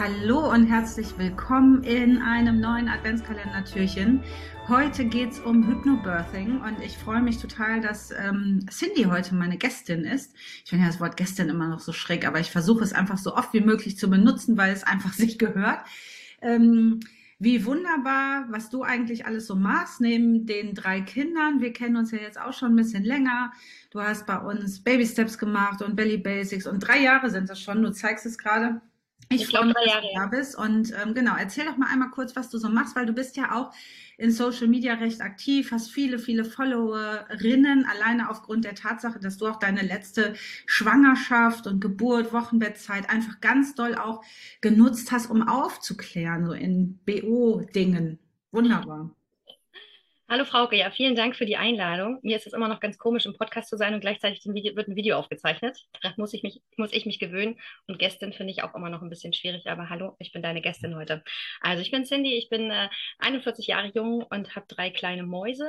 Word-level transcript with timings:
Hallo 0.00 0.50
und 0.50 0.64
herzlich 0.64 1.18
willkommen 1.18 1.84
in 1.84 2.22
einem 2.22 2.58
neuen 2.58 2.88
Adventskalender-Türchen. 2.88 4.22
Heute 4.66 5.04
geht 5.04 5.32
es 5.32 5.40
um 5.40 5.68
Hypnobirthing 5.68 6.62
und 6.62 6.80
ich 6.82 6.96
freue 6.96 7.20
mich 7.20 7.36
total, 7.36 7.82
dass 7.82 8.10
ähm, 8.10 8.64
Cindy 8.70 9.02
heute 9.02 9.34
meine 9.34 9.58
Gästin 9.58 10.04
ist. 10.04 10.34
Ich 10.64 10.70
finde 10.70 10.86
ja 10.86 10.90
das 10.90 11.00
Wort 11.00 11.18
Gästin 11.18 11.50
immer 11.50 11.68
noch 11.68 11.80
so 11.80 11.92
schräg, 11.92 12.26
aber 12.26 12.40
ich 12.40 12.50
versuche 12.50 12.82
es 12.82 12.94
einfach 12.94 13.18
so 13.18 13.36
oft 13.36 13.52
wie 13.52 13.60
möglich 13.60 13.98
zu 13.98 14.08
benutzen, 14.08 14.56
weil 14.56 14.72
es 14.72 14.84
einfach 14.84 15.12
sich 15.12 15.38
gehört. 15.38 15.80
Ähm, 16.40 17.00
wie 17.38 17.66
wunderbar, 17.66 18.46
was 18.48 18.70
du 18.70 18.82
eigentlich 18.82 19.26
alles 19.26 19.46
so 19.46 19.54
machst, 19.54 20.00
neben 20.00 20.46
den 20.46 20.74
drei 20.74 21.02
Kindern. 21.02 21.60
Wir 21.60 21.74
kennen 21.74 21.96
uns 21.96 22.10
ja 22.10 22.18
jetzt 22.20 22.40
auch 22.40 22.54
schon 22.54 22.72
ein 22.72 22.76
bisschen 22.76 23.04
länger. 23.04 23.52
Du 23.90 24.00
hast 24.00 24.26
bei 24.26 24.38
uns 24.38 24.82
Baby 24.82 25.06
Steps 25.06 25.36
gemacht 25.36 25.82
und 25.82 25.94
Belly 25.94 26.16
Basics 26.16 26.66
und 26.66 26.78
drei 26.78 27.02
Jahre 27.02 27.28
sind 27.28 27.50
das 27.50 27.60
schon. 27.60 27.82
Du 27.82 27.92
zeigst 27.92 28.24
es 28.24 28.38
gerade. 28.38 28.80
Ich, 29.28 29.46
freue 29.46 29.66
mich, 29.66 29.74
dass 29.74 30.00
du 30.00 30.08
da 30.14 30.26
bist. 30.26 30.56
Und 30.56 30.92
ähm, 31.00 31.14
genau, 31.14 31.36
erzähl 31.38 31.64
doch 31.64 31.76
mal 31.76 31.88
einmal 31.92 32.10
kurz, 32.10 32.34
was 32.34 32.50
du 32.50 32.58
so 32.58 32.68
machst, 32.68 32.96
weil 32.96 33.06
du 33.06 33.12
bist 33.12 33.36
ja 33.36 33.54
auch 33.54 33.72
in 34.18 34.32
Social 34.32 34.66
Media 34.66 34.94
recht 34.94 35.20
aktiv, 35.20 35.70
hast 35.70 35.90
viele, 35.90 36.18
viele 36.18 36.44
Followerinnen, 36.44 37.86
alleine 37.86 38.28
aufgrund 38.28 38.64
der 38.64 38.74
Tatsache, 38.74 39.18
dass 39.18 39.38
du 39.38 39.46
auch 39.46 39.58
deine 39.58 39.82
letzte 39.82 40.34
Schwangerschaft 40.66 41.66
und 41.66 41.80
Geburt, 41.80 42.32
Wochenbettzeit 42.32 43.08
einfach 43.08 43.40
ganz 43.40 43.74
doll 43.74 43.94
auch 43.94 44.22
genutzt 44.60 45.12
hast, 45.12 45.30
um 45.30 45.46
aufzuklären, 45.46 46.44
so 46.44 46.52
in 46.52 46.98
BO-Dingen. 47.06 48.18
Wunderbar. 48.52 49.14
Hallo 50.32 50.44
Frauke, 50.44 50.76
ja, 50.76 50.92
vielen 50.92 51.16
Dank 51.16 51.34
für 51.34 51.44
die 51.44 51.56
Einladung. 51.56 52.20
Mir 52.22 52.36
ist 52.36 52.46
es 52.46 52.52
immer 52.52 52.68
noch 52.68 52.78
ganz 52.78 52.98
komisch, 52.98 53.26
im 53.26 53.34
Podcast 53.34 53.68
zu 53.68 53.76
sein 53.76 53.94
und 53.94 54.00
gleichzeitig 54.00 54.46
wird 54.46 54.86
ein 54.86 54.94
Video 54.94 55.18
aufgezeichnet. 55.18 55.88
Da 56.02 56.14
muss 56.18 56.32
ich 56.32 56.44
mich, 56.44 56.62
muss 56.76 56.92
ich 56.92 57.04
mich 57.04 57.18
gewöhnen. 57.18 57.58
Und 57.88 57.98
Gästin 57.98 58.32
finde 58.32 58.52
ich 58.52 58.62
auch 58.62 58.72
immer 58.76 58.90
noch 58.90 59.02
ein 59.02 59.10
bisschen 59.10 59.32
schwierig, 59.32 59.68
aber 59.68 59.90
hallo, 59.90 60.14
ich 60.20 60.30
bin 60.30 60.40
deine 60.40 60.60
Gästin 60.62 60.94
heute. 60.94 61.24
Also 61.60 61.82
ich 61.82 61.90
bin 61.90 62.04
Cindy, 62.04 62.38
ich 62.38 62.48
bin 62.48 62.70
äh, 62.70 62.88
41 63.18 63.66
Jahre 63.66 63.90
jung 63.92 64.22
und 64.22 64.54
habe 64.54 64.66
drei 64.68 64.90
kleine 64.90 65.24
Mäuse 65.24 65.68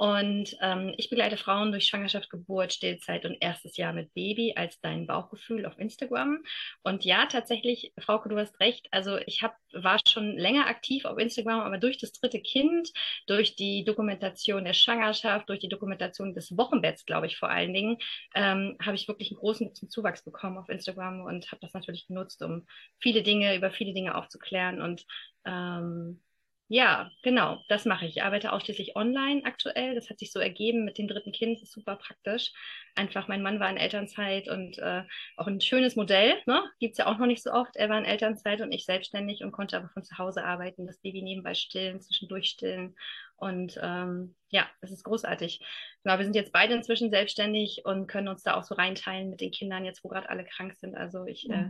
und 0.00 0.56
ähm, 0.62 0.94
ich 0.96 1.10
begleite 1.10 1.36
Frauen 1.36 1.72
durch 1.72 1.84
Schwangerschaft, 1.84 2.30
Geburt, 2.30 2.72
Stillzeit 2.72 3.26
und 3.26 3.36
erstes 3.38 3.76
Jahr 3.76 3.92
mit 3.92 4.14
Baby 4.14 4.54
als 4.56 4.80
dein 4.80 5.06
Bauchgefühl 5.06 5.66
auf 5.66 5.78
Instagram. 5.78 6.42
Und 6.82 7.04
ja, 7.04 7.26
tatsächlich, 7.26 7.92
Frauke, 8.00 8.30
du 8.30 8.38
hast 8.38 8.58
recht. 8.60 8.88
Also 8.92 9.18
ich 9.26 9.42
hab, 9.42 9.54
war 9.74 9.98
schon 10.08 10.38
länger 10.38 10.68
aktiv 10.68 11.04
auf 11.04 11.18
Instagram, 11.18 11.60
aber 11.60 11.76
durch 11.76 11.98
das 11.98 12.12
dritte 12.12 12.40
Kind, 12.40 12.90
durch 13.26 13.56
die 13.56 13.84
Dokumentation 13.84 14.64
der 14.64 14.72
Schwangerschaft, 14.72 15.50
durch 15.50 15.60
die 15.60 15.68
Dokumentation 15.68 16.32
des 16.32 16.56
Wochenbetts, 16.56 17.04
glaube 17.04 17.26
ich 17.26 17.36
vor 17.36 17.50
allen 17.50 17.74
Dingen, 17.74 17.98
ähm, 18.34 18.78
habe 18.80 18.96
ich 18.96 19.06
wirklich 19.06 19.32
einen 19.32 19.40
großen 19.40 19.74
Zuwachs 19.74 20.24
bekommen 20.24 20.56
auf 20.56 20.70
Instagram 20.70 21.20
und 21.20 21.52
habe 21.52 21.60
das 21.60 21.74
natürlich 21.74 22.06
genutzt, 22.06 22.42
um 22.42 22.66
viele 23.00 23.22
Dinge, 23.22 23.54
über 23.54 23.70
viele 23.70 23.92
Dinge 23.92 24.14
aufzuklären 24.14 24.80
und 24.80 25.04
ähm, 25.44 26.22
ja, 26.72 27.10
genau, 27.24 27.64
das 27.66 27.84
mache 27.84 28.06
ich. 28.06 28.18
Ich 28.18 28.22
arbeite 28.22 28.52
ausschließlich 28.52 28.94
online 28.94 29.44
aktuell. 29.44 29.96
Das 29.96 30.08
hat 30.08 30.20
sich 30.20 30.30
so 30.30 30.38
ergeben 30.38 30.84
mit 30.84 30.98
dem 30.98 31.08
dritten 31.08 31.32
Kind. 31.32 31.56
Das 31.56 31.64
ist 31.64 31.72
super 31.72 31.96
praktisch. 31.96 32.52
Einfach, 32.94 33.26
mein 33.26 33.42
Mann 33.42 33.58
war 33.58 33.68
in 33.68 33.76
Elternzeit 33.76 34.48
und 34.48 34.78
äh, 34.78 35.02
auch 35.36 35.48
ein 35.48 35.60
schönes 35.60 35.96
Modell. 35.96 36.40
Ne? 36.46 36.62
Gibt 36.78 36.92
es 36.92 36.98
ja 36.98 37.06
auch 37.06 37.18
noch 37.18 37.26
nicht 37.26 37.42
so 37.42 37.50
oft. 37.50 37.74
Er 37.74 37.88
war 37.88 37.98
in 37.98 38.04
Elternzeit 38.04 38.60
und 38.60 38.70
ich 38.70 38.84
selbstständig 38.84 39.42
und 39.42 39.50
konnte 39.50 39.78
aber 39.78 39.88
von 39.88 40.04
zu 40.04 40.16
Hause 40.16 40.44
arbeiten, 40.44 40.86
das 40.86 41.00
Baby 41.00 41.22
nebenbei 41.22 41.54
stillen, 41.54 42.00
zwischendurch 42.00 42.46
stillen. 42.46 42.94
Und 43.34 43.76
ähm, 43.82 44.36
ja, 44.50 44.70
das 44.80 44.92
ist 44.92 45.02
großartig. 45.02 45.58
Genau, 46.04 46.18
wir 46.18 46.24
sind 46.24 46.36
jetzt 46.36 46.52
beide 46.52 46.74
inzwischen 46.74 47.10
selbstständig 47.10 47.82
und 47.84 48.06
können 48.06 48.28
uns 48.28 48.44
da 48.44 48.54
auch 48.54 48.62
so 48.62 48.76
reinteilen 48.76 49.28
mit 49.28 49.40
den 49.40 49.50
Kindern, 49.50 49.84
jetzt 49.84 50.04
wo 50.04 50.08
gerade 50.08 50.30
alle 50.30 50.44
krank 50.44 50.76
sind. 50.76 50.96
Also 50.96 51.24
ich 51.26 51.50
äh. 51.50 51.68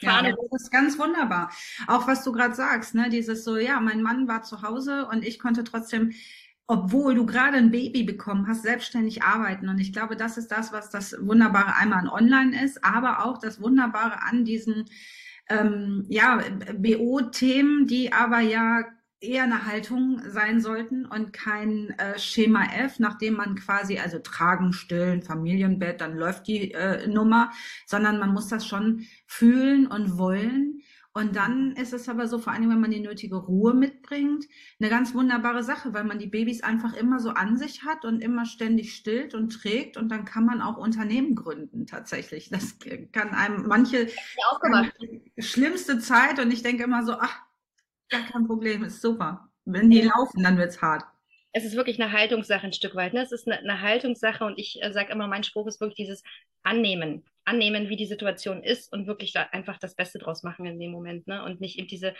Ja, 0.00 0.22
das 0.22 0.62
ist 0.62 0.70
ganz 0.70 0.98
wunderbar. 0.98 1.50
Auch 1.86 2.06
was 2.06 2.22
du 2.22 2.32
gerade 2.32 2.54
sagst, 2.54 2.94
ne, 2.94 3.08
dieses 3.08 3.44
so, 3.44 3.56
ja, 3.56 3.80
mein 3.80 4.02
Mann 4.02 4.28
war 4.28 4.42
zu 4.42 4.62
Hause 4.62 5.06
und 5.10 5.24
ich 5.24 5.38
konnte 5.38 5.64
trotzdem, 5.64 6.12
obwohl 6.66 7.14
du 7.14 7.24
gerade 7.24 7.56
ein 7.56 7.70
Baby 7.70 8.02
bekommen 8.02 8.46
hast, 8.46 8.62
selbstständig 8.62 9.22
arbeiten. 9.22 9.68
Und 9.68 9.78
ich 9.78 9.92
glaube, 9.92 10.16
das 10.16 10.36
ist 10.36 10.48
das, 10.48 10.72
was 10.72 10.90
das 10.90 11.16
Wunderbare 11.20 11.76
einmal 11.76 12.00
an 12.00 12.08
Online 12.08 12.62
ist, 12.62 12.84
aber 12.84 13.24
auch 13.24 13.38
das 13.38 13.60
Wunderbare 13.60 14.22
an 14.22 14.44
diesen 14.44 14.84
ähm, 15.48 16.04
ja, 16.08 16.42
BO-Themen, 16.74 17.86
die 17.86 18.12
aber 18.12 18.40
ja 18.40 18.84
eher 19.20 19.44
eine 19.44 19.66
Haltung 19.66 20.20
sein 20.28 20.60
sollten 20.60 21.06
und 21.06 21.32
kein 21.32 21.90
äh, 21.98 22.18
Schema 22.18 22.64
F, 22.74 22.98
nachdem 22.98 23.34
man 23.34 23.54
quasi, 23.54 23.98
also 23.98 24.18
tragen, 24.18 24.72
stillen, 24.72 25.22
Familienbett, 25.22 26.00
dann 26.00 26.16
läuft 26.16 26.46
die 26.46 26.72
äh, 26.72 27.06
Nummer, 27.08 27.50
sondern 27.86 28.18
man 28.18 28.32
muss 28.32 28.48
das 28.48 28.66
schon 28.66 29.06
fühlen 29.26 29.86
und 29.86 30.18
wollen. 30.18 30.82
Und 31.16 31.34
dann 31.34 31.72
ist 31.76 31.94
es 31.94 32.10
aber 32.10 32.28
so, 32.28 32.38
vor 32.38 32.52
allem 32.52 32.68
wenn 32.68 32.80
man 32.80 32.90
die 32.90 33.00
nötige 33.00 33.36
Ruhe 33.36 33.72
mitbringt, 33.72 34.44
eine 34.78 34.90
ganz 34.90 35.14
wunderbare 35.14 35.62
Sache, 35.62 35.94
weil 35.94 36.04
man 36.04 36.18
die 36.18 36.26
Babys 36.26 36.62
einfach 36.62 36.92
immer 36.92 37.20
so 37.20 37.30
an 37.30 37.56
sich 37.56 37.84
hat 37.84 38.04
und 38.04 38.20
immer 38.20 38.44
ständig 38.44 38.94
stillt 38.94 39.34
und 39.34 39.48
trägt 39.48 39.96
und 39.96 40.10
dann 40.10 40.26
kann 40.26 40.44
man 40.44 40.60
auch 40.60 40.76
Unternehmen 40.76 41.34
gründen 41.34 41.86
tatsächlich. 41.86 42.50
Das 42.50 42.76
kann 43.12 43.30
einem 43.30 43.66
manche 43.66 44.08
schlimmste 45.38 46.00
Zeit 46.00 46.38
und 46.38 46.52
ich 46.52 46.62
denke 46.62 46.84
immer 46.84 47.02
so, 47.02 47.14
ach, 47.18 47.45
Gar 48.08 48.22
kein 48.26 48.46
Problem, 48.46 48.84
ist 48.84 49.00
super. 49.00 49.48
Wenn 49.64 49.90
die 49.90 50.02
laufen, 50.02 50.42
dann 50.42 50.58
wird's 50.58 50.80
hart. 50.80 51.04
Es 51.52 51.64
ist 51.64 51.74
wirklich 51.74 52.00
eine 52.00 52.12
Haltungssache 52.12 52.66
ein 52.66 52.72
Stück 52.72 52.94
weit. 52.94 53.14
Ne? 53.14 53.22
Es 53.22 53.32
ist 53.32 53.48
eine, 53.48 53.58
eine 53.58 53.80
Haltungssache 53.80 54.44
und 54.44 54.58
ich 54.58 54.82
äh, 54.82 54.92
sage 54.92 55.12
immer, 55.12 55.26
mein 55.26 55.42
Spruch 55.42 55.66
ist 55.66 55.80
wirklich 55.80 55.96
dieses 55.96 56.22
Annehmen. 56.62 57.24
Annehmen, 57.44 57.88
wie 57.88 57.96
die 57.96 58.06
Situation 58.06 58.62
ist 58.62 58.92
und 58.92 59.06
wirklich 59.06 59.32
da 59.32 59.42
einfach 59.52 59.78
das 59.78 59.94
Beste 59.94 60.18
draus 60.18 60.42
machen 60.42 60.66
in 60.66 60.78
dem 60.78 60.92
Moment. 60.92 61.26
Ne? 61.26 61.42
Und 61.44 61.60
nicht 61.60 61.78
eben 61.78 61.88
diese, 61.88 62.14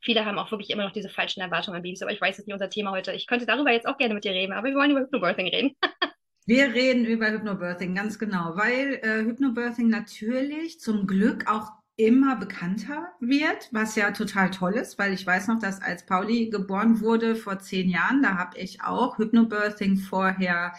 viele 0.00 0.24
haben 0.24 0.38
auch 0.38 0.50
wirklich 0.50 0.70
immer 0.70 0.84
noch 0.84 0.92
diese 0.92 1.08
falschen 1.08 1.40
Erwartungen 1.40 1.76
an 1.76 1.82
Babys, 1.82 2.02
aber 2.02 2.12
ich 2.12 2.20
weiß, 2.20 2.34
es 2.34 2.38
ist 2.40 2.46
nicht 2.46 2.54
unser 2.54 2.70
Thema 2.70 2.90
heute. 2.90 3.12
Ich 3.12 3.26
könnte 3.26 3.46
darüber 3.46 3.70
jetzt 3.70 3.86
auch 3.86 3.96
gerne 3.96 4.14
mit 4.14 4.24
dir 4.24 4.32
reden, 4.32 4.52
aber 4.52 4.68
wir 4.68 4.74
wollen 4.74 4.90
über 4.90 5.00
Hypnobirthing 5.00 5.48
reden. 5.48 5.76
Wir 6.46 6.74
reden 6.74 7.06
über 7.06 7.30
Hypnobirthing, 7.30 7.94
ganz 7.94 8.18
genau, 8.18 8.54
weil 8.54 9.00
äh, 9.02 9.24
Hypnobirthing 9.24 9.88
natürlich 9.88 10.78
zum 10.78 11.06
Glück 11.06 11.50
auch 11.50 11.72
immer 11.96 12.36
bekannter 12.36 13.12
wird, 13.20 13.68
was 13.70 13.94
ja 13.94 14.10
total 14.10 14.50
toll 14.50 14.74
ist, 14.74 14.98
weil 14.98 15.12
ich 15.12 15.24
weiß 15.26 15.46
noch, 15.48 15.60
dass 15.60 15.80
als 15.80 16.04
Pauli 16.06 16.50
geboren 16.50 17.00
wurde 17.00 17.36
vor 17.36 17.60
zehn 17.60 17.88
Jahren, 17.88 18.22
da 18.22 18.36
habe 18.36 18.58
ich 18.58 18.82
auch 18.82 19.18
Hypnobirthing 19.18 19.96
vorher 19.98 20.72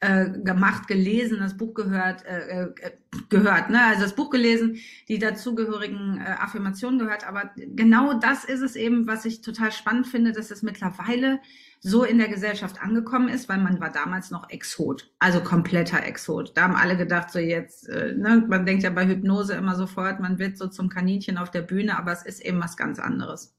äh, 0.00 0.30
gemacht, 0.30 0.88
gelesen, 0.88 1.38
das 1.40 1.56
Buch 1.56 1.74
gehört, 1.74 2.24
äh, 2.24 2.64
äh, 2.64 2.74
gehört, 3.28 3.70
ne? 3.70 3.80
Also 3.82 4.02
das 4.02 4.14
Buch 4.14 4.30
gelesen, 4.30 4.78
die 5.08 5.18
dazugehörigen 5.18 6.18
äh, 6.18 6.30
Affirmationen 6.40 6.98
gehört. 6.98 7.26
Aber 7.26 7.50
genau 7.56 8.14
das 8.14 8.44
ist 8.44 8.60
es 8.60 8.76
eben, 8.76 9.06
was 9.06 9.24
ich 9.24 9.40
total 9.42 9.70
spannend 9.70 10.06
finde, 10.06 10.32
dass 10.32 10.50
es 10.50 10.62
mittlerweile 10.62 11.40
so 11.86 12.02
in 12.02 12.16
der 12.16 12.28
Gesellschaft 12.28 12.80
angekommen 12.80 13.28
ist, 13.28 13.50
weil 13.50 13.58
man 13.58 13.78
war 13.78 13.92
damals 13.92 14.30
noch 14.30 14.48
Exot, 14.48 15.12
also 15.18 15.40
kompletter 15.40 16.02
Exot. 16.02 16.56
Da 16.56 16.62
haben 16.62 16.76
alle 16.76 16.96
gedacht, 16.96 17.30
so 17.30 17.38
jetzt, 17.38 17.90
äh, 17.90 18.14
ne, 18.14 18.42
man 18.48 18.64
denkt 18.64 18.84
ja 18.84 18.90
bei 18.90 19.06
Hypnose 19.06 19.52
immer 19.52 19.74
sofort, 19.74 20.18
man 20.18 20.38
wird 20.38 20.56
so 20.56 20.66
zum 20.68 20.88
Kaninchen 20.88 21.36
auf 21.36 21.50
der 21.50 21.60
Bühne, 21.60 21.98
aber 21.98 22.10
es 22.10 22.24
ist 22.24 22.40
eben 22.40 22.58
was 22.62 22.78
ganz 22.78 22.98
anderes. 22.98 23.54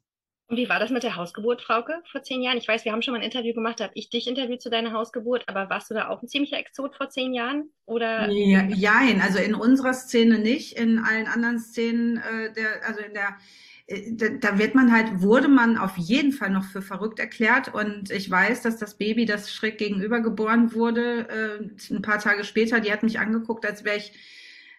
Und 0.48 0.58
wie 0.58 0.68
war 0.70 0.80
das 0.80 0.90
mit 0.90 1.04
der 1.04 1.16
Hausgeburt, 1.16 1.62
Frauke, 1.62 2.02
vor 2.12 2.24
zehn 2.24 2.42
Jahren? 2.42 2.58
Ich 2.58 2.68
weiß, 2.68 2.84
wir 2.84 2.94
haben 2.94 3.04
schon 3.04 3.14
mal 3.14 3.20
ein 3.20 3.26
Interview 3.26 3.54
gemacht, 3.54 3.80
da 3.80 3.86
habe 3.86 3.94
ich 3.96 4.10
dich 4.10 4.28
interviewt 4.28 4.62
zu 4.62 4.72
deiner 4.72 4.92
Hausgeburt, 4.92 5.44
aber 5.48 5.70
warst 5.70 5.92
du 5.92 5.94
da 5.94 6.10
auch 6.10 6.24
ein 6.24 6.28
ziemlicher 6.28 6.58
Exot 6.58 6.96
vor 6.96 7.10
zehn 7.10 7.32
Jahren? 7.36 7.70
Oder? 7.86 8.32
Ja, 8.32 8.64
jein, 8.64 9.22
also 9.22 9.38
in 9.38 9.54
unserer 9.54 9.94
Szene 9.94 10.40
nicht, 10.40 10.80
in 10.80 10.98
allen 10.98 11.28
anderen 11.28 11.60
Szenen, 11.60 12.18
äh, 12.18 12.52
der, 12.54 12.88
also 12.88 13.02
in 13.02 13.14
der 13.14 13.38
da 13.88 14.58
wird 14.58 14.74
man 14.74 14.92
halt, 14.92 15.22
wurde 15.22 15.48
man 15.48 15.78
auf 15.78 15.96
jeden 15.98 16.32
Fall 16.32 16.50
noch 16.50 16.64
für 16.64 16.82
verrückt 16.82 17.20
erklärt. 17.20 17.74
Und 17.74 18.10
ich 18.10 18.30
weiß, 18.30 18.64
dass 18.64 18.78
das 18.78 18.98
Baby, 18.98 19.26
das 19.26 19.54
schräg 19.54 19.78
gegenüber 19.78 20.22
geboren 20.22 20.74
wurde, 20.74 21.28
äh, 21.30 21.94
ein 21.94 22.02
paar 22.02 22.20
Tage 22.20 22.44
später, 22.44 22.80
die 22.80 22.92
hat 22.92 23.04
mich 23.04 23.20
angeguckt, 23.20 23.66
als 23.66 23.84
wäre 23.84 23.98
ich 23.98 24.14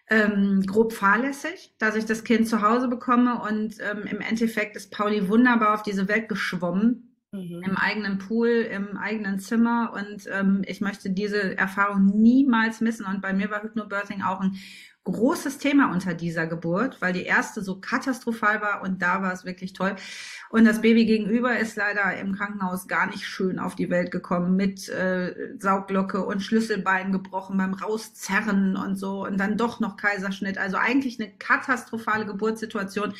ähm, 0.09 0.63
grob 0.65 0.93
fahrlässig, 0.93 1.73
dass 1.79 1.95
ich 1.95 2.05
das 2.05 2.25
Kind 2.25 2.47
zu 2.49 2.61
Hause 2.61 2.89
bekomme. 2.89 3.41
Und 3.41 3.77
ähm, 3.79 4.03
im 4.07 4.19
Endeffekt 4.19 4.75
ist 4.75 4.91
Pauli 4.91 5.29
wunderbar 5.29 5.73
auf 5.73 5.83
diese 5.83 6.09
Welt 6.09 6.27
geschwommen. 6.27 7.15
Mhm. 7.31 7.61
Im 7.63 7.77
eigenen 7.77 8.17
Pool, 8.19 8.47
im 8.47 8.97
eigenen 8.97 9.39
Zimmer 9.39 9.91
und 9.93 10.29
ähm, 10.31 10.61
ich 10.65 10.79
möchte 10.79 11.09
diese 11.09 11.57
Erfahrung 11.57 12.05
niemals 12.05 12.79
missen. 12.79 13.05
Und 13.05 13.21
bei 13.21 13.33
mir 13.33 13.51
war 13.51 13.63
Hypnobirthing 13.63 14.21
auch 14.21 14.39
ein 14.39 14.57
großes 15.11 15.57
Thema 15.57 15.91
unter 15.91 16.13
dieser 16.13 16.47
Geburt, 16.47 17.01
weil 17.01 17.13
die 17.13 17.23
erste 17.23 17.61
so 17.61 17.79
katastrophal 17.79 18.61
war 18.61 18.81
und 18.81 19.01
da 19.01 19.21
war 19.21 19.33
es 19.33 19.45
wirklich 19.45 19.73
toll. 19.73 19.95
Und 20.49 20.65
das 20.65 20.81
Baby 20.81 21.05
gegenüber 21.05 21.57
ist 21.57 21.75
leider 21.75 22.15
im 22.17 22.33
Krankenhaus 22.33 22.87
gar 22.87 23.07
nicht 23.07 23.25
schön 23.25 23.59
auf 23.59 23.75
die 23.75 23.89
Welt 23.89 24.11
gekommen 24.11 24.55
mit 24.55 24.87
äh, 24.89 25.33
Saugglocke 25.59 26.25
und 26.25 26.41
Schlüsselbein 26.41 27.11
gebrochen 27.11 27.57
beim 27.57 27.73
Rauszerren 27.73 28.77
und 28.77 28.95
so 28.95 29.25
und 29.25 29.37
dann 29.37 29.57
doch 29.57 29.79
noch 29.79 29.97
Kaiserschnitt. 29.97 30.57
Also 30.57 30.77
eigentlich 30.77 31.19
eine 31.19 31.31
katastrophale 31.31 32.25
Geburtssituation. 32.25 33.13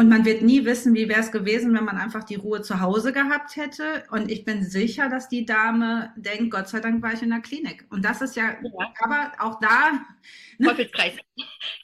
Und 0.00 0.08
man 0.08 0.24
wird 0.24 0.40
nie 0.40 0.64
wissen, 0.64 0.94
wie 0.94 1.10
wäre 1.10 1.20
es 1.20 1.30
gewesen, 1.30 1.74
wenn 1.74 1.84
man 1.84 1.98
einfach 1.98 2.24
die 2.24 2.36
Ruhe 2.36 2.62
zu 2.62 2.80
Hause 2.80 3.12
gehabt 3.12 3.56
hätte. 3.56 4.02
Und 4.10 4.30
ich 4.30 4.46
bin 4.46 4.64
sicher, 4.64 5.10
dass 5.10 5.28
die 5.28 5.44
Dame 5.44 6.10
denkt, 6.16 6.52
Gott 6.52 6.68
sei 6.68 6.80
Dank 6.80 7.02
war 7.02 7.12
ich 7.12 7.20
in 7.20 7.28
der 7.28 7.40
Klinik. 7.40 7.84
Und 7.90 8.02
das 8.02 8.22
ist 8.22 8.34
ja, 8.34 8.56
ja. 8.62 8.94
aber 9.02 9.32
auch 9.38 9.60
da. 9.60 10.00
Ne? 10.56 10.68
Teufelskreis. 10.68 11.18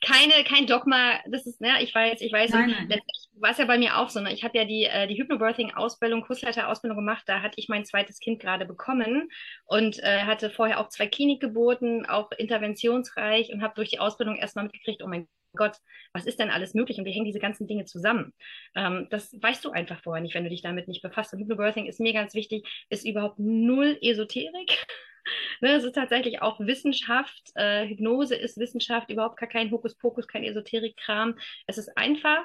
Keine, 0.00 0.44
kein 0.44 0.66
Dogma. 0.66 1.18
Das 1.26 1.46
ist, 1.46 1.60
ne, 1.60 1.82
ich 1.82 1.94
weiß, 1.94 2.22
ich 2.22 2.32
weiß, 2.32 2.52
nein, 2.52 2.86
nein. 2.88 3.00
war 3.34 3.50
es 3.50 3.58
ja 3.58 3.66
bei 3.66 3.76
mir 3.76 3.98
auch 3.98 4.08
so. 4.08 4.20
Ne? 4.20 4.32
Ich 4.32 4.44
habe 4.44 4.56
ja 4.56 4.64
die, 4.64 4.84
äh, 4.84 5.06
die 5.06 5.18
Hypnobirthing-Ausbildung, 5.18 6.22
Kursleiter-Ausbildung 6.22 6.96
gemacht. 6.96 7.24
Da 7.26 7.42
hatte 7.42 7.56
ich 7.58 7.68
mein 7.68 7.84
zweites 7.84 8.18
Kind 8.18 8.40
gerade 8.40 8.64
bekommen 8.64 9.28
und 9.66 10.02
äh, 10.02 10.20
hatte 10.22 10.48
vorher 10.48 10.80
auch 10.80 10.88
zwei 10.88 11.06
Klinikgeburten, 11.06 12.06
auch 12.06 12.30
interventionsreich 12.32 13.52
und 13.52 13.60
habe 13.60 13.74
durch 13.74 13.90
die 13.90 13.98
Ausbildung 13.98 14.36
erstmal 14.36 14.64
mitgekriegt, 14.64 15.02
oh 15.02 15.06
mein 15.06 15.28
Gott, 15.56 15.76
was 16.12 16.26
ist 16.26 16.38
denn 16.38 16.50
alles 16.50 16.74
möglich 16.74 16.98
und 16.98 17.04
wie 17.04 17.12
hängen 17.12 17.24
diese 17.24 17.38
ganzen 17.38 17.66
Dinge 17.66 17.84
zusammen? 17.84 18.32
Ähm, 18.74 19.08
das 19.10 19.34
weißt 19.40 19.64
du 19.64 19.70
einfach 19.70 20.02
vorher 20.02 20.22
nicht, 20.22 20.34
wenn 20.34 20.44
du 20.44 20.50
dich 20.50 20.62
damit 20.62 20.88
nicht 20.88 21.02
befasst. 21.02 21.32
Und 21.32 21.40
Hypnobirthing 21.40 21.86
ist 21.86 22.00
mir 22.00 22.12
ganz 22.12 22.34
wichtig, 22.34 22.66
ist 22.90 23.06
überhaupt 23.06 23.38
null 23.38 23.98
Esoterik. 24.00 24.86
ne, 25.60 25.72
es 25.72 25.84
ist 25.84 25.94
tatsächlich 25.94 26.42
auch 26.42 26.60
Wissenschaft. 26.60 27.50
Äh, 27.54 27.86
Hypnose 27.88 28.34
ist 28.36 28.58
Wissenschaft, 28.58 29.10
überhaupt 29.10 29.38
gar 29.38 29.48
kein 29.48 29.70
Hokuspokus, 29.70 30.28
kein 30.28 30.44
Esoterik-Kram. 30.44 31.38
Es 31.66 31.78
ist 31.78 31.96
einfach 31.96 32.44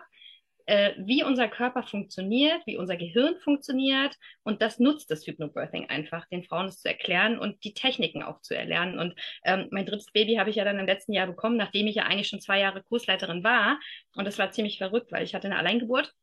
äh, 0.66 0.94
wie 0.98 1.24
unser 1.24 1.48
Körper 1.48 1.84
funktioniert, 1.84 2.62
wie 2.66 2.78
unser 2.78 2.98
Gehirn 2.98 3.36
funktioniert. 3.44 4.16
Und 4.44 4.62
das 4.62 4.80
nutzt 4.80 5.12
das 5.12 5.25
Hypnobirthing 5.25 5.90
einfach, 5.90 6.28
den 6.28 6.44
Frauen 6.44 6.68
es 6.68 6.81
zu 6.81 6.88
erklären 6.88 7.38
und 7.40 7.63
die 7.63 7.74
Techniken 7.74 8.24
auch 8.24 8.42
zu 8.42 8.56
erlernen. 8.56 9.00
Und 9.00 9.16
ähm, 9.44 9.68
mein 9.72 9.86
drittes 9.86 10.12
Baby 10.12 10.36
habe 10.36 10.50
ich 10.50 10.56
ja 10.58 10.63
dann 10.63 10.80
im 10.80 10.86
letzten 10.86 11.13
Jahr 11.13 11.28
bekommen, 11.28 11.58
nachdem 11.58 11.88
ich 11.88 11.96
ja 11.96 12.04
eigentlich 12.04 12.28
schon 12.28 12.42
zwei 12.42 12.60
Jahre 12.60 12.84
Kursleiterin 12.84 13.44
war. 13.44 13.80
Und 14.16 14.25
das 14.25 14.40
war 14.40 14.52
ziemlich 14.52 14.78
verrückt, 14.78 15.12
weil 15.12 15.24
ich 15.24 15.36
hatte 15.36 15.48
eine 15.48 15.58
Alleingeburt. 15.58 16.13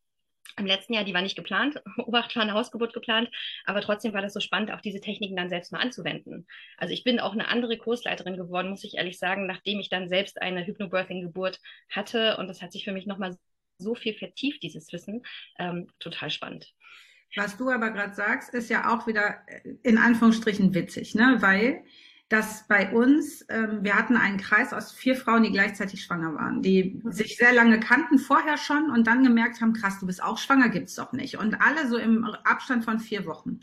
Im 0.57 0.65
letzten 0.65 0.93
Jahr, 0.93 1.03
die 1.03 1.13
war 1.13 1.21
nicht 1.21 1.35
geplant, 1.35 1.81
Obacht 1.97 2.35
war 2.35 2.43
eine 2.43 2.53
Hausgeburt 2.53 2.93
geplant, 2.93 3.29
aber 3.65 3.81
trotzdem 3.81 4.13
war 4.13 4.21
das 4.21 4.33
so 4.33 4.39
spannend, 4.39 4.71
auch 4.71 4.81
diese 4.81 4.99
Techniken 4.99 5.35
dann 5.35 5.49
selbst 5.49 5.71
mal 5.71 5.79
anzuwenden. 5.79 6.47
Also 6.77 6.93
ich 6.93 7.03
bin 7.03 7.19
auch 7.19 7.33
eine 7.33 7.47
andere 7.47 7.77
Kursleiterin 7.77 8.35
geworden, 8.35 8.69
muss 8.69 8.83
ich 8.83 8.95
ehrlich 8.95 9.19
sagen, 9.19 9.45
nachdem 9.45 9.79
ich 9.79 9.89
dann 9.89 10.09
selbst 10.09 10.41
eine 10.41 10.65
Hypnobirthing-Geburt 10.65 11.59
hatte 11.89 12.37
und 12.37 12.47
das 12.47 12.61
hat 12.61 12.71
sich 12.71 12.83
für 12.83 12.91
mich 12.91 13.05
nochmal 13.05 13.37
so 13.79 13.95
viel 13.95 14.13
vertieft, 14.13 14.61
dieses 14.61 14.91
Wissen. 14.93 15.23
Ähm, 15.57 15.87
total 15.99 16.29
spannend. 16.29 16.73
Was 17.35 17.57
du 17.57 17.69
aber 17.69 17.91
gerade 17.91 18.13
sagst, 18.13 18.53
ist 18.53 18.69
ja 18.69 18.93
auch 18.93 19.07
wieder 19.07 19.37
äh, 19.47 19.75
in 19.83 19.97
Anführungsstrichen 19.97 20.73
witzig, 20.73 21.15
ne? 21.15 21.37
weil 21.39 21.83
das 22.27 22.67
bei 22.67 22.91
uns, 22.91 23.43
ähm, 23.49 23.79
wir 23.83 23.95
hatten 23.95 24.15
einen 24.15 24.37
Kreis 24.37 24.71
aus 24.71 24.91
vier 24.91 25.15
Frauen, 25.15 25.43
die 25.43 25.51
gleichzeitig 25.51 26.03
schwanger 26.03 26.35
waren, 26.35 26.61
die 26.61 27.01
sich 27.05 27.37
sehr 27.37 27.53
lange 27.53 27.79
kannten 27.79 28.19
vorher 28.19 28.57
schon 28.57 28.91
und 28.91 29.07
dann 29.07 29.23
gemerkt 29.23 29.61
haben, 29.61 29.73
krass, 29.73 29.99
du 29.99 30.05
bist 30.05 30.21
auch 30.21 30.37
schwanger, 30.37 30.69
gibt's 30.69 30.95
doch 30.95 31.11
nicht. 31.11 31.37
Und 31.37 31.59
alle 31.59 31.87
so 31.87 31.97
im 31.97 32.23
Abstand 32.43 32.85
von 32.85 32.99
vier 32.99 33.25
Wochen. 33.25 33.61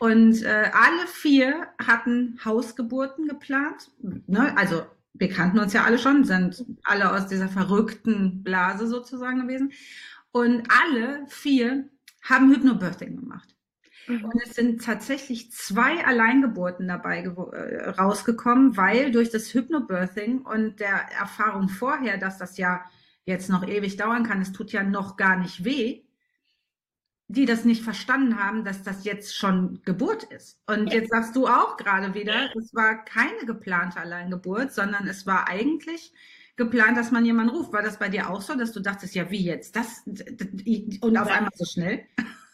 Und 0.00 0.42
äh, 0.42 0.70
alle 0.72 1.06
vier 1.06 1.68
hatten 1.80 2.40
Hausgeburten 2.44 3.28
geplant, 3.28 3.92
ne? 4.26 4.56
also 4.56 4.84
wir 5.14 5.28
kannten 5.28 5.60
uns 5.60 5.72
ja 5.72 5.84
alle 5.84 5.98
schon, 5.98 6.24
sind 6.24 6.64
alle 6.82 7.12
aus 7.12 7.28
dieser 7.28 7.48
verrückten 7.48 8.42
Blase 8.42 8.86
sozusagen 8.86 9.42
gewesen. 9.42 9.72
Und 10.32 10.68
alle 10.68 11.24
vier 11.28 11.88
haben 12.22 12.50
Hypnobirthing 12.52 13.16
gemacht. 13.16 13.54
Mhm. 14.08 14.24
Und 14.24 14.42
es 14.42 14.54
sind 14.54 14.84
tatsächlich 14.84 15.52
zwei 15.52 16.04
Alleingeburten 16.04 16.88
dabei 16.88 17.22
äh, 17.22 17.90
rausgekommen, 17.90 18.76
weil 18.76 19.12
durch 19.12 19.30
das 19.30 19.54
Hypnobirthing 19.54 20.42
und 20.42 20.80
der 20.80 21.06
Erfahrung 21.18 21.68
vorher, 21.68 22.18
dass 22.18 22.38
das 22.38 22.58
ja 22.58 22.84
jetzt 23.24 23.48
noch 23.48 23.66
ewig 23.66 23.96
dauern 23.96 24.24
kann, 24.24 24.42
es 24.42 24.52
tut 24.52 24.72
ja 24.72 24.82
noch 24.82 25.16
gar 25.16 25.36
nicht 25.36 25.64
weh, 25.64 26.03
die 27.34 27.44
das 27.44 27.64
nicht 27.64 27.82
verstanden 27.82 28.38
haben, 28.38 28.64
dass 28.64 28.82
das 28.82 29.04
jetzt 29.04 29.36
schon 29.36 29.80
Geburt 29.84 30.24
ist. 30.24 30.60
Und 30.66 30.92
jetzt 30.92 31.10
sagst 31.10 31.36
du 31.36 31.46
auch 31.46 31.76
gerade 31.76 32.14
wieder, 32.14 32.50
es 32.56 32.74
war 32.74 33.04
keine 33.04 33.44
geplante 33.46 33.98
Alleingeburt, 33.98 34.72
sondern 34.72 35.06
es 35.06 35.26
war 35.26 35.48
eigentlich 35.48 36.12
geplant, 36.56 36.96
dass 36.96 37.10
man 37.10 37.24
jemanden 37.24 37.54
ruft. 37.54 37.72
War 37.72 37.82
das 37.82 37.98
bei 37.98 38.08
dir 38.08 38.30
auch 38.30 38.40
so, 38.40 38.54
dass 38.54 38.72
du 38.72 38.80
dachtest, 38.80 39.14
ja, 39.14 39.30
wie 39.30 39.44
jetzt? 39.44 39.76
Das 39.76 40.02
und 40.06 41.16
auf 41.16 41.28
einmal 41.28 41.50
so 41.54 41.64
schnell? 41.64 42.06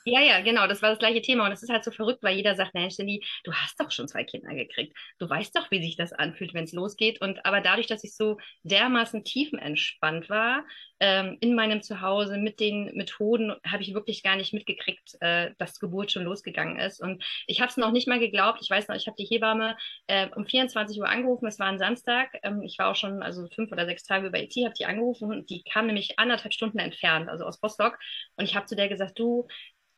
Ja, 0.07 0.21
ja, 0.23 0.41
genau, 0.41 0.67
das 0.67 0.81
war 0.81 0.89
das 0.91 0.99
gleiche 0.99 1.21
Thema. 1.21 1.45
Und 1.45 1.53
es 1.53 1.63
ist 1.63 1.69
halt 1.69 1.85
so 1.85 1.91
verrückt, 1.91 2.23
weil 2.23 2.35
jeder 2.35 2.55
sagt, 2.55 2.73
Mensch, 2.73 2.95
Cindy, 2.97 3.23
du 3.45 3.53
hast 3.53 3.79
doch 3.79 3.91
schon 3.91 4.09
zwei 4.09 4.25
Kinder 4.25 4.55
gekriegt. 4.55 4.97
Du 5.19 5.29
weißt 5.29 5.55
doch, 5.55 5.71
wie 5.71 5.83
sich 5.83 5.95
das 5.95 6.15
anfühlt, 6.15 6.55
wenn 6.55 6.65
es 6.65 6.73
losgeht. 6.73 7.21
Und 7.21 7.45
aber 7.45 7.61
dadurch, 7.61 7.87
dass 7.87 8.03
ich 8.03 8.17
so 8.17 8.39
dermaßen 8.63 9.25
tiefenentspannt 9.25 10.31
war 10.31 10.65
ähm, 11.01 11.37
in 11.41 11.55
meinem 11.55 11.83
Zuhause 11.83 12.39
mit 12.39 12.61
den 12.61 12.95
Methoden, 12.97 13.55
habe 13.67 13.83
ich 13.83 13.93
wirklich 13.93 14.23
gar 14.23 14.37
nicht 14.37 14.55
mitgekriegt, 14.55 15.17
äh, 15.21 15.51
dass 15.59 15.79
Geburt 15.79 16.13
schon 16.13 16.25
losgegangen 16.25 16.79
ist. 16.79 17.01
Und 17.03 17.23
ich 17.47 17.61
habe 17.61 17.69
es 17.71 17.77
noch 17.77 17.93
nicht 17.93 18.09
mal 18.09 18.19
geglaubt. 18.19 18.61
Ich 18.63 18.71
weiß 18.71 18.89
noch, 18.89 18.97
ich 18.97 19.07
habe 19.07 19.17
die 19.19 19.27
Hebamme 19.27 19.77
äh, 20.07 20.29
um 20.35 20.47
24 20.47 20.99
Uhr 20.99 21.09
angerufen. 21.11 21.47
Es 21.47 21.59
war 21.59 21.67
ein 21.67 21.79
Samstag. 21.79 22.31
Ähm, 22.43 22.63
ich 22.63 22.79
war 22.79 22.91
auch 22.91 22.97
schon 22.97 23.23
also 23.23 23.47
fünf 23.55 23.71
oder 23.71 23.85
sechs 23.85 24.05
Tage 24.05 24.29
über 24.29 24.41
IT, 24.41 24.55
habe 24.65 24.75
die 24.79 24.87
angerufen 24.87 25.31
und 25.31 25.51
die 25.51 25.63
kam 25.63 25.87
nämlich 25.87 26.19
anderthalb 26.19 26.55
Stunden 26.55 26.79
entfernt, 26.79 27.29
also 27.29 27.45
aus 27.45 27.63
Rostock. 27.63 27.99
Und 28.37 28.45
ich 28.47 28.57
habe 28.57 28.65
zu 28.65 28.75
der 28.77 28.89
gesagt, 28.89 29.19
du, 29.19 29.47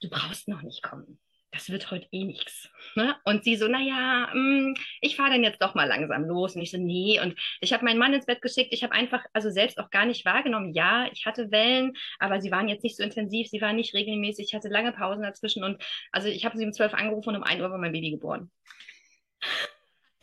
du 0.02 0.10
brauchst 0.10 0.49
noch 0.49 0.62
nicht 0.62 0.82
kommen. 0.82 1.19
Das 1.52 1.69
wird 1.69 1.90
heute 1.90 2.08
eh 2.12 2.25
nichts. 2.25 2.70
Ne? 2.94 3.14
Und 3.25 3.44
sie 3.44 3.56
so, 3.56 3.69
naja, 3.69 4.31
mm, 4.32 4.75
ich 5.02 5.16
fahre 5.16 5.32
dann 5.32 5.44
jetzt 5.44 5.60
doch 5.60 5.75
mal 5.75 5.87
langsam 5.87 6.25
los. 6.25 6.56
Und 6.56 6.62
ich 6.62 6.70
so, 6.70 6.78
nee. 6.78 7.20
Und 7.20 7.38
ich 7.60 7.75
habe 7.75 7.84
meinen 7.84 7.99
Mann 7.99 8.14
ins 8.14 8.25
Bett 8.25 8.40
geschickt. 8.40 8.72
Ich 8.72 8.82
habe 8.82 8.94
einfach, 8.94 9.22
also 9.34 9.50
selbst 9.50 9.78
auch 9.78 9.90
gar 9.90 10.06
nicht 10.06 10.25
wahrgenommen. 10.25 10.72
Ja, 10.72 11.08
ich 11.12 11.26
hatte 11.26 11.50
Wellen, 11.50 11.93
aber 12.19 12.40
sie 12.40 12.50
waren 12.50 12.70
jetzt 12.70 12.82
nicht 12.82 12.96
so 12.96 13.02
intensiv. 13.02 13.49
Sie 13.49 13.60
waren 13.60 13.76
nicht 13.76 13.93
regelmäßig. 13.93 14.46
Ich 14.46 14.54
hatte 14.54 14.69
lange 14.69 14.93
Pausen 14.93 15.22
dazwischen. 15.22 15.62
Und 15.62 15.82
also 16.10 16.28
ich 16.28 16.46
habe 16.46 16.56
sie 16.56 16.64
um 16.64 16.72
zwölf 16.72 16.94
angerufen 16.94 17.31
und 17.31 17.37
um 17.37 17.43
ein 17.43 17.60
Uhr 17.60 17.70
war 17.70 17.78
mein 17.78 17.93
Baby 17.93 18.12
geboren. 18.12 18.50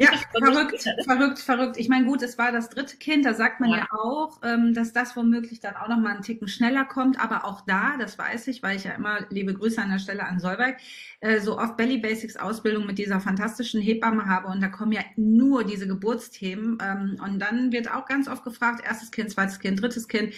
Ja, 0.01 0.11
verrückt, 0.31 0.85
verrückt, 1.03 1.39
verrückt. 1.39 1.77
Ich 1.77 1.89
meine, 1.89 2.05
gut, 2.05 2.21
es 2.21 2.37
war 2.37 2.53
das 2.53 2.69
dritte 2.69 2.95
Kind, 2.95 3.25
da 3.25 3.33
sagt 3.33 3.59
man 3.59 3.69
ja, 3.69 3.79
ja 3.79 3.87
auch, 3.91 4.39
ähm, 4.43 4.73
dass 4.73 4.93
das 4.93 5.17
womöglich 5.17 5.59
dann 5.59 5.75
auch 5.75 5.89
noch 5.89 5.99
mal 5.99 6.13
einen 6.13 6.21
Ticken 6.21 6.47
schneller 6.47 6.85
kommt. 6.85 7.21
Aber 7.21 7.43
auch 7.43 7.61
da, 7.67 7.97
das 7.99 8.17
weiß 8.17 8.47
ich, 8.47 8.63
weil 8.63 8.77
ich 8.77 8.85
ja 8.85 8.91
immer, 8.93 9.25
liebe 9.29 9.53
Grüße 9.53 9.81
an 9.81 9.89
der 9.89 9.99
Stelle 9.99 10.25
an 10.25 10.39
Solveig, 10.39 10.77
äh, 11.19 11.41
so 11.41 11.59
oft 11.59 11.75
Belly 11.75 11.97
Basics 11.97 12.37
Ausbildung 12.37 12.85
mit 12.85 12.97
dieser 12.97 13.19
fantastischen 13.19 13.81
Hebamme 13.81 14.25
habe 14.27 14.47
und 14.47 14.61
da 14.61 14.69
kommen 14.69 14.93
ja 14.93 15.01
nur 15.17 15.65
diese 15.65 15.85
Geburtsthemen. 15.85 16.77
Ähm, 16.81 17.17
und 17.21 17.39
dann 17.39 17.73
wird 17.73 17.91
auch 17.93 18.05
ganz 18.05 18.29
oft 18.29 18.45
gefragt, 18.45 18.81
erstes 18.87 19.11
Kind, 19.11 19.31
zweites 19.31 19.59
Kind, 19.59 19.81
drittes 19.81 20.07
Kind, 20.07 20.33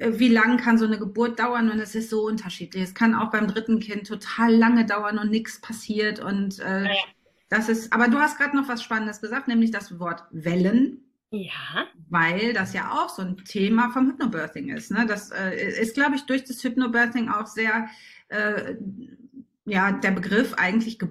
äh, 0.00 0.10
wie 0.18 0.28
lange 0.28 0.56
kann 0.56 0.76
so 0.76 0.86
eine 0.86 0.98
Geburt 0.98 1.38
dauern? 1.38 1.70
Und 1.70 1.78
es 1.78 1.94
ist 1.94 2.10
so 2.10 2.26
unterschiedlich. 2.26 2.82
Es 2.82 2.94
kann 2.94 3.14
auch 3.14 3.30
beim 3.30 3.46
dritten 3.46 3.78
Kind 3.78 4.08
total 4.08 4.52
lange 4.52 4.84
dauern 4.86 5.18
und 5.18 5.30
nichts 5.30 5.60
passiert 5.60 6.18
und 6.18 6.58
äh, 6.58 6.86
ja 6.86 6.94
das 7.54 7.68
ist, 7.68 7.92
aber 7.92 8.08
du 8.08 8.18
hast 8.18 8.36
gerade 8.36 8.56
noch 8.56 8.68
was 8.68 8.82
Spannendes 8.82 9.20
gesagt, 9.20 9.46
nämlich 9.46 9.70
das 9.70 10.00
Wort 10.00 10.24
Wellen. 10.32 11.00
Ja. 11.30 11.86
Weil 12.10 12.52
das 12.52 12.74
ja 12.74 12.90
auch 12.92 13.08
so 13.08 13.22
ein 13.22 13.36
Thema 13.36 13.90
vom 13.90 14.08
Hypnobirthing 14.08 14.70
ist. 14.70 14.90
Ne? 14.90 15.06
Das 15.06 15.30
äh, 15.30 15.80
ist, 15.80 15.94
glaube 15.94 16.16
ich, 16.16 16.26
durch 16.26 16.44
das 16.44 16.62
Hypnobirthing 16.62 17.28
auch 17.28 17.46
sehr, 17.46 17.88
äh, 18.28 18.74
ja, 19.66 19.92
der 19.92 20.10
Begriff 20.10 20.54
eigentlich 20.54 20.98
ge 20.98 21.08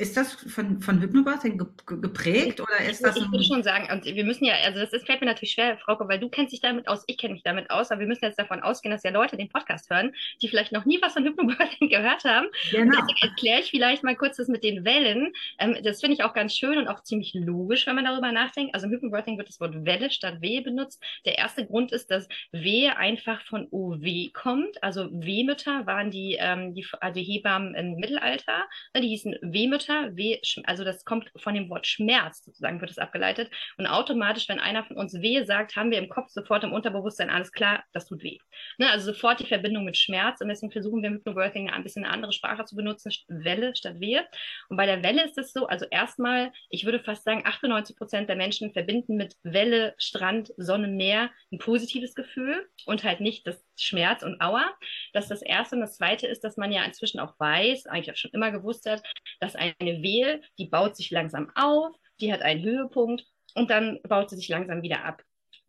ist 0.00 0.16
das 0.16 0.32
von, 0.32 0.80
von 0.80 1.00
Hypnobirthing 1.00 1.58
geprägt 1.86 2.58
oder 2.58 2.80
ist 2.88 3.04
das? 3.04 3.16
Ich 3.16 3.30
würde 3.30 3.44
schon 3.44 3.62
sagen, 3.62 3.86
und 3.92 4.06
wir 4.06 4.24
müssen 4.24 4.46
ja, 4.46 4.54
also 4.64 4.80
das 4.80 4.94
ist, 4.94 5.04
fällt 5.04 5.20
mir 5.20 5.26
natürlich 5.26 5.52
schwer, 5.52 5.76
Frauke, 5.76 6.08
weil 6.08 6.18
du 6.18 6.30
kennst 6.30 6.54
dich 6.54 6.60
damit 6.60 6.88
aus, 6.88 7.04
ich 7.06 7.18
kenne 7.18 7.34
mich 7.34 7.42
damit 7.42 7.70
aus, 7.70 7.90
aber 7.90 8.00
wir 8.00 8.06
müssen 8.06 8.24
jetzt 8.24 8.38
davon 8.38 8.62
ausgehen, 8.62 8.92
dass 8.92 9.02
ja 9.02 9.10
Leute 9.10 9.36
den 9.36 9.50
Podcast 9.50 9.90
hören, 9.90 10.14
die 10.40 10.48
vielleicht 10.48 10.72
noch 10.72 10.86
nie 10.86 11.00
was 11.02 11.12
von 11.12 11.24
Hypnobirthing 11.24 11.88
gehört 11.90 12.24
haben. 12.24 12.46
Genau. 12.70 12.84
Und 12.84 12.92
deswegen 12.92 13.30
erkläre 13.30 13.60
ich 13.60 13.70
vielleicht 13.70 14.02
mal 14.02 14.16
kurz 14.16 14.38
das 14.38 14.48
mit 14.48 14.64
den 14.64 14.86
Wellen. 14.86 15.34
Ähm, 15.58 15.76
das 15.82 16.00
finde 16.00 16.14
ich 16.14 16.24
auch 16.24 16.32
ganz 16.32 16.56
schön 16.56 16.78
und 16.78 16.88
auch 16.88 17.02
ziemlich 17.02 17.34
logisch, 17.34 17.86
wenn 17.86 17.96
man 17.96 18.06
darüber 18.06 18.32
nachdenkt. 18.32 18.74
Also 18.74 18.86
im 18.86 18.92
Hypnobirthing 18.94 19.36
wird 19.36 19.48
das 19.48 19.60
Wort 19.60 19.84
Welle 19.84 20.10
statt 20.10 20.40
Wehe 20.40 20.62
benutzt. 20.62 21.02
Der 21.26 21.36
erste 21.36 21.66
Grund 21.66 21.92
ist, 21.92 22.10
dass 22.10 22.26
Wehe 22.52 22.96
einfach 22.96 23.42
von 23.42 23.68
OW 23.70 24.32
kommt. 24.32 24.82
Also 24.82 25.10
Wehmütter 25.12 25.86
waren 25.86 26.10
die, 26.10 26.38
ähm, 26.40 26.72
die, 26.74 26.86
also 27.00 27.20
Hebammen 27.20 27.74
im 27.74 27.96
Mittelalter. 27.96 28.66
Die 28.96 29.08
hießen 29.08 29.36
Wehmütter 29.42 29.89
Mutter, 29.90 30.16
weh, 30.16 30.38
also 30.64 30.84
das 30.84 31.04
kommt 31.04 31.30
von 31.36 31.54
dem 31.54 31.68
Wort 31.68 31.86
Schmerz, 31.86 32.44
sozusagen 32.44 32.80
wird 32.80 32.90
es 32.90 32.98
abgeleitet. 32.98 33.50
Und 33.78 33.86
automatisch, 33.86 34.48
wenn 34.48 34.60
einer 34.60 34.84
von 34.84 34.96
uns 34.96 35.14
weh 35.14 35.42
sagt, 35.44 35.76
haben 35.76 35.90
wir 35.90 35.98
im 35.98 36.08
Kopf 36.08 36.30
sofort 36.30 36.64
im 36.64 36.72
Unterbewusstsein, 36.72 37.30
alles 37.30 37.52
klar, 37.52 37.84
das 37.92 38.06
tut 38.06 38.22
weh. 38.22 38.38
Ne? 38.78 38.90
Also 38.90 39.12
sofort 39.12 39.40
die 39.40 39.46
Verbindung 39.46 39.84
mit 39.84 39.96
Schmerz. 39.96 40.40
Und 40.40 40.48
deswegen 40.48 40.72
versuchen 40.72 41.02
wir 41.02 41.10
mit 41.10 41.20
Hypnobirthing 41.20 41.70
ein 41.70 41.82
bisschen 41.82 42.04
eine 42.04 42.12
andere 42.12 42.32
Sprache 42.32 42.64
zu 42.64 42.76
benutzen, 42.76 43.12
Welle 43.28 43.74
statt 43.74 44.00
Wehe. 44.00 44.26
Und 44.68 44.76
bei 44.76 44.86
der 44.86 45.02
Welle 45.02 45.24
ist 45.24 45.38
es 45.38 45.52
so, 45.52 45.66
also 45.66 45.86
erstmal, 45.90 46.52
ich 46.68 46.84
würde 46.84 47.00
fast 47.00 47.24
sagen, 47.24 47.42
98 47.44 47.96
Prozent 47.96 48.28
der 48.28 48.36
Menschen 48.36 48.72
verbinden 48.72 49.16
mit 49.16 49.36
Welle, 49.42 49.94
Strand, 49.98 50.52
Sonne, 50.56 50.88
Meer 50.88 51.30
ein 51.52 51.58
positives 51.58 52.14
Gefühl 52.14 52.68
und 52.86 53.04
halt 53.04 53.20
nicht 53.20 53.46
das 53.46 53.64
Schmerz 53.82 54.22
und 54.22 54.40
Aua. 54.40 54.70
Das 55.12 55.24
ist 55.24 55.30
das 55.30 55.42
Erste. 55.42 55.76
Und 55.76 55.82
das 55.82 55.96
Zweite 55.96 56.26
ist, 56.26 56.44
dass 56.44 56.56
man 56.56 56.72
ja 56.72 56.84
inzwischen 56.84 57.20
auch 57.20 57.38
weiß, 57.38 57.86
eigentlich 57.86 58.12
auch 58.12 58.16
schon 58.16 58.32
immer 58.32 58.50
gewusst 58.50 58.86
hat, 58.86 59.02
dass 59.40 59.56
eine 59.56 60.02
Wehe, 60.02 60.42
die 60.58 60.66
baut 60.66 60.96
sich 60.96 61.10
langsam 61.10 61.50
auf, 61.54 61.94
die 62.20 62.32
hat 62.32 62.42
einen 62.42 62.62
Höhepunkt 62.62 63.24
und 63.54 63.70
dann 63.70 64.00
baut 64.02 64.30
sie 64.30 64.36
sich 64.36 64.48
langsam 64.48 64.82
wieder 64.82 65.04
ab. 65.04 65.22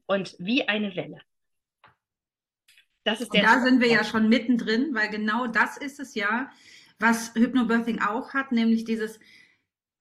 Und 0.06 0.36
wie 0.39 0.68
eine 0.68 0.96
Welle. 0.96 1.22
Das 3.03 3.22
ist 3.22 3.34
der. 3.34 3.41
Und 3.41 3.48
da 3.48 3.62
sind 3.62 3.82
wir 3.82 3.89
ja 3.89 4.03
schon 4.03 4.30
mittendrin, 4.30 4.94
weil 4.94 5.10
genau 5.10 5.48
das 5.48 5.77
ist 5.77 6.00
es 6.00 6.13
ja, 6.15 6.51
was 7.00 7.34
Hypnobirthing 7.34 8.01
auch 8.01 8.34
hat, 8.34 8.51
nämlich 8.51 8.84
dieses, 8.84 9.20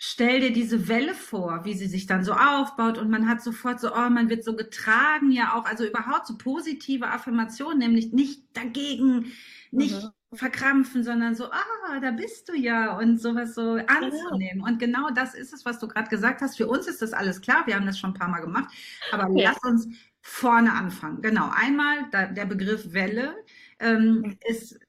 stell 0.02 0.40
dir 0.40 0.50
diese 0.50 0.88
Welle 0.88 1.12
vor, 1.12 1.66
wie 1.66 1.74
sie 1.74 1.86
sich 1.86 2.06
dann 2.06 2.24
so 2.24 2.32
aufbaut 2.32 2.96
und 2.96 3.10
man 3.10 3.28
hat 3.28 3.42
sofort 3.42 3.80
so, 3.80 3.94
oh, 3.94 4.08
man 4.08 4.30
wird 4.30 4.42
so 4.42 4.56
getragen 4.56 5.30
ja 5.30 5.54
auch, 5.54 5.66
also 5.66 5.84
überhaupt 5.84 6.26
so 6.26 6.38
positive 6.38 7.06
Affirmationen, 7.06 7.78
nämlich 7.78 8.10
nicht 8.10 8.44
dagegen, 8.54 9.32
nicht 9.70 10.02
mhm. 10.02 10.36
verkrampfen, 10.36 11.04
sondern 11.04 11.34
so, 11.34 11.50
ah, 11.50 12.00
da 12.00 12.12
bist 12.12 12.48
du 12.48 12.54
ja 12.54 12.96
und 12.96 13.20
sowas 13.20 13.54
so 13.54 13.72
anzunehmen. 13.72 14.62
Und 14.62 14.78
genau 14.78 15.10
das 15.10 15.34
ist 15.34 15.52
es, 15.52 15.66
was 15.66 15.78
du 15.78 15.86
gerade 15.86 16.08
gesagt 16.08 16.40
hast. 16.40 16.56
Für 16.56 16.66
uns 16.66 16.86
ist 16.86 17.02
das 17.02 17.12
alles 17.12 17.42
klar, 17.42 17.66
wir 17.66 17.74
haben 17.74 17.84
das 17.84 17.98
schon 17.98 18.12
ein 18.12 18.18
paar 18.18 18.30
Mal 18.30 18.40
gemacht, 18.40 18.72
aber 19.12 19.28
ja. 19.38 19.50
lass 19.50 19.62
uns 19.70 19.86
vorne 20.22 20.72
anfangen. 20.72 21.20
Genau, 21.20 21.50
einmal 21.54 22.06
da, 22.10 22.24
der 22.24 22.46
Begriff 22.46 22.94
Welle 22.94 23.34
ähm, 23.78 24.38
ist 24.48 24.80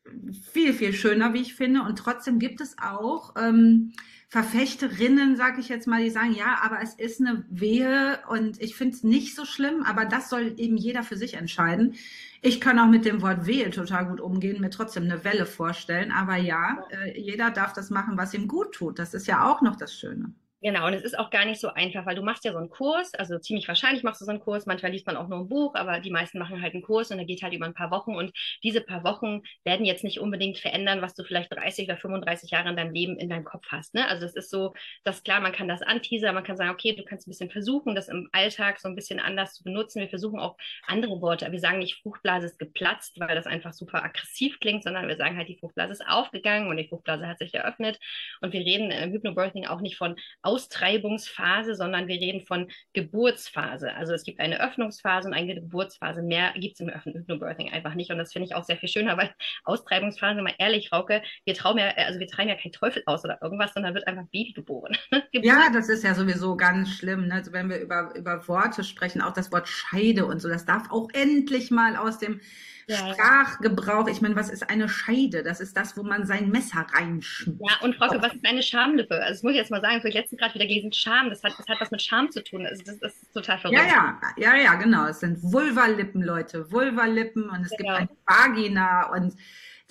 viel, 0.54 0.72
viel 0.72 0.94
schöner, 0.94 1.34
wie 1.34 1.42
ich 1.42 1.54
finde. 1.54 1.82
Und 1.82 1.98
trotzdem 1.98 2.40
gibt 2.40 2.62
es 2.62 2.78
auch 2.78 3.36
ähm, 3.38 3.92
Verfechterinnen, 4.32 5.36
sage 5.36 5.60
ich 5.60 5.68
jetzt 5.68 5.88
mal, 5.88 6.02
die 6.02 6.10
sagen, 6.10 6.34
ja, 6.34 6.60
aber 6.64 6.82
es 6.82 6.94
ist 6.94 7.20
eine 7.20 7.44
Wehe 7.50 8.18
und 8.30 8.62
ich 8.62 8.78
finde 8.78 8.96
es 8.96 9.04
nicht 9.04 9.36
so 9.36 9.44
schlimm, 9.44 9.84
aber 9.84 10.06
das 10.06 10.30
soll 10.30 10.54
eben 10.56 10.78
jeder 10.78 11.04
für 11.04 11.18
sich 11.18 11.34
entscheiden. 11.34 11.96
Ich 12.42 12.62
kann 12.62 12.80
auch 12.80 12.88
mit 12.88 13.04
dem 13.04 13.22
Wort 13.22 13.46
Wehe 13.46 13.70
total 13.72 14.06
gut 14.06 14.22
umgehen, 14.22 14.62
mir 14.62 14.70
trotzdem 14.70 15.04
eine 15.04 15.26
Welle 15.26 15.46
vorstellen, 15.46 16.14
aber 16.14 16.38
ja, 16.38 16.82
äh, 16.92 17.20
jeder 17.20 17.52
darf 17.52 17.74
das 17.74 17.90
machen, 17.90 18.18
was 18.18 18.34
ihm 18.34 18.48
gut 18.48 18.72
tut. 18.74 19.00
Das 19.00 19.14
ist 19.14 19.28
ja 19.28 19.52
auch 19.52 19.62
noch 19.62 19.76
das 19.76 19.94
Schöne. 19.94 20.34
Genau, 20.64 20.86
und 20.86 20.94
es 20.94 21.02
ist 21.02 21.18
auch 21.18 21.32
gar 21.32 21.46
nicht 21.46 21.60
so 21.60 21.70
einfach, 21.70 22.06
weil 22.06 22.14
du 22.14 22.22
machst 22.22 22.46
ja 22.46 22.52
so 22.52 22.60
einen 22.60 22.70
Kurs, 22.70 23.16
also 23.16 23.40
ziemlich 23.40 23.68
wahrscheinlich 23.68 24.04
machst 24.04 24.22
du 24.22 24.26
so 24.26 24.32
einen 24.32 24.40
Kurs, 24.42 24.68
manchmal 24.68 24.92
liest 24.92 25.08
man 25.08 25.18
auch 25.18 25.28
nur 25.28 25.40
ein 25.40 25.50
Buch, 25.50 25.74
aber 25.74 26.00
die 26.00 26.12
meisten 26.12 26.38
machen 26.38 26.62
halt 26.62 26.76
einen 26.76 26.84
Kurs 26.84 27.10
und 27.10 27.18
der 27.18 27.26
geht 27.26 27.42
halt 27.42 27.54
über 27.54 27.66
ein 27.66 27.74
paar 27.74 27.90
Wochen 27.90 28.14
und 28.16 28.32
diese 28.62 28.82
paar 28.82 29.04
Wochen 29.04 29.42
werden 29.64 29.88
jetzt 29.88 30.04
nicht 30.04 30.20
unbedingt 30.20 30.60
verändern, 30.60 31.02
was 31.02 31.16
du 31.16 31.24
vielleicht 31.24 31.52
30 31.52 31.88
oder 31.88 31.98
35 31.98 32.52
Jahre 32.52 32.70
in 32.70 32.76
deinem 32.76 32.94
Leben 32.94 33.18
in 33.18 33.28
deinem 33.28 33.44
Kopf 33.44 33.66
hast. 33.70 33.96
Ne? 33.96 34.08
Also 34.08 34.22
das 34.22 34.36
ist 34.36 34.52
so, 34.52 34.76
das 35.04 35.24
klar, 35.24 35.40
man 35.42 35.52
kann 35.52 35.68
das 35.68 35.82
anteasern, 35.82 36.36
man 36.36 36.44
kann 36.44 36.58
sagen, 36.58 36.70
okay, 36.70 36.94
du 36.96 37.04
kannst 37.06 37.28
ein 37.28 37.32
bisschen 37.32 37.50
versuchen, 37.50 37.96
das 37.96 38.08
im 38.08 38.30
Alltag 38.32 38.80
so 38.80 38.88
ein 38.88 38.96
bisschen 38.96 39.20
anders 39.20 39.56
zu 39.56 39.64
benutzen. 39.64 40.00
Wir 40.00 40.10
versuchen 40.10 40.40
auch 40.40 40.58
andere 40.86 41.22
Worte, 41.22 41.52
wir 41.52 41.60
sagen 41.60 41.80
nicht, 41.80 42.04
Fruchtblase 42.04 42.46
ist 42.46 42.60
geplatzt, 42.60 43.20
weil 43.20 43.34
das 43.34 43.48
einfach 43.48 43.74
super 43.74 44.04
aggressiv 44.04 44.60
klingt, 44.60 44.84
sondern 44.84 45.08
wir 45.08 45.18
sagen 45.18 45.38
halt, 45.38 45.48
die 45.48 45.58
Fruchtblase 45.58 45.94
ist 45.94 46.08
aufgegangen 46.08 46.70
und 46.70 46.78
die 46.78 46.88
Fruchtblase 46.88 47.26
hat 47.26 47.40
sich 47.40 47.52
eröffnet 47.56 48.00
und 48.42 48.54
wir 48.54 48.60
reden 48.60 48.92
im 48.92 49.12
Hypnobirthing 49.12 49.66
auch 49.66 49.82
nicht 49.82 49.98
von 49.98 50.16
Austreibungsphase, 50.52 51.76
sondern 51.76 52.08
wir 52.08 52.16
reden 52.16 52.42
von 52.42 52.68
Geburtsphase. 52.94 53.94
Also 53.94 54.14
es 54.14 54.24
gibt 54.24 54.42
eine 54.42 54.62
Öffnungsphase 54.62 55.30
und 55.30 55.34
eine 55.34 55.56
Geburtsphase. 55.56 56.22
Mehr 56.22 56.52
gibt 56.56 56.74
es 56.74 56.80
im 56.82 56.90
Hypnobirthing 56.90 57.72
einfach 57.72 57.96
nicht. 57.96 58.12
Und 58.12 58.18
das 58.18 58.34
finde 58.34 58.48
ich 58.48 58.56
auch 58.56 58.66
sehr 58.66 58.76
viel 58.76 58.90
schöner, 58.90 59.18
weil 59.18 59.34
Austreibungsphase, 59.64 60.42
mal 60.42 60.54
ehrlich, 60.58 60.92
Rauke, 60.92 61.22
wir 61.46 61.54
trauen 61.54 61.78
ja, 61.78 61.90
also 61.92 62.20
wir 62.20 62.28
treiben 62.28 62.50
ja 62.50 62.56
kein 62.56 62.74
Teufel 62.74 63.02
aus 63.06 63.24
oder 63.24 63.40
irgendwas, 63.42 63.74
sondern 63.74 63.94
wird 63.94 64.08
einfach 64.08 64.26
Baby 64.32 64.52
geboren. 64.56 64.98
ja, 65.32 65.70
das 65.74 65.88
ist 65.88 66.04
ja 66.04 66.14
sowieso 66.14 66.58
ganz 66.58 66.90
schlimm. 66.90 67.28
Ne? 67.28 67.36
Also 67.36 67.54
wenn 67.54 67.70
wir 67.70 67.80
über, 67.80 68.14
über 68.16 68.46
Worte 68.50 68.84
sprechen, 68.84 69.22
auch 69.22 69.34
das 69.34 69.52
Wort 69.54 69.70
Scheide 69.70 70.26
und 70.26 70.42
so, 70.42 70.50
das 70.50 70.66
darf 70.66 70.92
auch 70.92 71.08
endlich 71.14 71.72
mal 71.72 71.96
aus 71.96 72.20
dem 72.20 72.42
ja, 72.88 73.14
Sprachgebrauch. 73.14 74.08
Ich 74.08 74.22
meine, 74.22 74.36
was 74.36 74.50
ist 74.50 74.70
eine 74.70 74.90
Scheide? 74.90 75.44
Das 75.44 75.60
ist 75.60 75.76
das, 75.76 75.98
wo 75.98 76.04
man 76.04 76.26
sein 76.26 76.50
Messer 76.50 76.86
reinschmeißt. 76.94 77.60
Ja, 77.60 77.86
und 77.86 77.96
Frauke, 77.96 78.22
was 78.22 78.34
ist 78.34 78.46
eine 78.46 78.64
Schamlippe? 78.64 79.16
Also 79.16 79.34
das 79.34 79.44
muss 79.44 79.52
ich 79.54 79.58
jetzt 79.58 79.72
mal 79.72 79.82
sagen, 79.82 79.98
ich 79.98 80.04
habe 80.04 80.14
letztens 80.14 80.40
gerade 80.40 80.54
wieder 80.56 80.66
gelesen, 80.66 80.92
Scham, 80.94 81.30
das 81.30 81.44
hat, 81.44 81.54
das 81.58 81.68
hat 81.68 81.80
was 81.80 81.92
mit 81.92 82.02
Scham 82.02 82.32
zu 82.32 82.44
tun. 82.44 82.66
Also 82.66 82.84
das, 82.84 83.00
das 83.00 83.14
ist 83.14 83.34
total 83.34 83.60
verrückt. 83.60 83.80
Ja, 83.80 84.20
ja, 84.38 84.56
ja, 84.56 84.64
ja, 84.64 84.76
genau. 84.76 85.08
Es 85.08 85.20
sind 85.20 85.42
Vulvalippen, 85.42 86.22
Leute. 86.22 86.72
Vulvalippen 86.72 87.50
und 87.50 87.66
es 87.66 87.72
genau. 87.72 88.00
gibt 88.00 88.12
eine 88.28 88.56
Vagina 88.56 89.12
und 89.12 89.36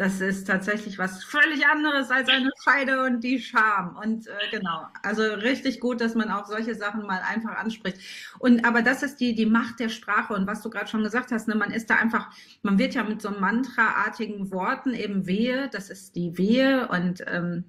das 0.00 0.22
ist 0.22 0.46
tatsächlich 0.46 0.96
was 0.96 1.22
völlig 1.22 1.66
anderes 1.66 2.10
als 2.10 2.26
eine 2.30 2.48
Scheide 2.64 3.04
und 3.04 3.22
die 3.22 3.38
Scham. 3.38 3.98
Und 4.02 4.28
äh, 4.28 4.30
genau, 4.50 4.86
also 5.02 5.22
richtig 5.22 5.78
gut, 5.78 6.00
dass 6.00 6.14
man 6.14 6.30
auch 6.30 6.46
solche 6.46 6.74
Sachen 6.74 7.02
mal 7.02 7.20
einfach 7.20 7.58
anspricht. 7.58 7.98
Und 8.38 8.64
aber 8.64 8.80
das 8.80 9.02
ist 9.02 9.20
die, 9.20 9.34
die 9.34 9.44
Macht 9.44 9.78
der 9.78 9.90
Sprache 9.90 10.32
und 10.32 10.46
was 10.46 10.62
du 10.62 10.70
gerade 10.70 10.86
schon 10.86 11.02
gesagt 11.02 11.32
hast, 11.32 11.48
ne, 11.48 11.54
man 11.54 11.70
ist 11.70 11.90
da 11.90 11.96
einfach, 11.96 12.30
man 12.62 12.78
wird 12.78 12.94
ja 12.94 13.04
mit 13.04 13.20
so 13.20 13.30
mantraartigen 13.30 14.50
Worten 14.52 14.94
eben 14.94 15.26
Wehe, 15.26 15.68
das 15.70 15.90
ist 15.90 16.16
die 16.16 16.38
Wehe 16.38 16.88
und 16.88 17.22
ähm, 17.26 17.64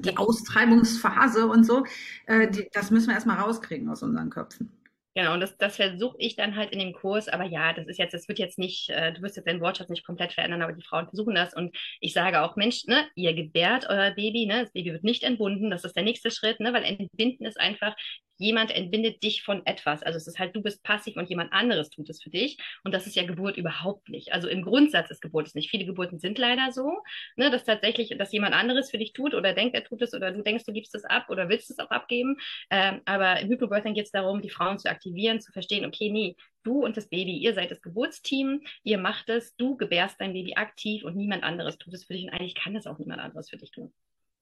die 0.00 0.16
Austreibungsphase 0.16 1.46
und 1.46 1.62
so, 1.62 1.84
äh, 2.26 2.50
die, 2.50 2.68
das 2.72 2.90
müssen 2.90 3.06
wir 3.06 3.14
erstmal 3.14 3.38
rauskriegen 3.38 3.88
aus 3.88 4.02
unseren 4.02 4.30
Köpfen. 4.30 4.72
Genau, 5.18 5.34
und 5.34 5.40
das, 5.40 5.56
das 5.56 5.74
versuche 5.74 6.14
ich 6.20 6.36
dann 6.36 6.54
halt 6.54 6.70
in 6.70 6.78
dem 6.78 6.92
Kurs. 6.92 7.26
Aber 7.26 7.42
ja, 7.42 7.72
das 7.72 7.88
ist 7.88 7.98
jetzt, 7.98 8.14
das 8.14 8.28
wird 8.28 8.38
jetzt 8.38 8.56
nicht, 8.56 8.88
äh, 8.90 9.12
du 9.12 9.20
wirst 9.20 9.34
jetzt 9.34 9.48
deinen 9.48 9.60
Wortschatz 9.60 9.88
nicht 9.88 10.06
komplett 10.06 10.32
verändern, 10.32 10.62
aber 10.62 10.72
die 10.72 10.84
Frauen 10.84 11.08
versuchen 11.08 11.34
das. 11.34 11.54
Und 11.54 11.76
ich 12.00 12.12
sage 12.12 12.40
auch, 12.40 12.54
Mensch, 12.54 12.84
ne, 12.84 13.04
ihr 13.16 13.34
gebärt 13.34 13.86
euer 13.88 14.12
Baby, 14.12 14.46
ne, 14.46 14.62
das 14.62 14.70
Baby 14.72 14.92
wird 14.92 15.02
nicht 15.02 15.24
entbunden, 15.24 15.70
das 15.70 15.82
ist 15.82 15.96
der 15.96 16.04
nächste 16.04 16.30
Schritt, 16.30 16.60
ne, 16.60 16.72
weil 16.72 16.84
entbinden 16.84 17.46
ist 17.46 17.58
einfach, 17.58 17.96
jemand 18.38 18.74
entbindet 18.74 19.22
dich 19.22 19.42
von 19.42 19.64
etwas. 19.66 20.02
Also 20.02 20.16
es 20.16 20.26
ist 20.26 20.38
halt, 20.38 20.56
du 20.56 20.62
bist 20.62 20.82
passiv 20.82 21.16
und 21.16 21.28
jemand 21.28 21.52
anderes 21.52 21.90
tut 21.90 22.08
es 22.08 22.22
für 22.22 22.30
dich. 22.30 22.58
Und 22.84 22.94
das 22.94 23.06
ist 23.06 23.16
ja 23.16 23.24
Geburt 23.24 23.56
überhaupt 23.56 24.08
nicht. 24.08 24.32
Also 24.32 24.48
im 24.48 24.62
Grundsatz 24.62 25.10
ist 25.10 25.20
Geburt 25.20 25.48
es 25.48 25.54
nicht. 25.54 25.70
Viele 25.70 25.84
Geburten 25.84 26.18
sind 26.18 26.38
leider 26.38 26.72
so, 26.72 27.02
ne, 27.36 27.50
dass 27.50 27.64
tatsächlich, 27.64 28.16
dass 28.16 28.32
jemand 28.32 28.54
anderes 28.54 28.90
für 28.90 28.98
dich 28.98 29.12
tut 29.12 29.34
oder 29.34 29.52
denkt, 29.52 29.74
er 29.74 29.84
tut 29.84 30.02
es 30.02 30.14
oder 30.14 30.32
du 30.32 30.42
denkst, 30.42 30.64
du 30.64 30.72
gibst 30.72 30.94
es 30.94 31.04
ab 31.04 31.28
oder 31.28 31.48
willst 31.48 31.70
es 31.70 31.78
auch 31.78 31.90
abgeben. 31.90 32.36
Ähm, 32.70 33.02
aber 33.04 33.40
im 33.40 33.48
Hypnobirthing 33.48 33.94
geht 33.94 34.06
es 34.06 34.12
darum, 34.12 34.40
die 34.40 34.50
Frauen 34.50 34.78
zu 34.78 34.88
aktivieren, 34.88 35.40
zu 35.40 35.52
verstehen, 35.52 35.84
okay, 35.84 36.10
nee, 36.10 36.36
du 36.62 36.84
und 36.84 36.96
das 36.96 37.08
Baby, 37.08 37.36
ihr 37.38 37.54
seid 37.54 37.70
das 37.70 37.82
Geburtsteam, 37.82 38.62
ihr 38.82 38.98
macht 38.98 39.28
es, 39.28 39.56
du 39.56 39.76
gebärst 39.76 40.20
dein 40.20 40.32
Baby 40.32 40.54
aktiv 40.54 41.04
und 41.04 41.16
niemand 41.16 41.42
anderes 41.42 41.78
tut 41.78 41.94
es 41.94 42.04
für 42.04 42.12
dich 42.12 42.24
und 42.24 42.30
eigentlich 42.30 42.54
kann 42.54 42.74
das 42.74 42.86
auch 42.86 42.98
niemand 42.98 43.20
anderes 43.20 43.50
für 43.50 43.56
dich 43.56 43.70
tun. 43.70 43.92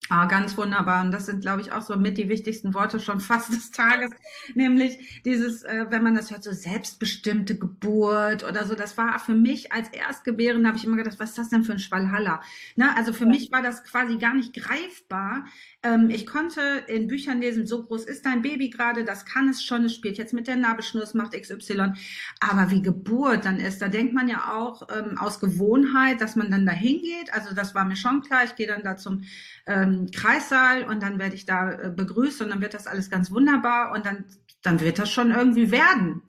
Ah, 0.08 0.26
ganz 0.26 0.56
wunderbar. 0.56 1.04
Und 1.04 1.10
das 1.10 1.26
sind, 1.26 1.40
glaube 1.40 1.60
ich, 1.60 1.72
auch 1.72 1.82
so 1.82 1.96
mit 1.96 2.16
die 2.18 2.28
wichtigsten 2.28 2.74
Worte 2.74 3.00
schon 3.00 3.20
fast 3.20 3.52
des 3.52 3.70
Tages. 3.70 4.10
Nämlich 4.54 5.22
dieses, 5.24 5.64
äh, 5.64 5.86
wenn 5.90 6.02
man 6.02 6.14
das 6.14 6.30
hört, 6.30 6.44
so 6.44 6.52
selbstbestimmte 6.52 7.58
Geburt 7.58 8.44
oder 8.44 8.64
so. 8.64 8.74
Das 8.74 8.96
war 8.96 9.18
für 9.18 9.34
mich 9.34 9.72
als 9.72 9.88
Erstgebärende, 9.88 10.68
habe 10.68 10.78
ich 10.78 10.84
immer 10.84 10.96
gedacht, 10.96 11.18
was 11.18 11.30
ist 11.30 11.38
das 11.38 11.48
denn 11.48 11.64
für 11.64 11.72
ein 11.72 11.78
Schwallhalla? 11.78 12.40
Ne? 12.76 12.96
Also 12.96 13.12
für 13.12 13.24
ja. 13.24 13.30
mich 13.30 13.50
war 13.50 13.62
das 13.62 13.84
quasi 13.84 14.16
gar 14.18 14.34
nicht 14.34 14.54
greifbar. 14.54 15.46
Ähm, 15.86 16.10
ich 16.10 16.26
konnte 16.26 16.60
in 16.88 17.06
Büchern 17.06 17.40
lesen, 17.40 17.66
so 17.66 17.84
groß 17.84 18.04
ist 18.04 18.26
dein 18.26 18.42
Baby 18.42 18.70
gerade, 18.70 19.04
das 19.04 19.24
kann 19.24 19.48
es 19.48 19.62
schon, 19.62 19.84
es 19.84 19.94
spielt 19.94 20.18
jetzt 20.18 20.32
mit 20.32 20.48
der 20.48 20.56
Nabelschnur, 20.56 21.02
es 21.02 21.14
macht 21.14 21.40
XY. 21.40 21.92
Aber 22.40 22.70
wie 22.70 22.82
Geburt 22.82 23.44
dann 23.44 23.60
ist, 23.60 23.80
da 23.80 23.88
denkt 23.88 24.12
man 24.12 24.28
ja 24.28 24.52
auch 24.52 24.82
ähm, 24.96 25.16
aus 25.18 25.38
Gewohnheit, 25.38 26.20
dass 26.20 26.34
man 26.34 26.50
dann 26.50 26.66
da 26.66 26.72
hingeht. 26.72 27.32
Also 27.32 27.54
das 27.54 27.74
war 27.74 27.84
mir 27.84 27.96
schon 27.96 28.22
klar. 28.22 28.44
Ich 28.44 28.56
gehe 28.56 28.66
dann 28.66 28.82
da 28.82 28.96
zum 28.96 29.22
ähm, 29.66 30.10
Kreissaal 30.12 30.84
und 30.84 31.02
dann 31.02 31.18
werde 31.18 31.36
ich 31.36 31.46
da 31.46 31.70
äh, 31.72 31.90
begrüßt 31.90 32.42
und 32.42 32.50
dann 32.50 32.60
wird 32.60 32.74
das 32.74 32.86
alles 32.86 33.08
ganz 33.10 33.30
wunderbar 33.30 33.92
und 33.92 34.06
dann, 34.06 34.24
dann 34.62 34.80
wird 34.80 34.98
das 34.98 35.10
schon 35.10 35.30
irgendwie 35.30 35.70
werden. 35.70 36.22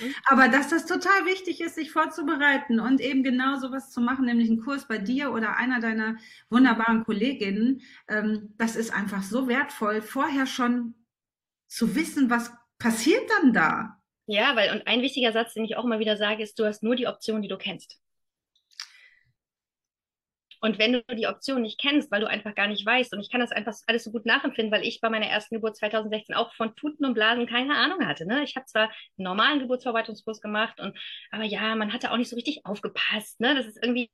Mhm. 0.00 0.14
Aber 0.26 0.48
dass 0.48 0.68
das 0.68 0.86
total 0.86 1.26
wichtig 1.26 1.60
ist, 1.60 1.74
sich 1.74 1.90
vorzubereiten 1.90 2.80
und 2.80 3.00
eben 3.00 3.22
genau 3.22 3.56
sowas 3.56 3.90
zu 3.90 4.00
machen, 4.00 4.26
nämlich 4.26 4.48
einen 4.48 4.62
Kurs 4.62 4.86
bei 4.86 4.98
dir 4.98 5.32
oder 5.32 5.56
einer 5.56 5.80
deiner 5.80 6.16
wunderbaren 6.48 7.04
Kolleginnen, 7.04 7.82
ähm, 8.08 8.54
das 8.58 8.76
ist 8.76 8.92
einfach 8.92 9.22
so 9.22 9.48
wertvoll, 9.48 10.02
vorher 10.02 10.46
schon 10.46 10.94
zu 11.66 11.94
wissen, 11.94 12.30
was 12.30 12.52
passiert 12.78 13.28
dann 13.30 13.52
da. 13.52 14.00
Ja, 14.26 14.54
weil, 14.54 14.72
und 14.72 14.86
ein 14.86 15.02
wichtiger 15.02 15.32
Satz, 15.32 15.54
den 15.54 15.64
ich 15.64 15.76
auch 15.76 15.84
immer 15.84 15.98
wieder 15.98 16.16
sage, 16.16 16.42
ist, 16.42 16.58
du 16.58 16.64
hast 16.64 16.82
nur 16.82 16.94
die 16.94 17.08
Option, 17.08 17.42
die 17.42 17.48
du 17.48 17.58
kennst. 17.58 17.98
Und 20.60 20.78
wenn 20.78 20.92
du 20.92 21.02
die 21.16 21.26
Option 21.26 21.62
nicht 21.62 21.80
kennst, 21.80 22.10
weil 22.10 22.20
du 22.20 22.28
einfach 22.28 22.54
gar 22.54 22.68
nicht 22.68 22.84
weißt, 22.84 23.12
und 23.14 23.20
ich 23.20 23.30
kann 23.30 23.40
das 23.40 23.52
einfach 23.52 23.74
alles 23.86 24.04
so 24.04 24.10
gut 24.10 24.26
nachempfinden, 24.26 24.72
weil 24.72 24.86
ich 24.86 25.00
bei 25.00 25.10
meiner 25.10 25.26
ersten 25.26 25.54
Geburt 25.54 25.76
2016 25.76 26.34
auch 26.34 26.52
von 26.54 26.74
Tuten 26.76 27.04
und 27.04 27.14
Blasen 27.14 27.46
keine 27.46 27.76
Ahnung 27.76 28.06
hatte. 28.06 28.26
Ne? 28.26 28.42
Ich 28.44 28.56
habe 28.56 28.66
zwar 28.66 28.84
einen 28.84 28.92
normalen 29.16 29.60
Geburtsverwaltungskurs 29.60 30.40
gemacht, 30.40 30.80
und 30.80 30.96
aber 31.30 31.44
ja, 31.44 31.74
man 31.74 31.92
hatte 31.92 32.10
auch 32.10 32.16
nicht 32.16 32.28
so 32.30 32.36
richtig 32.36 32.66
aufgepasst. 32.66 33.40
Ne? 33.40 33.54
Das 33.54 33.66
ist 33.66 33.78
irgendwie 33.82 34.10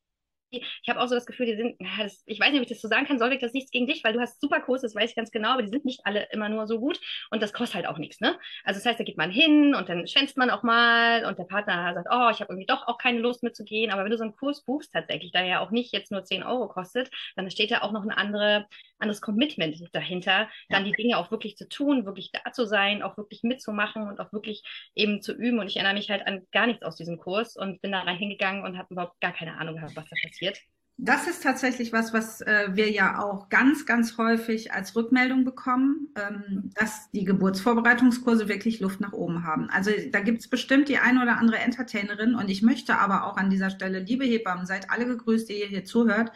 ich 0.50 0.88
habe 0.88 1.00
auch 1.00 1.08
so 1.08 1.14
das 1.14 1.26
Gefühl, 1.26 1.46
die 1.46 1.56
sind, 1.56 1.76
ja, 1.80 2.04
das, 2.04 2.22
ich 2.26 2.38
weiß 2.38 2.50
nicht, 2.50 2.60
ob 2.60 2.66
ich 2.66 2.72
das 2.72 2.80
so 2.80 2.88
sagen 2.88 3.06
kann, 3.06 3.18
Solveig, 3.18 3.40
das 3.40 3.48
ist 3.48 3.54
nichts 3.54 3.70
gegen 3.70 3.86
dich, 3.86 4.04
weil 4.04 4.12
du 4.12 4.20
hast 4.20 4.40
super 4.40 4.60
Kurs, 4.60 4.82
das 4.82 4.94
weiß 4.94 5.10
ich 5.10 5.16
ganz 5.16 5.30
genau, 5.30 5.50
aber 5.50 5.62
die 5.62 5.68
sind 5.68 5.84
nicht 5.84 6.00
alle 6.04 6.28
immer 6.30 6.48
nur 6.48 6.66
so 6.66 6.78
gut 6.78 7.00
und 7.30 7.42
das 7.42 7.52
kostet 7.52 7.76
halt 7.76 7.86
auch 7.86 7.98
nichts, 7.98 8.20
ne? 8.20 8.38
Also 8.64 8.78
das 8.78 8.86
heißt, 8.86 9.00
da 9.00 9.04
geht 9.04 9.16
man 9.16 9.30
hin 9.30 9.74
und 9.74 9.88
dann 9.88 10.06
schwänzt 10.06 10.36
man 10.36 10.50
auch 10.50 10.62
mal 10.62 11.24
und 11.24 11.38
der 11.38 11.44
Partner 11.44 11.94
sagt, 11.94 12.08
oh, 12.10 12.30
ich 12.30 12.40
habe 12.40 12.52
irgendwie 12.52 12.66
doch 12.66 12.86
auch 12.86 12.98
keine 12.98 13.18
Lust 13.18 13.42
mitzugehen, 13.42 13.90
aber 13.90 14.04
wenn 14.04 14.10
du 14.10 14.16
so 14.16 14.24
einen 14.24 14.36
Kurs 14.36 14.64
buchst 14.64 14.92
tatsächlich, 14.92 15.32
der 15.32 15.44
ja 15.44 15.60
auch 15.60 15.70
nicht 15.70 15.92
jetzt 15.92 16.12
nur 16.12 16.24
10 16.24 16.42
Euro 16.42 16.68
kostet, 16.68 17.10
dann 17.34 17.50
steht 17.50 17.70
da 17.70 17.82
auch 17.82 17.92
noch 17.92 18.04
ein 18.04 18.10
andere, 18.10 18.66
anderes 18.98 19.20
Commitment 19.20 19.76
dahinter, 19.92 20.48
dann 20.68 20.84
die 20.84 20.92
Dinge 20.92 21.18
auch 21.18 21.30
wirklich 21.30 21.56
zu 21.56 21.68
tun, 21.68 22.06
wirklich 22.06 22.30
da 22.32 22.52
zu 22.52 22.66
sein, 22.66 23.02
auch 23.02 23.16
wirklich 23.16 23.42
mitzumachen 23.42 24.08
und 24.08 24.20
auch 24.20 24.32
wirklich 24.32 24.62
eben 24.94 25.20
zu 25.20 25.32
üben. 25.32 25.58
Und 25.58 25.68
ich 25.68 25.76
erinnere 25.76 25.94
mich 25.94 26.10
halt 26.10 26.26
an 26.26 26.46
gar 26.52 26.66
nichts 26.66 26.82
aus 26.82 26.96
diesem 26.96 27.18
Kurs 27.18 27.56
und 27.56 27.82
bin 27.82 27.92
da 27.92 28.00
rein 28.00 28.16
hingegangen 28.16 28.64
und 28.64 28.78
habe 28.78 28.88
überhaupt 28.94 29.20
gar 29.20 29.32
keine 29.32 29.58
Ahnung 29.58 29.76
gehabt, 29.76 29.96
was 29.96 30.08
da 30.08 30.16
passiert 30.22 30.35
passiert. 30.36 30.60
Das 30.98 31.26
ist 31.26 31.42
tatsächlich 31.42 31.92
was, 31.92 32.14
was 32.14 32.40
äh, 32.40 32.68
wir 32.72 32.90
ja 32.90 33.22
auch 33.22 33.50
ganz, 33.50 33.84
ganz 33.84 34.16
häufig 34.16 34.72
als 34.72 34.96
Rückmeldung 34.96 35.44
bekommen, 35.44 36.08
ähm, 36.16 36.70
dass 36.74 37.10
die 37.10 37.24
Geburtsvorbereitungskurse 37.24 38.48
wirklich 38.48 38.80
Luft 38.80 39.00
nach 39.00 39.12
oben 39.12 39.44
haben. 39.44 39.68
Also 39.68 39.90
da 40.10 40.20
gibt 40.20 40.40
es 40.40 40.48
bestimmt 40.48 40.88
die 40.88 40.96
eine 40.96 41.22
oder 41.22 41.36
andere 41.36 41.58
Entertainerin 41.58 42.34
und 42.34 42.48
ich 42.48 42.62
möchte 42.62 42.96
aber 42.96 43.26
auch 43.26 43.36
an 43.36 43.50
dieser 43.50 43.68
Stelle, 43.68 43.98
liebe 43.98 44.24
Hebammen, 44.24 44.64
seid 44.64 44.90
alle 44.90 45.06
gegrüßt, 45.06 45.50
die 45.50 45.60
ihr 45.60 45.66
hier 45.66 45.84
zuhört. 45.84 46.32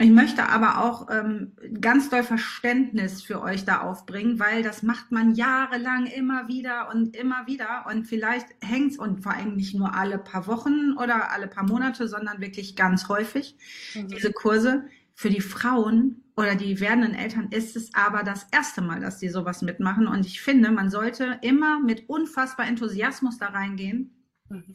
Ich 0.00 0.10
möchte 0.10 0.48
aber 0.48 0.82
auch 0.82 1.08
ähm, 1.08 1.52
ganz 1.80 2.10
doll 2.10 2.24
Verständnis 2.24 3.22
für 3.22 3.40
euch 3.40 3.64
da 3.64 3.82
aufbringen, 3.82 4.40
weil 4.40 4.64
das 4.64 4.82
macht 4.82 5.12
man 5.12 5.36
jahrelang 5.36 6.06
immer 6.06 6.48
wieder 6.48 6.90
und 6.92 7.16
immer 7.16 7.46
wieder 7.46 7.86
und 7.88 8.04
vielleicht 8.04 8.48
hängt's 8.60 8.98
und 8.98 9.22
vor 9.22 9.32
allem 9.32 9.54
nicht 9.54 9.76
nur 9.76 9.94
alle 9.94 10.18
paar 10.18 10.48
Wochen 10.48 10.94
oder 10.94 11.30
alle 11.30 11.46
paar 11.46 11.64
Monate, 11.64 12.08
sondern 12.08 12.40
wirklich 12.40 12.74
ganz 12.74 13.08
häufig 13.08 13.56
mhm. 13.94 14.08
diese 14.08 14.32
Kurse. 14.32 14.84
Für 15.16 15.30
die 15.30 15.40
Frauen 15.40 16.24
oder 16.36 16.56
die 16.56 16.80
werdenden 16.80 17.14
Eltern 17.14 17.50
ist 17.52 17.76
es 17.76 17.94
aber 17.94 18.24
das 18.24 18.48
erste 18.50 18.82
Mal, 18.82 18.98
dass 18.98 19.20
sie 19.20 19.28
sowas 19.28 19.62
mitmachen 19.62 20.08
und 20.08 20.26
ich 20.26 20.40
finde, 20.40 20.72
man 20.72 20.90
sollte 20.90 21.38
immer 21.42 21.78
mit 21.78 22.08
unfassbar 22.08 22.66
Enthusiasmus 22.66 23.38
da 23.38 23.46
reingehen. 23.46 24.10
Mhm 24.48 24.74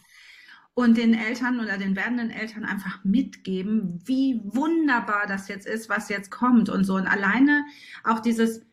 und 0.79 0.97
den 0.97 1.13
Eltern 1.13 1.59
oder 1.59 1.77
den 1.77 1.97
werdenden 1.97 2.31
Eltern 2.31 2.63
einfach 2.63 3.03
mitgeben, 3.03 3.99
wie 4.05 4.39
wunderbar 4.45 5.27
das 5.27 5.49
jetzt 5.49 5.67
ist, 5.67 5.89
was 5.89 6.07
jetzt 6.07 6.31
kommt 6.31 6.69
und 6.69 6.85
so. 6.85 6.95
Und 6.95 7.05
alleine 7.05 7.65
auch 8.05 8.21
dieses, 8.21 8.65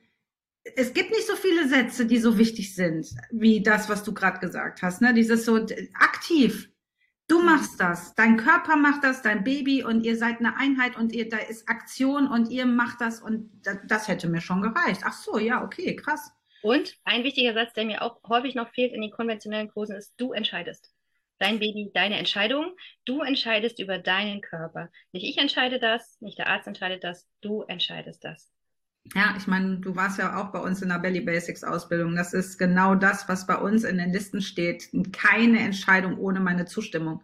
es 0.76 0.94
gibt 0.94 1.10
nicht 1.10 1.26
so 1.26 1.34
viele 1.34 1.66
Sätze, 1.66 2.06
die 2.06 2.18
so 2.18 2.38
wichtig 2.38 2.76
sind, 2.76 3.08
wie 3.32 3.60
das, 3.60 3.88
was 3.88 4.04
du 4.04 4.14
gerade 4.14 4.38
gesagt 4.38 4.82
hast. 4.82 5.02
Ne? 5.02 5.14
Dieses 5.14 5.44
so 5.44 5.56
aktiv. 5.94 6.70
Du 7.28 7.42
machst 7.42 7.80
das, 7.80 8.14
dein 8.14 8.36
Körper 8.36 8.76
macht 8.76 9.02
das, 9.02 9.22
dein 9.22 9.42
Baby 9.42 9.82
und 9.82 10.04
ihr 10.04 10.16
seid 10.16 10.38
eine 10.38 10.56
Einheit 10.56 10.96
und 10.96 11.12
ihr, 11.12 11.28
da 11.28 11.38
ist 11.38 11.68
Aktion 11.68 12.28
und 12.28 12.50
ihr 12.50 12.66
macht 12.66 13.00
das 13.00 13.20
und 13.20 13.50
das, 13.64 13.78
das 13.84 14.06
hätte 14.06 14.28
mir 14.28 14.40
schon 14.40 14.62
gereicht. 14.62 15.00
Ach 15.04 15.12
so, 15.12 15.36
ja, 15.40 15.64
okay, 15.64 15.96
krass. 15.96 16.30
Und 16.62 16.96
ein 17.02 17.24
wichtiger 17.24 17.52
Satz, 17.52 17.72
der 17.72 17.84
mir 17.84 18.02
auch 18.02 18.20
häufig 18.28 18.54
noch 18.54 18.68
fehlt 18.68 18.92
in 18.92 19.02
den 19.02 19.10
konventionellen 19.10 19.72
Kursen, 19.72 19.96
ist, 19.96 20.14
du 20.18 20.32
entscheidest 20.32 20.95
dein 21.38 21.58
Baby, 21.58 21.90
deine 21.94 22.18
Entscheidung. 22.18 22.76
Du 23.04 23.22
entscheidest 23.22 23.78
über 23.78 23.98
deinen 23.98 24.40
Körper. 24.40 24.90
Nicht 25.12 25.24
ich 25.24 25.38
entscheide 25.38 25.78
das, 25.78 26.20
nicht 26.20 26.38
der 26.38 26.48
Arzt 26.48 26.66
entscheidet 26.66 27.04
das, 27.04 27.26
du 27.40 27.62
entscheidest 27.62 28.24
das. 28.24 28.52
Ja, 29.14 29.34
ich 29.36 29.46
meine, 29.46 29.78
du 29.78 29.94
warst 29.94 30.18
ja 30.18 30.40
auch 30.40 30.50
bei 30.50 30.58
uns 30.58 30.82
in 30.82 30.88
der 30.88 30.98
Belly 30.98 31.20
Basics 31.20 31.62
Ausbildung. 31.62 32.16
Das 32.16 32.32
ist 32.32 32.58
genau 32.58 32.96
das, 32.96 33.28
was 33.28 33.46
bei 33.46 33.56
uns 33.56 33.84
in 33.84 33.98
den 33.98 34.12
Listen 34.12 34.40
steht. 34.40 34.88
Keine 35.12 35.60
Entscheidung 35.60 36.18
ohne 36.18 36.40
meine 36.40 36.64
Zustimmung. 36.64 37.22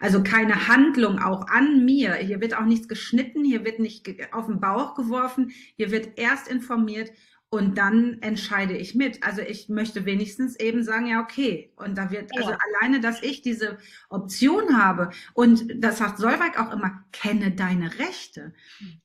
Also 0.00 0.22
keine 0.22 0.68
Handlung 0.68 1.18
auch 1.18 1.46
an 1.48 1.84
mir. 1.84 2.14
Hier 2.14 2.40
wird 2.40 2.56
auch 2.56 2.64
nichts 2.64 2.88
geschnitten, 2.88 3.44
hier 3.44 3.64
wird 3.64 3.78
nicht 3.78 4.06
auf 4.32 4.46
den 4.46 4.60
Bauch 4.60 4.94
geworfen, 4.94 5.52
hier 5.76 5.90
wird 5.90 6.18
erst 6.18 6.48
informiert 6.48 7.10
und 7.50 7.78
dann 7.78 8.18
entscheide 8.20 8.76
ich 8.76 8.94
mit. 8.94 9.22
Also 9.22 9.40
ich 9.40 9.70
möchte 9.70 10.04
wenigstens 10.04 10.60
eben 10.60 10.82
sagen, 10.82 11.06
ja, 11.06 11.22
okay. 11.22 11.72
Und 11.76 11.96
da 11.96 12.10
wird, 12.10 12.30
also 12.36 12.50
ja. 12.50 12.58
alleine, 12.80 13.00
dass 13.00 13.22
ich 13.22 13.40
diese 13.40 13.78
Option 14.10 14.76
habe 14.76 15.10
und 15.32 15.64
das 15.82 15.98
sagt 15.98 16.18
Solveig 16.18 16.60
auch 16.60 16.70
immer, 16.72 17.04
kenne 17.12 17.52
deine 17.52 17.98
Rechte. 17.98 18.52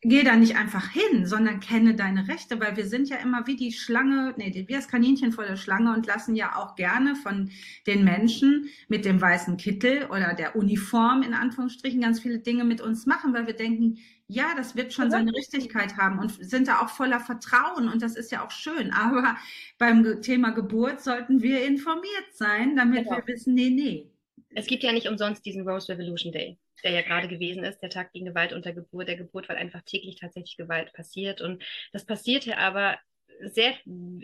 Geh 0.02 0.24
da 0.24 0.36
nicht 0.36 0.58
einfach 0.58 0.90
hin, 0.90 1.26
sondern 1.26 1.62
kenne 1.62 1.96
deine 1.96 2.28
Rechte, 2.28 2.60
weil 2.60 2.76
wir 2.76 2.86
sind 2.86 3.08
ja 3.08 3.18
immer 3.18 3.48
wie 3.48 3.56
die 3.56 3.72
Schlange, 3.72 4.34
nee, 4.36 4.66
wie 4.68 4.74
das 4.74 4.90
Kaninchen 4.90 5.32
vor 5.32 5.46
der 5.46 5.56
Schlange 5.56 5.94
und 5.94 6.06
lassen 6.06 6.36
ja 6.36 6.58
auch 6.58 6.76
gerne 6.76 7.16
von 7.16 7.50
den 7.88 8.04
Menschen 8.04 8.68
mit 8.90 9.06
dem 9.06 9.22
weißen 9.22 9.56
Kittel 9.56 10.08
oder 10.10 10.34
der 10.34 10.58
Uniform 10.58 11.22
in 11.22 11.34
Anführungsstrichen 11.34 12.02
ganz 12.02 12.20
viele 12.20 12.40
Dinge 12.40 12.66
mit 12.66 12.82
uns 12.82 13.06
machen, 13.06 13.34
weil 13.34 13.48
wir 13.48 13.56
denken, 13.56 14.00
ja, 14.34 14.56
das 14.56 14.76
wird 14.76 14.94
schon 14.94 15.12
seine 15.12 15.32
Richtigkeit 15.32 15.96
haben 15.98 16.20
und 16.20 16.32
sind 16.44 16.68
da 16.68 16.82
auch 16.82 16.90
voller 16.90 17.20
Vertrauen 17.20 17.88
und 17.88 18.02
das 18.02 18.16
ist 18.16 18.32
ja 18.32 18.46
auch 18.46 18.52
schön. 18.52 18.92
Aber 18.92 19.38
beim 19.78 20.22
Thema 20.22 20.52
Geburt 20.52 21.02
sollten 21.02 21.42
wir 21.44 21.66
informiert 21.66 22.34
sein, 22.34 22.76
damit 22.76 23.06
genau. 23.06 23.18
wir 23.18 23.28
wissen, 23.28 23.54
nee, 23.54 23.70
nee. 23.70 24.10
Es 24.56 24.66
gibt 24.68 24.84
ja 24.84 24.92
nicht 24.92 25.08
umsonst 25.08 25.46
diesen 25.46 25.68
Rose 25.68 25.92
Revolution 25.92 26.32
Day, 26.32 26.58
der 26.84 26.92
ja 26.92 27.02
gerade 27.02 27.28
gewesen 27.28 27.64
ist, 27.64 27.80
der 27.80 27.90
Tag 27.90 28.12
gegen 28.14 28.26
Gewalt 28.26 28.54
unter 28.54 28.74
Geburt, 28.74 29.08
der 29.08 29.18
Geburt, 29.18 29.50
weil 29.50 29.58
einfach 29.58 29.82
täglich 29.84 30.20
tatsächlich 30.20 30.58
Gewalt 30.58 30.94
passiert. 30.94 31.42
Und 31.42 31.64
das 31.92 32.06
passiert 32.06 32.46
ja 32.46 32.58
aber 32.58 32.98
sehr, 33.42 33.74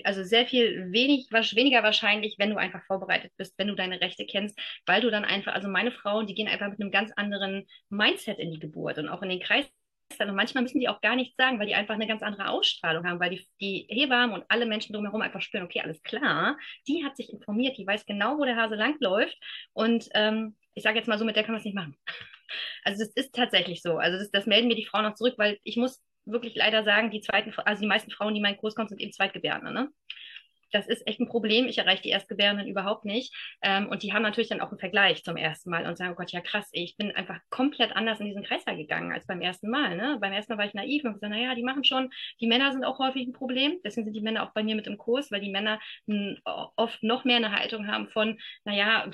also 0.04 0.24
sehr 0.24 0.46
viel 0.46 0.92
wenig, 0.92 1.30
weniger 1.32 1.84
wahrscheinlich, 1.84 2.36
wenn 2.38 2.52
du 2.52 2.58
einfach 2.58 2.84
vorbereitet 2.86 3.32
bist, 3.38 3.54
wenn 3.58 3.68
du 3.68 3.76
deine 3.76 4.02
Rechte 4.02 4.26
kennst, 4.26 4.58
weil 4.86 5.02
du 5.02 5.10
dann 5.12 5.26
einfach, 5.26 5.54
also 5.54 5.68
meine 5.68 5.92
Frauen, 5.92 6.28
die 6.28 6.36
gehen 6.36 6.48
einfach 6.48 6.70
mit 6.70 6.80
einem 6.80 6.92
ganz 6.92 7.12
anderen 7.16 7.66
Mindset 7.90 8.40
in 8.40 8.52
die 8.52 8.60
Geburt 8.60 8.98
und 8.98 9.10
auch 9.10 9.22
in 9.22 9.30
den 9.30 9.42
Kreis 9.42 9.66
und 10.20 10.36
manchmal 10.36 10.64
müssen 10.64 10.80
die 10.80 10.90
auch 10.90 11.02
gar 11.02 11.16
nichts 11.16 11.36
sagen, 11.38 11.60
weil 11.60 11.68
die 11.68 11.76
einfach 11.76 11.96
eine 11.96 12.08
ganz 12.08 12.22
andere 12.22 12.50
Ausstrahlung 12.50 13.06
haben, 13.06 13.20
weil 13.20 13.30
die, 13.30 13.48
die 13.62 13.88
Hebammen 13.90 14.34
und 14.34 14.46
alle 14.50 14.66
Menschen 14.66 14.94
drumherum 14.94 15.22
einfach 15.22 15.42
spüren, 15.42 15.64
okay, 15.64 15.82
alles 15.82 16.02
klar, 16.04 16.58
die 16.88 17.06
hat 17.06 17.16
sich 17.16 17.32
informiert, 17.32 17.78
die 17.78 17.88
weiß 17.88 18.06
genau, 18.06 18.38
wo 18.38 18.46
der 18.46 18.56
Hase 18.56 18.76
langläuft 18.76 19.38
und 19.74 20.10
ähm, 20.16 20.56
ich 20.74 20.84
sage 20.84 20.98
jetzt 20.98 21.08
mal 21.08 21.18
so, 21.18 21.26
mit 21.26 21.36
der 21.36 21.44
kann 21.44 21.54
man 21.54 21.60
es 21.60 21.66
nicht 21.66 21.76
machen. 21.76 21.96
Also 22.84 23.04
das 23.04 23.14
ist 23.14 23.36
tatsächlich 23.36 23.84
so. 23.84 23.98
Also 23.98 24.18
das, 24.18 24.32
das 24.32 24.48
melden 24.48 24.70
mir 24.70 24.76
die 24.76 24.86
Frauen 24.86 25.04
noch 25.04 25.14
zurück, 25.14 25.36
weil 25.38 25.60
ich 25.64 25.78
muss 25.78 26.02
wirklich 26.26 26.56
leider 26.56 26.84
sagen, 26.84 27.12
die 27.12 27.22
zweiten, 27.22 27.54
also 27.64 27.82
die 27.82 27.88
meisten 27.88 28.10
Frauen, 28.10 28.34
die 28.34 28.40
in 28.40 28.42
meinen 28.42 28.58
Kurs 28.58 28.74
kommen, 28.74 28.90
sind 28.90 29.00
eben 29.00 29.12
Zweitgebärende. 29.12 29.72
Ne? 29.72 29.90
Das 30.72 30.88
ist 30.88 31.06
echt 31.08 31.20
ein 31.20 31.28
Problem. 31.28 31.68
Ich 31.68 31.78
erreiche 31.78 32.04
die 32.04 32.10
Erstgebärenden 32.10 32.68
überhaupt 32.68 33.06
nicht. 33.06 33.34
Ähm, 33.62 33.88
und 33.90 34.04
die 34.04 34.14
haben 34.14 34.24
natürlich 34.24 34.50
dann 34.50 34.62
auch 34.62 34.70
einen 34.70 34.80
Vergleich 34.80 35.24
zum 35.24 35.38
ersten 35.38 35.70
Mal 35.70 35.86
und 35.86 35.98
sagen, 35.98 36.14
oh 36.14 36.16
Gott, 36.16 36.32
ja 36.32 36.42
krass, 36.42 36.70
ich 36.72 36.98
bin 36.98 37.12
einfach 37.12 37.40
komplett 37.50 37.96
anders 37.96 38.20
in 38.20 38.28
diesen 38.28 38.44
Kreislauf 38.44 38.78
gegangen 38.78 39.12
als 39.12 39.26
beim 39.26 39.42
ersten 39.42 39.70
Mal. 39.70 39.96
Ne? 39.96 40.18
Beim 40.20 40.34
ersten 40.34 40.54
Mal 40.54 40.60
war 40.60 40.66
ich 40.66 40.74
naiv 40.74 41.04
und 41.04 41.14
gesagt, 41.14 41.32
naja, 41.32 41.56
die 41.56 41.64
machen 41.64 41.84
schon, 41.84 42.10
die 42.40 42.48
Männer 42.48 42.72
sind 42.72 42.84
auch 42.84 43.00
häufig 43.00 43.28
ein 43.28 43.34
Problem. 43.34 43.80
Deswegen 43.84 44.06
sind 44.06 44.14
die 44.14 44.22
Männer 44.22 44.44
auch 44.44 44.54
bei 44.54 44.64
mir 44.64 44.76
mit 44.76 44.88
im 44.88 44.98
Kurs, 44.98 45.32
weil 45.32 45.42
die 45.42 45.52
Männer 45.52 45.80
m, 46.08 46.38
oft 46.76 47.02
noch 47.04 47.26
mehr 47.26 47.38
eine 47.38 47.52
Haltung 47.52 47.88
haben 47.88 48.08
von, 48.10 48.38
naja, 48.66 49.10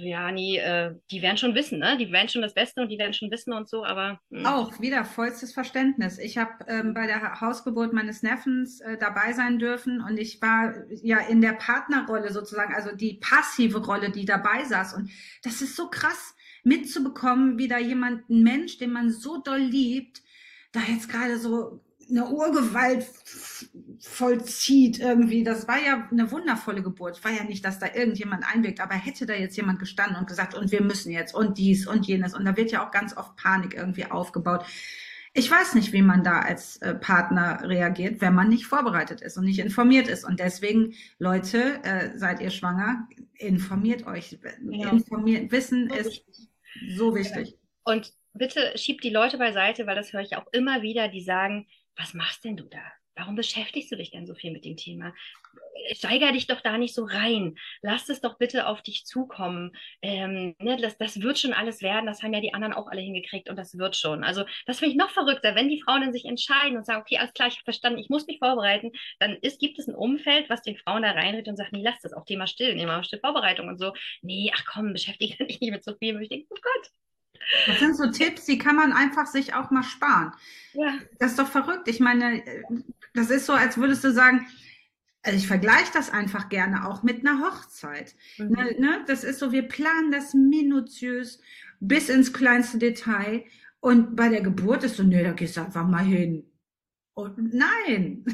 ja, 0.00 0.30
nee, 0.32 0.58
äh, 0.58 0.94
die 1.10 1.22
werden 1.22 1.36
schon 1.36 1.54
wissen, 1.54 1.78
ne? 1.78 1.96
Die 1.98 2.12
werden 2.12 2.28
schon 2.28 2.42
das 2.42 2.54
Beste 2.54 2.80
und 2.80 2.88
die 2.88 2.98
werden 2.98 3.14
schon 3.14 3.30
wissen 3.30 3.52
und 3.52 3.68
so, 3.68 3.84
aber. 3.84 4.20
Mh. 4.30 4.38
Hm. 4.38 4.46
Auch 4.46 4.80
wieder 4.80 5.04
vollstes 5.04 5.52
Verständnis. 5.52 6.18
Ich 6.18 6.38
habe 6.38 6.52
ähm, 6.66 6.94
bei 6.94 7.06
der 7.06 7.40
Hausgeburt 7.40 7.92
meines 7.92 8.22
Neffens 8.22 8.80
äh, 8.80 8.96
dabei 8.98 9.32
sein 9.32 9.58
dürfen 9.58 10.00
und 10.00 10.18
ich 10.18 10.40
war 10.42 10.74
ja 11.02 11.18
in 11.18 11.40
der 11.40 11.52
Partnerrolle 11.52 12.32
sozusagen, 12.32 12.74
also 12.74 12.94
die 12.94 13.14
passive 13.14 13.78
Rolle, 13.78 14.10
die 14.10 14.24
dabei 14.24 14.64
saß. 14.64 14.94
Und 14.94 15.10
das 15.42 15.62
ist 15.62 15.76
so 15.76 15.88
krass 15.88 16.34
mitzubekommen, 16.64 17.58
wie 17.58 17.68
da 17.68 17.78
jemand, 17.78 18.28
ein 18.28 18.42
Mensch, 18.42 18.78
den 18.78 18.92
man 18.92 19.10
so 19.10 19.38
doll 19.38 19.60
liebt, 19.60 20.22
da 20.72 20.80
jetzt 20.80 21.08
gerade 21.08 21.38
so 21.38 21.82
eine 22.10 22.26
Urgewalt 22.26 23.06
vollzieht 24.00 24.98
irgendwie. 24.98 25.44
Das 25.44 25.68
war 25.68 25.78
ja 25.78 26.08
eine 26.10 26.30
wundervolle 26.30 26.82
Geburt. 26.82 27.22
War 27.24 27.32
ja 27.32 27.44
nicht, 27.44 27.64
dass 27.64 27.78
da 27.78 27.86
irgendjemand 27.94 28.44
einwirkt, 28.44 28.80
aber 28.80 28.94
hätte 28.94 29.26
da 29.26 29.34
jetzt 29.34 29.56
jemand 29.56 29.78
gestanden 29.78 30.16
und 30.16 30.26
gesagt, 30.26 30.54
und 30.54 30.72
wir 30.72 30.82
müssen 30.82 31.10
jetzt 31.10 31.34
und 31.34 31.58
dies 31.58 31.86
und 31.86 32.06
jenes. 32.06 32.34
Und 32.34 32.44
da 32.44 32.56
wird 32.56 32.70
ja 32.70 32.86
auch 32.86 32.90
ganz 32.90 33.16
oft 33.16 33.36
Panik 33.36 33.74
irgendwie 33.74 34.06
aufgebaut. 34.06 34.64
Ich 35.38 35.48
weiß 35.48 35.74
nicht, 35.74 35.92
wie 35.92 36.02
man 36.02 36.24
da 36.24 36.40
als 36.40 36.78
äh, 36.78 36.96
Partner 36.96 37.60
reagiert, 37.62 38.20
wenn 38.20 38.34
man 38.34 38.48
nicht 38.48 38.66
vorbereitet 38.66 39.20
ist 39.20 39.36
und 39.38 39.44
nicht 39.44 39.60
informiert 39.60 40.08
ist. 40.08 40.24
Und 40.24 40.40
deswegen, 40.40 40.94
Leute, 41.20 41.80
äh, 41.84 42.18
seid 42.18 42.40
ihr 42.40 42.50
schwanger, 42.50 43.06
informiert 43.36 44.04
euch. 44.04 44.36
Ja. 44.68 44.90
Informiert, 44.90 45.52
Wissen 45.52 45.90
so 45.90 45.94
ist 45.94 46.06
wichtig. 46.06 46.48
so 46.96 47.14
wichtig. 47.14 47.58
Und 47.84 48.12
bitte 48.32 48.72
schiebt 48.76 49.04
die 49.04 49.10
Leute 49.10 49.38
beiseite, 49.38 49.86
weil 49.86 49.94
das 49.94 50.12
höre 50.12 50.22
ich 50.22 50.36
auch 50.36 50.48
immer 50.50 50.82
wieder, 50.82 51.06
die 51.06 51.22
sagen, 51.22 51.68
was 51.96 52.14
machst 52.14 52.44
denn 52.44 52.56
du 52.56 52.64
da? 52.64 52.82
Warum 53.18 53.34
beschäftigst 53.34 53.90
du 53.90 53.96
dich 53.96 54.12
denn 54.12 54.26
so 54.26 54.34
viel 54.34 54.52
mit 54.52 54.64
dem 54.64 54.76
Thema? 54.76 55.12
Steiger 55.92 56.30
dich 56.30 56.46
doch 56.46 56.60
da 56.60 56.78
nicht 56.78 56.94
so 56.94 57.04
rein. 57.04 57.56
Lass 57.82 58.08
es 58.08 58.20
doch 58.20 58.38
bitte 58.38 58.68
auf 58.68 58.80
dich 58.80 59.06
zukommen. 59.06 59.76
Ähm, 60.02 60.54
ne, 60.60 60.76
das, 60.76 60.96
das 60.98 61.20
wird 61.20 61.38
schon 61.38 61.52
alles 61.52 61.82
werden. 61.82 62.06
Das 62.06 62.22
haben 62.22 62.32
ja 62.32 62.40
die 62.40 62.54
anderen 62.54 62.74
auch 62.74 62.86
alle 62.86 63.00
hingekriegt 63.00 63.50
und 63.50 63.56
das 63.56 63.76
wird 63.76 63.96
schon. 63.96 64.22
Also 64.22 64.44
das 64.66 64.78
finde 64.78 64.92
ich 64.92 64.98
noch 64.98 65.10
verrückter, 65.10 65.56
wenn 65.56 65.68
die 65.68 65.82
Frauen 65.82 66.02
dann 66.02 66.12
sich 66.12 66.26
entscheiden 66.26 66.76
und 66.76 66.86
sagen, 66.86 67.00
okay, 67.00 67.18
alles 67.18 67.34
klar, 67.34 67.48
ich 67.48 67.56
habe 67.56 67.64
verstanden, 67.64 67.98
ich 67.98 68.08
muss 68.08 68.26
mich 68.28 68.38
vorbereiten, 68.38 68.92
dann 69.18 69.36
ist, 69.36 69.58
gibt 69.58 69.80
es 69.80 69.88
ein 69.88 69.96
Umfeld, 69.96 70.48
was 70.48 70.62
den 70.62 70.76
Frauen 70.76 71.02
da 71.02 71.10
reinredet 71.10 71.48
und 71.48 71.56
sagt, 71.56 71.72
nee, 71.72 71.82
lass 71.82 72.00
das 72.02 72.12
auch 72.12 72.24
Thema 72.24 72.46
still, 72.46 72.76
Thema 72.76 73.02
still 73.02 73.18
Vorbereitung 73.18 73.66
und 73.66 73.78
so. 73.78 73.94
Nee, 74.22 74.52
ach 74.54 74.64
komm, 74.64 74.92
beschäftige 74.92 75.44
dich 75.46 75.60
nicht 75.60 75.72
mit 75.72 75.84
so 75.84 75.96
viel. 75.96 76.14
Und 76.14 76.22
ich 76.22 76.28
denke, 76.28 76.46
oh 76.50 76.56
Gott, 76.62 76.90
das 77.66 77.78
sind 77.78 77.96
so 77.96 78.10
Tipps, 78.10 78.44
die 78.44 78.58
kann 78.58 78.76
man 78.76 78.92
einfach 78.92 79.26
sich 79.26 79.54
auch 79.54 79.70
mal 79.70 79.82
sparen. 79.82 80.32
Ja. 80.74 80.98
Das 81.18 81.32
ist 81.32 81.38
doch 81.38 81.48
verrückt. 81.48 81.88
Ich 81.88 82.00
meine, 82.00 82.42
das 83.18 83.30
ist 83.30 83.46
so, 83.46 83.52
als 83.52 83.76
würdest 83.76 84.04
du 84.04 84.12
sagen, 84.12 84.46
also 85.22 85.36
ich 85.36 85.46
vergleiche 85.46 85.92
das 85.92 86.10
einfach 86.10 86.48
gerne 86.48 86.88
auch 86.88 87.02
mit 87.02 87.26
einer 87.26 87.40
Hochzeit. 87.40 88.14
Mhm. 88.38 88.48
Ne, 88.48 88.76
ne? 88.78 89.04
Das 89.06 89.24
ist 89.24 89.40
so, 89.40 89.52
wir 89.52 89.68
planen 89.68 90.10
das 90.10 90.34
minutiös 90.34 91.40
bis 91.80 92.08
ins 92.08 92.32
kleinste 92.32 92.78
Detail. 92.78 93.44
Und 93.80 94.16
bei 94.16 94.28
der 94.28 94.40
Geburt 94.40 94.84
ist 94.84 94.96
so, 94.96 95.02
nee, 95.02 95.22
da 95.22 95.32
gehst 95.32 95.56
du 95.56 95.60
einfach 95.60 95.86
mal 95.86 96.04
hin. 96.04 96.44
Und 97.18 97.36
nein, 97.52 98.24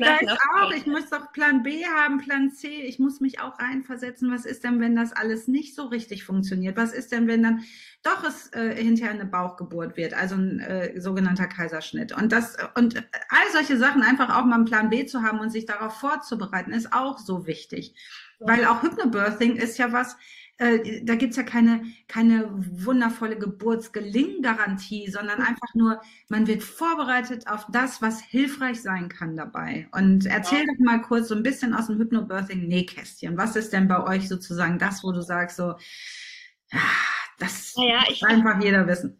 da 0.00 0.16
ist 0.16 0.36
auch, 0.56 0.72
ich 0.72 0.86
muss 0.86 1.08
doch 1.08 1.30
Plan 1.30 1.62
B 1.62 1.84
haben, 1.86 2.18
Plan 2.18 2.50
C, 2.50 2.66
ich 2.66 2.98
muss 2.98 3.20
mich 3.20 3.38
auch 3.38 3.60
reinversetzen. 3.60 4.32
Was 4.32 4.44
ist 4.44 4.64
denn, 4.64 4.80
wenn 4.80 4.96
das 4.96 5.12
alles 5.12 5.46
nicht 5.46 5.76
so 5.76 5.84
richtig 5.84 6.24
funktioniert? 6.24 6.76
Was 6.76 6.92
ist 6.92 7.12
denn, 7.12 7.28
wenn 7.28 7.44
dann 7.44 7.62
doch 8.02 8.24
es 8.24 8.52
äh, 8.54 8.74
hinterher 8.74 9.14
eine 9.14 9.24
Bauchgeburt 9.24 9.96
wird, 9.96 10.14
also 10.14 10.34
ein 10.34 10.58
äh, 10.58 11.00
sogenannter 11.00 11.46
Kaiserschnitt? 11.46 12.10
Und 12.10 12.32
das 12.32 12.56
und 12.74 12.96
all 13.28 13.52
solche 13.52 13.76
Sachen 13.76 14.02
einfach 14.02 14.36
auch 14.36 14.44
mal 14.44 14.56
einen 14.56 14.64
Plan 14.64 14.90
B 14.90 15.06
zu 15.06 15.22
haben 15.22 15.38
und 15.38 15.50
sich 15.50 15.66
darauf 15.66 16.00
vorzubereiten, 16.00 16.72
ist 16.72 16.92
auch 16.92 17.20
so 17.20 17.46
wichtig. 17.46 17.94
Weil 18.40 18.64
auch 18.64 18.82
Hypnobirthing 18.82 19.56
ist 19.56 19.78
ja 19.78 19.92
was, 19.92 20.16
äh, 20.58 21.04
da 21.04 21.14
gibt's 21.14 21.36
ja 21.36 21.44
keine, 21.44 21.82
keine 22.08 22.48
wundervolle 22.50 23.38
Geburtsgelinggarantie, 23.38 25.08
sondern 25.10 25.40
einfach 25.40 25.72
nur, 25.74 26.00
man 26.28 26.46
wird 26.46 26.62
vorbereitet 26.62 27.46
auf 27.46 27.66
das, 27.72 28.02
was 28.02 28.20
hilfreich 28.20 28.82
sein 28.82 29.08
kann 29.08 29.36
dabei. 29.36 29.88
Und 29.92 30.26
erzähl 30.26 30.60
ja. 30.60 30.66
doch 30.66 30.84
mal 30.84 31.00
kurz 31.00 31.28
so 31.28 31.36
ein 31.36 31.44
bisschen 31.44 31.74
aus 31.74 31.86
dem 31.86 31.98
Hypnobirthing-Nähkästchen. 31.98 33.36
Was 33.36 33.56
ist 33.56 33.72
denn 33.72 33.88
bei 33.88 34.02
euch 34.02 34.28
sozusagen 34.28 34.78
das, 34.78 35.04
wo 35.04 35.12
du 35.12 35.22
sagst, 35.22 35.56
so, 35.56 35.74
ja, 36.72 36.80
das 37.38 37.74
naja, 37.76 38.02
muss 38.08 38.22
einfach 38.24 38.60
jeder 38.62 38.86
wissen 38.86 39.18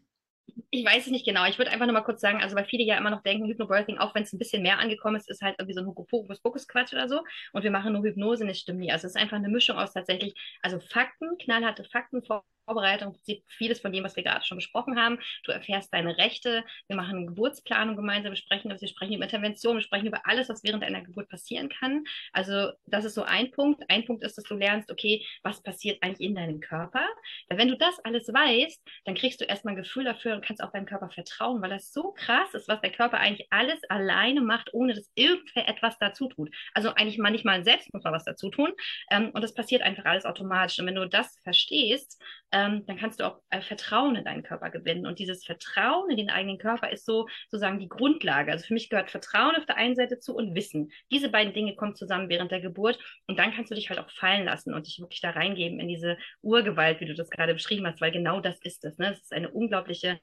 ich 0.70 0.84
weiß 0.84 1.06
es 1.06 1.10
nicht 1.10 1.24
genau. 1.24 1.46
Ich 1.46 1.58
würde 1.58 1.70
einfach 1.70 1.86
nur 1.86 1.94
mal 1.94 2.02
kurz 2.02 2.20
sagen, 2.20 2.42
also 2.42 2.54
weil 2.54 2.66
viele 2.66 2.84
ja 2.84 2.98
immer 2.98 3.10
noch 3.10 3.22
denken, 3.22 3.46
Hypnobirthing, 3.46 3.98
auch 3.98 4.14
wenn 4.14 4.24
es 4.24 4.32
ein 4.32 4.38
bisschen 4.38 4.62
mehr 4.62 4.78
angekommen 4.78 5.16
ist, 5.16 5.30
ist 5.30 5.42
halt 5.42 5.56
irgendwie 5.58 5.74
so 5.74 5.80
ein 5.80 5.86
Hokuspokus-Quatsch 5.86 6.92
oder 6.92 7.08
so. 7.08 7.22
Und 7.52 7.62
wir 7.64 7.70
machen 7.70 7.94
nur 7.94 8.02
Hypnose, 8.02 8.44
nicht 8.44 8.60
stimmt 8.60 8.80
nie. 8.80 8.92
Also 8.92 9.06
es 9.06 9.14
ist 9.14 9.20
einfach 9.20 9.36
eine 9.36 9.48
Mischung 9.48 9.78
aus 9.78 9.94
tatsächlich, 9.94 10.34
also 10.62 10.78
Fakten, 10.80 11.38
knallharte 11.38 11.84
Fakten 11.84 12.22
vor 12.22 12.44
Vorbereitung, 12.68 13.16
vieles 13.46 13.80
von 13.80 13.92
dem, 13.92 14.04
was 14.04 14.14
wir 14.14 14.22
gerade 14.22 14.44
schon 14.44 14.58
besprochen 14.58 15.00
haben. 15.00 15.18
Du 15.44 15.52
erfährst 15.52 15.92
deine 15.92 16.18
Rechte, 16.18 16.64
wir 16.86 16.96
machen 16.96 17.16
eine 17.16 17.26
Geburtsplanung 17.26 17.96
gemeinsam, 17.96 18.32
wir 18.32 18.36
sprechen, 18.36 18.70
wir 18.70 18.88
sprechen 18.88 19.14
über 19.14 19.24
Intervention, 19.24 19.76
wir 19.76 19.82
sprechen 19.82 20.06
über 20.06 20.20
alles, 20.26 20.50
was 20.50 20.62
während 20.64 20.84
einer 20.84 21.00
Geburt 21.00 21.30
passieren 21.30 21.70
kann. 21.70 22.04
Also 22.32 22.72
das 22.86 23.06
ist 23.06 23.14
so 23.14 23.22
ein 23.22 23.50
Punkt. 23.52 23.82
Ein 23.88 24.04
Punkt 24.04 24.22
ist, 24.22 24.36
dass 24.36 24.44
du 24.44 24.54
lernst, 24.54 24.92
okay, 24.92 25.24
was 25.42 25.62
passiert 25.62 26.02
eigentlich 26.02 26.28
in 26.28 26.34
deinem 26.34 26.60
Körper? 26.60 27.06
Weil 27.48 27.58
wenn 27.58 27.68
du 27.68 27.76
das 27.78 27.98
alles 28.04 28.28
weißt, 28.28 28.82
dann 29.06 29.14
kriegst 29.14 29.40
du 29.40 29.44
erstmal 29.46 29.72
ein 29.72 29.82
Gefühl 29.82 30.04
dafür 30.04 30.34
und 30.34 30.44
kannst 30.44 30.57
auch 30.62 30.72
deinem 30.72 30.86
Körper 30.86 31.10
vertrauen, 31.10 31.62
weil 31.62 31.70
das 31.70 31.92
so 31.92 32.12
krass 32.12 32.54
ist, 32.54 32.68
was 32.68 32.80
der 32.80 32.92
Körper 32.92 33.18
eigentlich 33.18 33.48
alles 33.50 33.82
alleine 33.88 34.40
macht, 34.40 34.72
ohne 34.74 34.94
dass 34.94 35.10
irgendwer 35.14 35.68
etwas 35.68 35.98
dazu 35.98 36.28
tut. 36.28 36.54
Also 36.74 36.90
eigentlich 36.94 37.18
mal 37.18 37.30
nicht 37.30 37.44
mal 37.44 37.64
selbst 37.64 37.92
muss 37.92 38.04
man 38.04 38.12
was 38.12 38.24
dazu 38.24 38.50
tun. 38.50 38.72
Ähm, 39.10 39.30
und 39.30 39.42
das 39.42 39.54
passiert 39.54 39.82
einfach 39.82 40.04
alles 40.04 40.24
automatisch. 40.24 40.78
Und 40.78 40.86
wenn 40.86 40.94
du 40.94 41.08
das 41.08 41.38
verstehst, 41.42 42.20
ähm, 42.52 42.84
dann 42.86 42.96
kannst 42.96 43.20
du 43.20 43.26
auch 43.26 43.40
äh, 43.50 43.60
Vertrauen 43.60 44.16
in 44.16 44.24
deinen 44.24 44.42
Körper 44.42 44.70
gewinnen. 44.70 45.06
Und 45.06 45.18
dieses 45.18 45.44
Vertrauen 45.44 46.10
in 46.10 46.16
den 46.16 46.30
eigenen 46.30 46.58
Körper 46.58 46.90
ist 46.90 47.04
so 47.04 47.26
sozusagen 47.48 47.78
die 47.78 47.88
Grundlage. 47.88 48.52
Also 48.52 48.66
für 48.66 48.74
mich 48.74 48.88
gehört 48.88 49.10
Vertrauen 49.10 49.56
auf 49.56 49.66
der 49.66 49.76
einen 49.76 49.96
Seite 49.96 50.18
zu 50.18 50.34
und 50.34 50.54
Wissen. 50.54 50.90
Diese 51.10 51.28
beiden 51.28 51.52
Dinge 51.52 51.74
kommen 51.76 51.94
zusammen 51.94 52.28
während 52.28 52.50
der 52.50 52.60
Geburt 52.60 52.98
und 53.26 53.38
dann 53.38 53.52
kannst 53.52 53.70
du 53.70 53.74
dich 53.74 53.90
halt 53.90 54.00
auch 54.00 54.10
fallen 54.10 54.44
lassen 54.44 54.74
und 54.74 54.86
dich 54.86 54.98
wirklich 55.00 55.20
da 55.20 55.30
reingeben 55.30 55.80
in 55.80 55.88
diese 55.88 56.18
Urgewalt, 56.42 57.00
wie 57.00 57.06
du 57.06 57.14
das 57.14 57.30
gerade 57.30 57.54
beschrieben 57.54 57.86
hast, 57.86 58.00
weil 58.00 58.12
genau 58.12 58.40
das 58.40 58.58
ist 58.60 58.84
es. 58.84 58.98
Ne? 58.98 59.10
Das 59.10 59.20
ist 59.20 59.32
eine 59.32 59.50
unglaubliche 59.50 60.20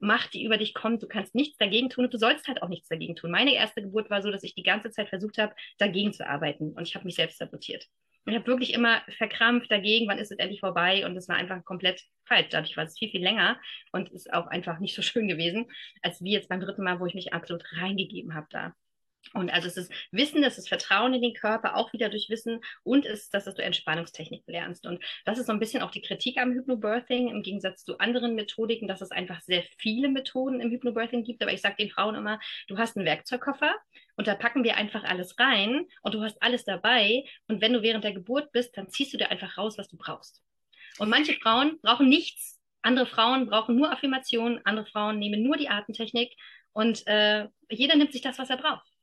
Macht, 0.00 0.34
die 0.34 0.44
über 0.44 0.56
dich 0.56 0.74
kommt. 0.74 1.02
Du 1.02 1.08
kannst 1.08 1.34
nichts 1.34 1.56
dagegen 1.58 1.90
tun 1.90 2.06
und 2.06 2.14
du 2.14 2.18
sollst 2.18 2.48
halt 2.48 2.62
auch 2.62 2.68
nichts 2.68 2.88
dagegen 2.88 3.16
tun. 3.16 3.30
Meine 3.30 3.54
erste 3.54 3.82
Geburt 3.82 4.10
war 4.10 4.22
so, 4.22 4.30
dass 4.30 4.42
ich 4.42 4.54
die 4.54 4.62
ganze 4.62 4.90
Zeit 4.90 5.08
versucht 5.08 5.38
habe, 5.38 5.54
dagegen 5.78 6.12
zu 6.12 6.26
arbeiten 6.26 6.72
und 6.72 6.88
ich 6.88 6.94
habe 6.94 7.04
mich 7.04 7.16
selbst 7.16 7.38
sabotiert. 7.38 7.86
Ich 8.26 8.34
habe 8.34 8.46
wirklich 8.46 8.72
immer 8.72 9.02
verkrampft 9.18 9.70
dagegen, 9.70 10.08
wann 10.08 10.18
ist 10.18 10.32
es 10.32 10.38
endlich 10.38 10.60
vorbei? 10.60 11.04
Und 11.04 11.14
es 11.16 11.28
war 11.28 11.36
einfach 11.36 11.62
komplett 11.64 12.02
falsch. 12.24 12.48
Dadurch 12.50 12.74
war 12.76 12.84
es 12.84 12.98
viel, 12.98 13.10
viel 13.10 13.22
länger 13.22 13.60
und 13.92 14.10
ist 14.12 14.32
auch 14.32 14.46
einfach 14.46 14.78
nicht 14.78 14.94
so 14.94 15.02
schön 15.02 15.28
gewesen, 15.28 15.66
als 16.02 16.22
wie 16.22 16.32
jetzt 16.32 16.48
beim 16.48 16.60
dritten 16.60 16.84
Mal, 16.84 17.00
wo 17.00 17.06
ich 17.06 17.14
mich 17.14 17.34
absolut 17.34 17.64
reingegeben 17.72 18.34
habe 18.34 18.46
da. 18.50 18.74
Und 19.32 19.50
also 19.50 19.66
es 19.66 19.76
ist 19.76 19.92
Wissen, 20.10 20.44
es 20.44 20.58
ist 20.58 20.68
Vertrauen 20.68 21.14
in 21.14 21.22
den 21.22 21.34
Körper, 21.34 21.76
auch 21.76 21.92
wieder 21.92 22.08
durch 22.08 22.28
Wissen 22.28 22.60
und 22.82 23.06
es 23.06 23.22
ist 23.22 23.34
das, 23.34 23.44
dass 23.44 23.54
du 23.54 23.62
Entspannungstechniken 23.62 24.52
lernst. 24.52 24.86
Und 24.86 25.02
das 25.24 25.38
ist 25.38 25.46
so 25.46 25.52
ein 25.52 25.58
bisschen 25.58 25.82
auch 25.82 25.90
die 25.90 26.02
Kritik 26.02 26.38
am 26.38 26.52
Hypnobirthing 26.52 27.28
im 27.28 27.42
Gegensatz 27.42 27.84
zu 27.84 27.98
anderen 27.98 28.34
Methodiken, 28.34 28.86
dass 28.86 29.00
es 29.00 29.10
einfach 29.10 29.40
sehr 29.40 29.64
viele 29.78 30.08
Methoden 30.08 30.60
im 30.60 30.70
Hypnobirthing 30.70 31.24
gibt. 31.24 31.42
Aber 31.42 31.52
ich 31.52 31.62
sage 31.62 31.76
den 31.78 31.90
Frauen 31.90 32.14
immer, 32.14 32.38
du 32.68 32.78
hast 32.78 32.96
einen 32.96 33.06
Werkzeugkoffer 33.06 33.74
und 34.16 34.26
da 34.26 34.34
packen 34.34 34.64
wir 34.64 34.76
einfach 34.76 35.04
alles 35.04 35.38
rein 35.38 35.86
und 36.02 36.14
du 36.14 36.22
hast 36.22 36.40
alles 36.42 36.64
dabei. 36.64 37.24
Und 37.48 37.60
wenn 37.60 37.72
du 37.72 37.82
während 37.82 38.04
der 38.04 38.12
Geburt 38.12 38.52
bist, 38.52 38.76
dann 38.76 38.88
ziehst 38.88 39.12
du 39.12 39.16
dir 39.16 39.30
einfach 39.30 39.58
raus, 39.58 39.78
was 39.78 39.88
du 39.88 39.96
brauchst. 39.96 40.42
Und 40.98 41.08
manche 41.08 41.34
Frauen 41.34 41.80
brauchen 41.82 42.08
nichts. 42.08 42.60
Andere 42.82 43.06
Frauen 43.06 43.46
brauchen 43.46 43.76
nur 43.76 43.90
Affirmationen. 43.90 44.60
Andere 44.64 44.86
Frauen 44.86 45.18
nehmen 45.18 45.42
nur 45.42 45.56
die 45.56 45.68
Atemtechnik. 45.68 46.34
Und 46.72 47.06
äh, 47.06 47.48
jeder 47.70 47.96
nimmt 47.96 48.12
sich 48.12 48.20
das, 48.20 48.38
was 48.38 48.50
er 48.50 48.58
braucht. 48.58 48.93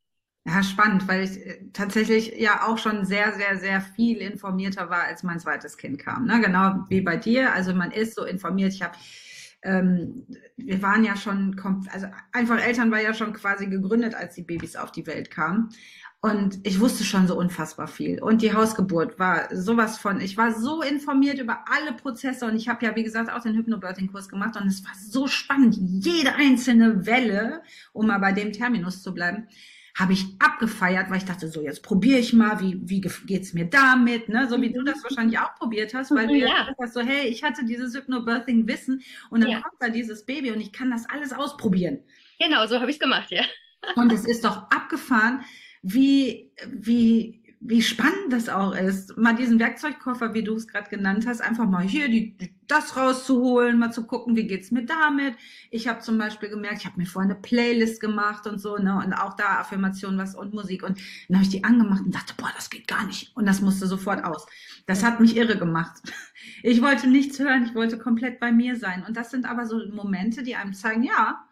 Ja, 0.45 0.63
spannend, 0.63 1.07
weil 1.07 1.23
ich 1.23 1.37
äh, 1.37 1.59
tatsächlich 1.71 2.33
ja 2.37 2.67
auch 2.67 2.77
schon 2.77 3.05
sehr, 3.05 3.33
sehr, 3.33 3.59
sehr 3.59 3.79
viel 3.79 4.17
informierter 4.17 4.89
war, 4.89 5.03
als 5.03 5.21
mein 5.21 5.39
zweites 5.39 5.77
Kind 5.77 5.99
kam. 5.99 6.25
Ne? 6.25 6.41
Genau 6.41 6.85
wie 6.89 7.01
bei 7.01 7.15
dir. 7.15 7.53
Also 7.53 7.73
man 7.75 7.91
ist 7.91 8.15
so 8.15 8.25
informiert. 8.25 8.73
Ich 8.73 8.81
habe 8.81 8.95
ähm, 9.63 10.25
wir 10.57 10.81
waren 10.81 11.03
ja 11.03 11.15
schon, 11.15 11.55
also 11.91 12.07
einfach 12.31 12.59
Eltern 12.59 12.91
war 12.91 13.01
ja 13.01 13.13
schon 13.13 13.33
quasi 13.33 13.67
gegründet, 13.67 14.15
als 14.15 14.35
die 14.35 14.43
Babys 14.43 14.75
auf 14.75 14.91
die 14.91 15.05
Welt 15.05 15.29
kamen. 15.29 15.69
Und 16.23 16.59
ich 16.63 16.79
wusste 16.79 17.03
schon 17.03 17.27
so 17.27 17.35
unfassbar 17.35 17.87
viel. 17.87 18.21
Und 18.21 18.43
die 18.43 18.53
Hausgeburt 18.53 19.17
war 19.17 19.55
sowas 19.55 19.97
von, 19.97 20.21
ich 20.21 20.37
war 20.37 20.53
so 20.53 20.83
informiert 20.83 21.39
über 21.39 21.65
alle 21.67 21.93
Prozesse 21.93 22.45
und 22.45 22.55
ich 22.55 22.69
habe 22.69 22.85
ja, 22.85 22.95
wie 22.95 23.03
gesagt, 23.03 23.31
auch 23.31 23.41
den 23.41 23.55
Hypnobirthing-Kurs 23.55 24.29
gemacht 24.29 24.55
und 24.55 24.67
es 24.67 24.83
war 24.83 24.91
so 24.95 25.27
spannend, 25.27 25.75
jede 25.79 26.35
einzelne 26.35 27.07
Welle, 27.07 27.63
um 27.91 28.05
mal 28.05 28.19
bei 28.19 28.33
dem 28.33 28.53
Terminus 28.53 29.01
zu 29.01 29.15
bleiben, 29.15 29.47
habe 29.95 30.13
ich 30.13 30.25
abgefeiert, 30.39 31.09
weil 31.09 31.17
ich 31.17 31.25
dachte, 31.25 31.47
so 31.47 31.61
jetzt 31.61 31.83
probiere 31.83 32.19
ich 32.19 32.33
mal, 32.33 32.59
wie, 32.59 32.79
wie 32.83 33.01
geht's 33.01 33.53
mir 33.53 33.65
damit, 33.65 34.29
ne? 34.29 34.47
So 34.47 34.61
wie 34.61 34.71
du 34.71 34.83
das 34.83 35.03
wahrscheinlich 35.03 35.37
auch 35.39 35.55
probiert 35.55 35.93
hast, 35.93 36.11
weil 36.11 36.27
du 36.27 36.35
ja 36.35 36.47
gesagt 36.47 36.77
hast, 36.81 36.93
so 36.93 37.01
hey, 37.01 37.27
ich 37.27 37.43
hatte 37.43 37.65
dieses 37.65 37.95
Hypnobirthing-Wissen 37.95 39.01
und 39.29 39.41
dann 39.41 39.49
ja. 39.49 39.61
kommt 39.61 39.75
da 39.79 39.89
dieses 39.89 40.25
Baby 40.25 40.51
und 40.51 40.61
ich 40.61 40.71
kann 40.71 40.91
das 40.91 41.09
alles 41.09 41.33
ausprobieren. 41.33 41.99
Genau, 42.39 42.65
so 42.67 42.79
habe 42.79 42.89
ich 42.89 42.95
es 42.95 42.99
gemacht, 42.99 43.31
ja. 43.31 43.43
Und 43.95 44.11
es 44.11 44.25
ist 44.25 44.45
doch 44.45 44.69
abgefahren, 44.69 45.43
wie, 45.81 46.51
wie 46.67 47.40
wie 47.63 47.83
spannend 47.83 48.31
das 48.31 48.49
auch 48.49 48.75
ist, 48.75 49.15
mal 49.17 49.35
diesen 49.35 49.59
Werkzeugkoffer, 49.59 50.33
wie 50.33 50.43
du 50.43 50.55
es 50.55 50.67
gerade 50.67 50.89
genannt 50.89 51.27
hast, 51.27 51.41
einfach 51.41 51.69
mal 51.69 51.83
hier 51.83 52.09
die, 52.09 52.35
das 52.67 52.97
rauszuholen, 52.97 53.77
mal 53.77 53.91
zu 53.91 54.07
gucken, 54.07 54.35
wie 54.35 54.47
geht's 54.47 54.71
mir 54.71 54.83
damit. 54.83 55.35
Ich 55.69 55.87
habe 55.87 55.99
zum 55.99 56.17
Beispiel 56.17 56.49
gemerkt, 56.49 56.79
ich 56.79 56.85
habe 56.87 56.99
mir 56.99 57.05
vorher 57.05 57.31
eine 57.31 57.39
Playlist 57.39 58.01
gemacht 58.01 58.47
und 58.47 58.59
so, 58.59 58.77
ne, 58.77 58.99
und 59.05 59.13
auch 59.13 59.35
da 59.35 59.59
Affirmation 59.59 60.17
was 60.17 60.33
und 60.33 60.55
Musik 60.55 60.81
und 60.81 60.99
dann 61.27 61.37
habe 61.37 61.43
ich 61.43 61.51
die 61.51 61.63
angemacht 61.63 62.01
und 62.03 62.15
dachte, 62.15 62.33
boah, 62.35 62.51
das 62.55 62.71
geht 62.71 62.87
gar 62.87 63.05
nicht 63.05 63.31
und 63.35 63.45
das 63.45 63.61
musste 63.61 63.85
sofort 63.85 64.23
aus. 64.23 64.47
Das 64.87 65.03
hat 65.03 65.19
mich 65.19 65.37
irre 65.37 65.57
gemacht. 65.57 66.01
Ich 66.63 66.81
wollte 66.81 67.07
nichts 67.07 67.37
hören, 67.37 67.65
ich 67.65 67.75
wollte 67.75 67.99
komplett 67.99 68.39
bei 68.39 68.51
mir 68.51 68.75
sein 68.75 69.03
und 69.07 69.15
das 69.15 69.29
sind 69.29 69.45
aber 69.45 69.67
so 69.67 69.79
Momente, 69.91 70.41
die 70.41 70.55
einem 70.55 70.73
zeigen, 70.73 71.03
ja, 71.03 71.45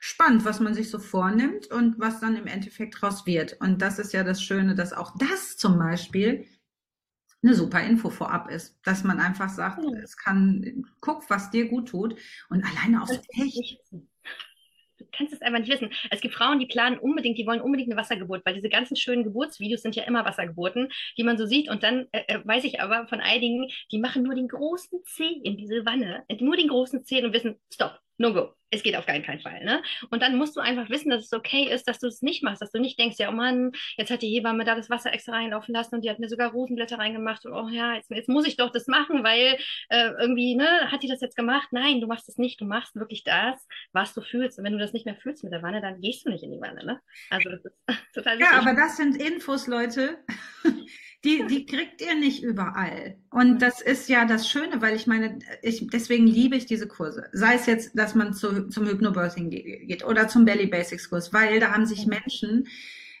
spannend, 0.00 0.44
was 0.44 0.58
man 0.60 0.74
sich 0.74 0.90
so 0.90 0.98
vornimmt 0.98 1.70
und 1.70 2.00
was 2.00 2.20
dann 2.20 2.34
im 2.34 2.46
Endeffekt 2.46 3.02
raus 3.02 3.26
wird. 3.26 3.60
Und 3.60 3.80
das 3.82 3.98
ist 3.98 4.12
ja 4.12 4.24
das 4.24 4.42
Schöne, 4.42 4.74
dass 4.74 4.92
auch 4.92 5.14
das 5.18 5.56
zum 5.58 5.78
Beispiel 5.78 6.46
eine 7.42 7.54
super 7.54 7.82
Info 7.82 8.10
vorab 8.10 8.50
ist, 8.50 8.78
dass 8.84 9.04
man 9.04 9.20
einfach 9.20 9.50
sagt, 9.50 9.84
ja. 9.84 9.90
es 10.02 10.16
kann, 10.16 10.84
guck, 11.00 11.28
was 11.30 11.50
dir 11.50 11.68
gut 11.68 11.88
tut 11.88 12.16
und 12.48 12.64
alleine 12.64 13.02
aus 13.02 13.20
Pech. 13.28 13.78
Du 14.98 15.06
kannst 15.12 15.32
es 15.32 15.40
einfach 15.40 15.60
nicht 15.60 15.72
wissen. 15.72 15.90
Es 16.10 16.20
gibt 16.20 16.34
Frauen, 16.34 16.58
die 16.58 16.66
planen 16.66 16.98
unbedingt, 16.98 17.38
die 17.38 17.46
wollen 17.46 17.62
unbedingt 17.62 17.90
eine 17.90 17.98
Wassergeburt, 17.98 18.44
weil 18.44 18.54
diese 18.54 18.68
ganzen 18.68 18.96
schönen 18.96 19.24
Geburtsvideos 19.24 19.80
sind 19.80 19.96
ja 19.96 20.04
immer 20.04 20.26
Wassergeburten, 20.26 20.90
die 21.16 21.24
man 21.24 21.38
so 21.38 21.46
sieht. 21.46 21.70
Und 21.70 21.82
dann 21.82 22.06
äh, 22.12 22.22
äh 22.26 22.40
weiß 22.44 22.64
ich 22.64 22.80
aber 22.82 23.08
von 23.08 23.20
einigen, 23.20 23.70
die 23.92 23.98
machen 23.98 24.22
nur 24.22 24.34
den 24.34 24.48
großen 24.48 25.02
Zeh 25.04 25.40
in 25.42 25.56
diese 25.56 25.86
Wanne, 25.86 26.24
nur 26.38 26.56
den 26.56 26.68
großen 26.68 27.02
Zeh 27.04 27.24
und 27.24 27.32
wissen, 27.32 27.56
stopp, 27.72 27.98
no 28.20 28.32
go 28.32 28.54
es 28.70 28.82
geht 28.82 28.96
auf 28.96 29.06
keinen, 29.06 29.24
keinen 29.24 29.40
Fall. 29.40 29.64
Ne? 29.64 29.82
Und 30.10 30.22
dann 30.22 30.36
musst 30.36 30.56
du 30.56 30.60
einfach 30.60 30.88
wissen, 30.90 31.10
dass 31.10 31.24
es 31.24 31.32
okay 31.32 31.64
ist, 31.64 31.88
dass 31.88 31.98
du 31.98 32.06
es 32.06 32.22
nicht 32.22 32.42
machst, 32.42 32.62
dass 32.62 32.70
du 32.70 32.80
nicht 32.80 32.98
denkst, 32.98 33.16
ja, 33.18 33.28
oh 33.28 33.32
Mann, 33.32 33.72
jetzt 33.96 34.10
hat 34.10 34.22
die 34.22 34.28
Hebamme 34.28 34.64
da 34.64 34.74
das 34.74 34.90
Wasser 34.90 35.12
extra 35.12 35.32
reinlaufen 35.32 35.74
lassen 35.74 35.96
und 35.96 36.04
die 36.04 36.10
hat 36.10 36.20
mir 36.20 36.28
sogar 36.28 36.52
Rosenblätter 36.52 36.98
reingemacht 36.98 37.44
und 37.44 37.52
oh 37.52 37.68
ja, 37.68 37.94
jetzt, 37.94 38.10
jetzt 38.10 38.28
muss 38.28 38.46
ich 38.46 38.56
doch 38.56 38.70
das 38.70 38.86
machen, 38.86 39.24
weil 39.24 39.58
äh, 39.88 40.10
irgendwie, 40.20 40.54
ne, 40.54 40.90
hat 40.90 41.02
die 41.02 41.08
das 41.08 41.20
jetzt 41.20 41.36
gemacht? 41.36 41.68
Nein, 41.72 42.00
du 42.00 42.06
machst 42.06 42.28
es 42.28 42.38
nicht, 42.38 42.60
du 42.60 42.64
machst 42.64 42.94
wirklich 42.94 43.24
das, 43.24 43.66
was 43.92 44.14
du 44.14 44.22
fühlst. 44.22 44.58
Und 44.58 44.64
wenn 44.64 44.72
du 44.72 44.78
das 44.78 44.92
nicht 44.92 45.06
mehr 45.06 45.16
fühlst 45.16 45.42
mit 45.42 45.52
der 45.52 45.62
Wanne, 45.62 45.80
dann 45.80 46.00
gehst 46.00 46.24
du 46.24 46.30
nicht 46.30 46.44
in 46.44 46.52
die 46.52 46.60
Wanne. 46.60 46.84
Ne? 46.84 47.00
Also 47.30 47.50
das 47.50 47.64
ist 47.64 47.74
total 48.14 48.38
wichtig. 48.38 48.52
Ja, 48.52 48.60
aber 48.60 48.74
das 48.74 48.96
sind 48.96 49.16
Infos, 49.16 49.66
Leute. 49.66 50.18
Die, 51.24 51.46
die 51.46 51.66
kriegt 51.66 52.00
ihr 52.00 52.14
nicht 52.14 52.42
überall. 52.42 53.16
Und 53.30 53.60
das 53.60 53.80
ist 53.80 54.08
ja 54.08 54.24
das 54.24 54.48
Schöne, 54.48 54.80
weil 54.80 54.96
ich 54.96 55.06
meine, 55.06 55.38
ich, 55.62 55.86
deswegen 55.92 56.26
liebe 56.26 56.56
ich 56.56 56.66
diese 56.66 56.88
Kurse. 56.88 57.28
Sei 57.32 57.54
es 57.54 57.66
jetzt, 57.66 57.98
dass 57.98 58.14
man 58.14 58.32
zu, 58.32 58.68
zum 58.68 58.86
Hypnobirthing 58.86 59.50
geht 59.50 60.04
oder 60.04 60.28
zum 60.28 60.44
Belly 60.44 60.66
Basics 60.66 61.10
Kurs, 61.10 61.32
weil 61.32 61.60
da 61.60 61.72
haben 61.72 61.86
sich. 61.86 62.06
Menschen 62.06 62.66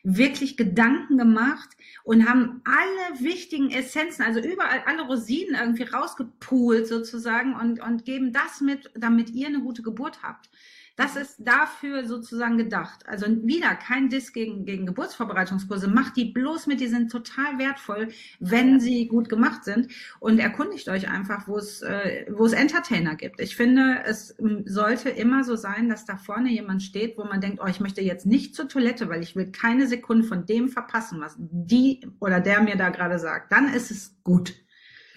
wirklich 0.02 0.56
Gedanken 0.56 1.18
gemacht 1.18 1.68
und 2.04 2.28
haben 2.28 2.62
alle 2.64 3.20
wichtigen 3.20 3.70
Essenzen, 3.70 4.24
also 4.24 4.40
überall 4.40 4.82
alle 4.86 5.02
Rosinen 5.02 5.54
irgendwie 5.54 5.82
rausgepoolt 5.82 6.86
sozusagen 6.86 7.54
und, 7.54 7.82
und 7.82 8.04
geben 8.04 8.32
das 8.32 8.60
mit, 8.60 8.90
damit 8.94 9.30
ihr 9.30 9.48
eine 9.48 9.60
gute 9.60 9.82
Geburt 9.82 10.22
habt. 10.22 10.48
Das 10.96 11.16
ist 11.16 11.36
dafür 11.38 12.06
sozusagen 12.06 12.58
gedacht. 12.58 13.08
Also 13.08 13.26
wieder 13.26 13.74
kein 13.74 14.08
Diss 14.08 14.32
gegen, 14.32 14.64
gegen 14.64 14.86
Geburtsvorbereitungskurse. 14.86 15.88
Macht 15.88 16.16
die 16.16 16.26
bloß 16.26 16.66
mit, 16.66 16.80
die 16.80 16.88
sind 16.88 17.10
total 17.10 17.58
wertvoll, 17.58 18.08
wenn 18.38 18.74
ja. 18.74 18.80
sie 18.80 19.08
gut 19.08 19.28
gemacht 19.28 19.64
sind. 19.64 19.90
Und 20.18 20.38
erkundigt 20.38 20.88
euch 20.88 21.08
einfach, 21.08 21.48
wo 21.48 21.56
es, 21.56 21.82
äh, 21.82 22.26
wo 22.30 22.44
es 22.44 22.52
Entertainer 22.52 23.14
gibt. 23.14 23.40
Ich 23.40 23.56
finde, 23.56 24.02
es 24.04 24.36
ähm, 24.38 24.62
sollte 24.66 25.08
immer 25.08 25.44
so 25.44 25.56
sein, 25.56 25.88
dass 25.88 26.04
da 26.04 26.16
vorne 26.16 26.50
jemand 26.50 26.82
steht, 26.82 27.16
wo 27.16 27.24
man 27.24 27.40
denkt, 27.40 27.60
oh, 27.62 27.68
ich 27.68 27.80
möchte 27.80 28.02
jetzt 28.02 28.26
nicht 28.26 28.54
zur 28.54 28.68
Toilette, 28.68 29.08
weil 29.08 29.22
ich 29.22 29.36
will 29.36 29.50
keine 29.50 29.86
Sekunde 29.86 30.26
von 30.26 30.46
dem 30.46 30.68
verpassen, 30.68 31.20
was 31.20 31.36
die 31.38 32.06
oder 32.20 32.40
der 32.40 32.60
mir 32.62 32.76
da 32.76 32.90
gerade 32.90 33.18
sagt. 33.18 33.52
Dann 33.52 33.72
ist 33.72 33.90
es 33.90 34.16
gut. 34.22 34.54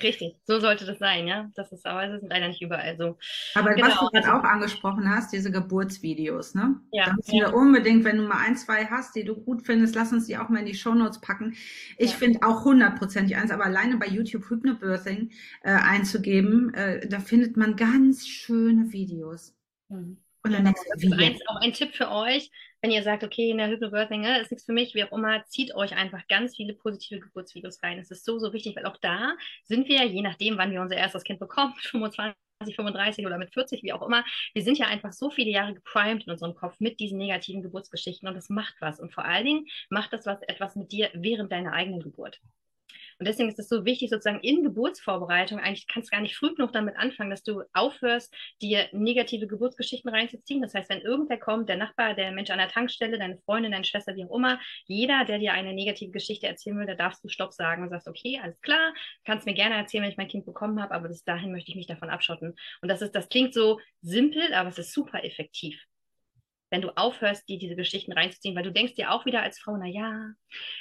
Richtig, 0.01 0.35
so 0.45 0.59
sollte 0.59 0.85
das 0.85 0.99
sein, 0.99 1.27
ja. 1.27 1.49
Das 1.55 1.71
ist 1.71 1.85
aber 1.85 2.03
es 2.03 2.21
ist 2.21 2.29
leider 2.29 2.47
nicht 2.47 2.61
überall 2.61 2.97
so. 2.97 3.17
Aber 3.53 3.73
genau. 3.73 3.87
was 3.87 3.99
du 3.99 4.07
gerade 4.07 4.33
auch 4.33 4.43
angesprochen 4.43 5.09
hast, 5.09 5.31
diese 5.33 5.51
Geburtsvideos, 5.51 6.55
ne? 6.55 6.79
Ja. 6.91 7.05
Da 7.05 7.13
müssen 7.13 7.35
ja. 7.35 7.47
wir 7.47 7.55
unbedingt, 7.55 8.03
wenn 8.03 8.17
du 8.17 8.23
mal 8.23 8.43
ein, 8.45 8.57
zwei 8.57 8.85
hast, 8.85 9.15
die 9.15 9.23
du 9.23 9.35
gut 9.35 9.65
findest, 9.65 9.95
lass 9.95 10.11
uns 10.11 10.25
die 10.25 10.37
auch 10.37 10.49
mal 10.49 10.59
in 10.59 10.65
die 10.65 10.75
Shownotes 10.75 11.21
packen. 11.21 11.55
Ich 11.97 12.11
ja. 12.11 12.17
finde 12.17 12.39
auch 12.45 12.65
hundertprozentig 12.65 13.35
eins, 13.37 13.51
aber 13.51 13.65
alleine 13.65 13.97
bei 13.97 14.07
YouTube 14.07 14.49
Hypnobirthing 14.49 15.31
äh, 15.63 15.71
einzugeben, 15.71 16.73
äh, 16.73 17.07
da 17.07 17.19
findet 17.19 17.55
man 17.57 17.75
ganz 17.75 18.27
schöne 18.27 18.91
Videos. 18.91 19.55
Mhm. 19.89 20.17
Und 20.45 20.51
dann 20.51 20.65
genau. 20.65 20.75
das 20.93 21.03
ist 21.03 21.13
eins, 21.13 21.39
auch 21.47 21.61
ein 21.61 21.71
Tipp 21.71 21.93
für 21.93 22.11
euch, 22.11 22.51
wenn 22.83 22.91
ihr 22.91 23.01
sagt, 23.01 23.23
okay, 23.23 23.49
in 23.49 23.59
der 23.59 23.69
Hypnobirthing 23.69 24.21
ne, 24.21 24.41
ist 24.41 24.51
nichts 24.51 24.65
für 24.65 24.73
mich, 24.73 24.93
wie 24.93 25.05
auch 25.05 25.13
immer, 25.13 25.45
zieht 25.45 25.73
euch 25.73 25.95
einfach 25.95 26.27
ganz 26.27 26.57
viele 26.57 26.73
positive 26.73 27.21
Geburtsvideos 27.21 27.81
rein. 27.81 27.97
Es 27.97 28.11
ist 28.11 28.25
so, 28.25 28.39
so 28.39 28.51
wichtig, 28.51 28.75
weil 28.75 28.85
auch 28.85 28.97
da 28.97 29.37
sind 29.63 29.87
wir, 29.87 30.03
je 30.03 30.21
nachdem, 30.21 30.57
wann 30.57 30.69
wir 30.71 30.81
unser 30.81 30.97
erstes 30.97 31.23
Kind 31.23 31.39
bekommen, 31.39 31.73
25, 31.79 32.35
35 32.75 33.25
oder 33.25 33.37
mit 33.37 33.53
40, 33.53 33.83
wie 33.83 33.93
auch 33.93 34.05
immer, 34.05 34.25
wir 34.53 34.63
sind 34.63 34.77
ja 34.77 34.87
einfach 34.87 35.13
so 35.13 35.29
viele 35.29 35.49
Jahre 35.49 35.73
geprimed 35.73 36.25
in 36.25 36.31
unserem 36.33 36.55
Kopf 36.55 36.75
mit 36.79 36.99
diesen 36.99 37.19
negativen 37.19 37.61
Geburtsgeschichten 37.61 38.27
und 38.27 38.35
das 38.35 38.49
macht 38.49 38.75
was. 38.81 38.99
Und 38.99 39.13
vor 39.13 39.23
allen 39.23 39.45
Dingen 39.45 39.67
macht 39.89 40.11
das 40.11 40.25
was 40.25 40.41
etwas 40.41 40.75
mit 40.75 40.91
dir 40.91 41.09
während 41.13 41.53
deiner 41.53 41.71
eigenen 41.71 42.01
Geburt. 42.01 42.41
Und 43.19 43.27
deswegen 43.27 43.49
ist 43.49 43.59
es 43.59 43.69
so 43.69 43.85
wichtig, 43.85 44.09
sozusagen 44.09 44.41
in 44.41 44.63
Geburtsvorbereitung, 44.63 45.59
eigentlich 45.59 45.87
kannst 45.87 46.11
du 46.11 46.15
gar 46.15 46.21
nicht 46.21 46.35
früh 46.35 46.53
genug 46.53 46.73
damit 46.73 46.97
anfangen, 46.97 47.29
dass 47.29 47.43
du 47.43 47.63
aufhörst, 47.73 48.33
dir 48.61 48.87
negative 48.91 49.47
Geburtsgeschichten 49.47 50.09
reinzuziehen. 50.09 50.61
Das 50.61 50.73
heißt, 50.73 50.89
wenn 50.89 51.01
irgendwer 51.01 51.37
kommt, 51.37 51.69
der 51.69 51.77
Nachbar, 51.77 52.13
der 52.13 52.31
Mensch 52.31 52.49
an 52.49 52.57
der 52.57 52.69
Tankstelle, 52.69 53.17
deine 53.17 53.37
Freundin, 53.39 53.71
deine 53.71 53.85
Schwester, 53.85 54.15
wie 54.15 54.25
auch 54.25 54.35
immer, 54.35 54.59
jeder, 54.85 55.25
der 55.25 55.39
dir 55.39 55.53
eine 55.53 55.73
negative 55.73 56.11
Geschichte 56.11 56.47
erzählen 56.47 56.77
will, 56.77 56.85
da 56.85 56.95
darfst 56.95 57.23
du 57.23 57.29
Stopp 57.29 57.53
sagen 57.53 57.83
und 57.83 57.89
sagst, 57.89 58.07
okay, 58.07 58.39
alles 58.41 58.59
klar, 58.61 58.93
kannst 59.25 59.45
mir 59.45 59.53
gerne 59.53 59.75
erzählen, 59.75 60.03
wenn 60.03 60.11
ich 60.11 60.17
mein 60.17 60.27
Kind 60.27 60.45
bekommen 60.45 60.81
habe, 60.81 60.93
aber 60.93 61.07
bis 61.07 61.23
dahin 61.23 61.51
möchte 61.51 61.71
ich 61.71 61.75
mich 61.75 61.87
davon 61.87 62.09
abschotten. 62.09 62.55
Und 62.81 62.89
das 62.89 63.01
ist, 63.01 63.13
das 63.15 63.29
klingt 63.29 63.53
so 63.53 63.79
simpel, 64.01 64.53
aber 64.53 64.69
es 64.69 64.77
ist 64.77 64.93
super 64.93 65.23
effektiv 65.23 65.83
wenn 66.73 66.81
du 66.81 66.89
aufhörst, 66.97 67.47
dir 67.47 67.59
diese 67.59 67.75
Geschichten 67.75 68.13
reinzuziehen, 68.13 68.55
weil 68.55 68.63
du 68.63 68.71
denkst 68.71 68.95
dir 68.95 69.11
auch 69.11 69.27
wieder 69.27 69.43
als 69.43 69.59
Frau, 69.59 69.77
na 69.77 69.85
ja, 69.85 70.31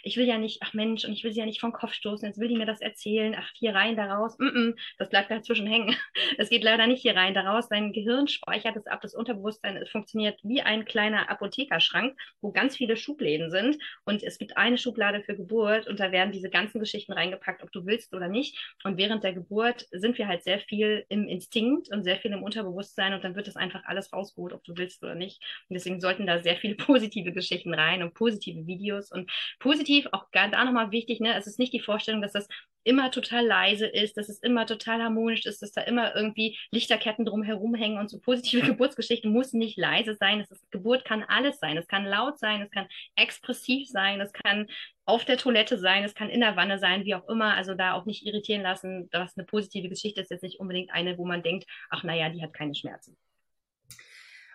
ich 0.03 0.17
will 0.17 0.27
ja 0.27 0.39
nicht, 0.39 0.63
ach 0.63 0.73
Mensch, 0.73 1.05
und 1.05 1.13
ich 1.13 1.23
will 1.23 1.33
sie 1.33 1.41
ja 1.41 1.45
nicht 1.45 1.61
vom 1.61 1.75
Kopf 1.75 1.93
stoßen, 1.93 2.27
jetzt 2.27 2.41
will 2.41 2.49
die 2.49 2.57
mir 2.57 2.65
das 2.65 2.81
erzählen, 2.81 3.37
ach, 3.39 3.51
hier 3.59 3.75
rein, 3.75 3.95
da 3.95 4.07
raus, 4.07 4.39
mm 4.39 4.45
-mm, 4.45 4.75
das 4.97 5.11
bleibt 5.11 5.31
dazwischen 5.31 5.67
hängen. 5.67 5.95
Es 6.39 6.49
geht 6.49 6.65
leider 6.65 6.87
nicht 6.87 7.03
hier 7.03 7.15
rein, 7.15 7.35
da 7.35 7.43
raus, 7.43 7.69
dein 7.69 7.93
Gehirn 7.93 8.27
speichert 8.27 8.75
es 8.77 8.87
ab, 8.87 9.03
das 9.03 9.15
Unterbewusstsein, 9.15 9.85
funktioniert 9.87 10.41
wie 10.43 10.63
ein 10.63 10.87
kleiner 10.87 11.29
Apothekerschrank, 11.29 12.19
wo 12.41 12.53
ganz 12.53 12.77
viele 12.77 12.97
Schubläden 12.97 13.51
sind 13.51 13.77
und 14.07 14.23
es 14.23 14.39
gibt 14.39 14.57
eine 14.57 14.79
Schublade 14.79 15.23
für 15.23 15.37
Geburt 15.37 15.89
und 15.89 16.01
da 16.01 16.11
werden 16.11 16.33
diese 16.33 16.49
ganzen 16.49 16.81
Geschichten 16.81 17.13
reingepackt, 17.13 17.63
ob 17.63 17.71
du 17.71 17.85
willst 17.85 18.15
oder 18.15 18.29
nicht. 18.29 18.57
Und 18.83 18.97
während 18.97 19.25
der 19.25 19.35
Geburt 19.35 19.87
sind 19.91 20.17
wir 20.17 20.27
halt 20.27 20.43
sehr 20.43 20.59
viel 20.59 21.05
im 21.11 21.29
Instinkt 21.29 21.93
und 21.93 22.03
sehr 22.03 22.17
viel 22.17 22.33
im 22.33 22.43
Unterbewusstsein 22.43 23.13
und 23.13 23.23
dann 23.25 23.37
wird 23.37 23.47
das 23.47 23.57
einfach 23.57 23.85
alles 23.85 24.11
rausgeholt, 24.11 24.55
ob 24.55 24.65
du 24.65 24.75
willst 24.77 25.03
oder 25.03 25.15
nicht. 25.15 25.43
Und 25.69 25.82
deswegen 25.83 26.01
sollten 26.01 26.27
da 26.27 26.43
sehr 26.43 26.57
viele 26.57 26.75
positive 26.77 27.33
Geschichten 27.33 27.75
rein 27.75 28.03
und 28.03 28.15
positive 28.15 28.67
Videos. 28.67 29.11
Und 29.11 29.31
positiv, 29.59 30.07
auch 30.13 30.27
da 30.33 30.49
nochmal 30.65 30.91
wichtig, 30.91 31.21
ne, 31.21 31.37
es 31.37 31.47
ist 31.47 31.59
nicht 31.59 31.73
die 31.73 31.81
Vorstellung, 31.81 32.23
dass 32.23 32.33
das 32.33 32.49
immer 32.85 33.11
total 33.11 33.47
leise 33.47 33.87
ist, 33.87 34.17
dass 34.17 34.29
es 34.29 34.41
immer 34.41 34.67
total 34.67 35.03
harmonisch 35.03 35.47
ist, 35.47 35.63
dass 35.63 35.73
da 35.73 35.83
immer 35.83 36.15
irgendwie 36.17 36.59
Lichterketten 36.71 37.25
drumherum 37.25 37.75
hängen 37.75 37.99
und 37.99 38.11
so 38.11 38.19
positive 38.19 38.67
Geburtsgeschichten 38.67 39.33
muss 39.33 39.53
nicht 39.53 39.79
leise 39.79 40.15
sein. 40.15 40.41
Es 40.41 40.51
ist, 40.51 40.71
Geburt 40.71 41.05
kann 41.05 41.23
alles 41.23 41.59
sein. 41.61 41.77
Es 41.77 41.87
kann 41.87 42.05
laut 42.05 42.39
sein, 42.39 42.63
es 42.63 42.71
kann 42.71 42.89
expressiv 43.17 43.89
sein, 43.89 44.21
es 44.21 44.33
kann 44.33 44.67
auf 45.05 45.25
der 45.25 45.39
Toilette 45.39 45.79
sein, 45.79 46.05
es 46.05 46.15
kann 46.15 46.31
in 46.31 46.41
der 46.41 46.57
Wanne 46.57 46.79
sein, 46.79 47.05
wie 47.05 47.15
auch 47.15 47.29
immer. 47.29 47.55
Also 47.55 47.75
da 47.75 47.95
auch 47.95 48.05
nicht 48.07 48.27
irritieren 48.27 48.63
lassen, 48.63 49.09
dass 49.11 49.37
eine 49.37 49.47
positive 49.47 49.89
Geschichte 49.89 50.21
ist 50.21 50.31
jetzt 50.31 50.43
nicht 50.43 50.61
unbedingt 50.61 50.91
eine, 50.93 51.19
wo 51.19 51.25
man 51.25 51.43
denkt, 51.43 51.67
ach 51.91 52.03
naja, 52.03 52.29
die 52.31 52.43
hat 52.43 52.53
keine 52.53 52.75
Schmerzen 52.75 53.17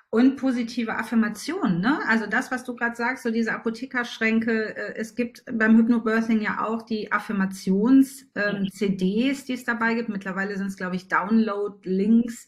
und 0.09 0.37
positive 0.37 0.95
Affirmationen. 0.95 1.81
Ne? 1.81 1.99
Also 2.07 2.27
das, 2.27 2.49
was 2.49 2.63
du 2.63 2.75
gerade 2.75 2.95
sagst, 2.95 3.23
so 3.23 3.31
diese 3.31 3.53
Apothekerschränke. 3.53 4.75
Äh, 4.75 4.95
es 4.95 5.15
gibt 5.15 5.43
beim 5.51 5.77
Hypnobirthing 5.77 6.41
ja 6.41 6.65
auch 6.65 6.81
die 6.83 7.11
Affirmations-CDs, 7.11 8.29
ähm, 8.35 9.45
die 9.47 9.53
es 9.53 9.63
dabei 9.65 9.95
gibt. 9.95 10.09
Mittlerweile 10.09 10.55
sind 10.57 10.67
es, 10.67 10.77
glaube 10.77 10.95
ich, 10.95 11.09
Download-Links 11.09 12.47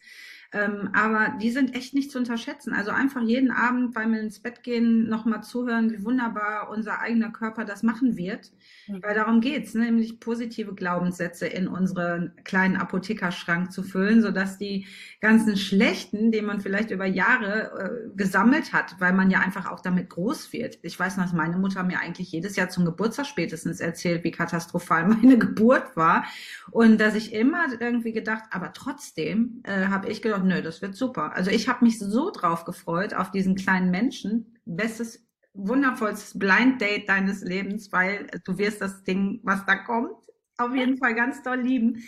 ähm, 0.51 0.89
aber 0.93 1.37
die 1.39 1.51
sind 1.51 1.75
echt 1.75 1.93
nicht 1.93 2.11
zu 2.11 2.17
unterschätzen. 2.17 2.73
Also 2.73 2.89
einfach 2.89 3.21
jeden 3.21 3.51
Abend 3.51 3.93
beim 3.93 4.15
ins 4.15 4.39
Bett 4.39 4.63
gehen 4.63 5.07
nochmal 5.07 5.43
zuhören, 5.43 5.91
wie 5.91 6.03
wunderbar 6.03 6.71
unser 6.71 7.01
eigener 7.01 7.29
Körper 7.31 7.65
das 7.65 7.83
machen 7.83 8.17
wird. 8.17 8.51
Mhm. 8.87 9.03
Weil 9.03 9.13
darum 9.13 9.41
geht's, 9.41 9.75
ne? 9.75 9.85
nämlich 9.85 10.19
positive 10.19 10.73
Glaubenssätze 10.73 11.45
in 11.45 11.67
unseren 11.67 12.33
kleinen 12.45 12.77
Apothekerschrank 12.77 13.71
zu 13.71 13.83
füllen, 13.83 14.23
sodass 14.23 14.57
die 14.57 14.87
ganzen 15.21 15.55
schlechten, 15.55 16.31
die 16.31 16.41
man 16.41 16.61
vielleicht 16.61 16.89
über 16.89 17.05
Jahre 17.05 18.09
äh, 18.09 18.17
gesammelt 18.17 18.73
hat, 18.73 18.95
weil 18.99 19.13
man 19.13 19.29
ja 19.29 19.41
einfach 19.41 19.69
auch 19.69 19.81
damit 19.81 20.09
groß 20.09 20.51
wird. 20.51 20.79
Ich 20.81 20.99
weiß 20.99 21.17
noch, 21.17 21.25
dass 21.25 21.33
meine 21.33 21.57
Mutter 21.57 21.83
mir 21.83 21.99
eigentlich 21.99 22.31
jedes 22.31 22.55
Jahr 22.55 22.69
zum 22.69 22.85
Geburtstag 22.85 23.27
spätestens 23.27 23.81
erzählt, 23.81 24.23
wie 24.23 24.31
katastrophal 24.31 25.07
meine 25.07 25.37
Geburt 25.37 25.95
war. 25.95 26.25
Und 26.71 26.99
dass 26.99 27.13
ich 27.13 27.33
immer 27.33 27.65
irgendwie 27.79 28.13
gedacht, 28.13 28.45
aber 28.49 28.73
trotzdem 28.73 29.61
äh, 29.63 29.87
habe 29.87 30.09
ich 30.09 30.23
gedacht, 30.23 30.38
gedacht, 30.43 30.57
nö, 30.57 30.61
das 30.61 30.81
wird 30.81 30.95
super. 30.95 31.33
Also 31.33 31.51
ich 31.51 31.67
habe 31.67 31.85
mich 31.85 31.99
so 31.99 32.31
drauf 32.31 32.65
gefreut 32.65 33.13
auf 33.13 33.31
diesen 33.31 33.55
kleinen 33.55 33.91
Menschen. 33.91 34.57
Bestes, 34.65 35.27
wundervollstes 35.53 36.37
Blind 36.37 36.81
Date 36.81 37.09
deines 37.09 37.41
Lebens, 37.41 37.91
weil 37.91 38.27
du 38.45 38.57
wirst 38.57 38.81
das 38.81 39.03
Ding, 39.03 39.39
was 39.43 39.65
da 39.65 39.75
kommt, 39.75 40.11
auf 40.57 40.75
jeden 40.75 40.97
Fall 40.97 41.15
ganz 41.15 41.41
doll 41.43 41.59
lieben. 41.59 42.03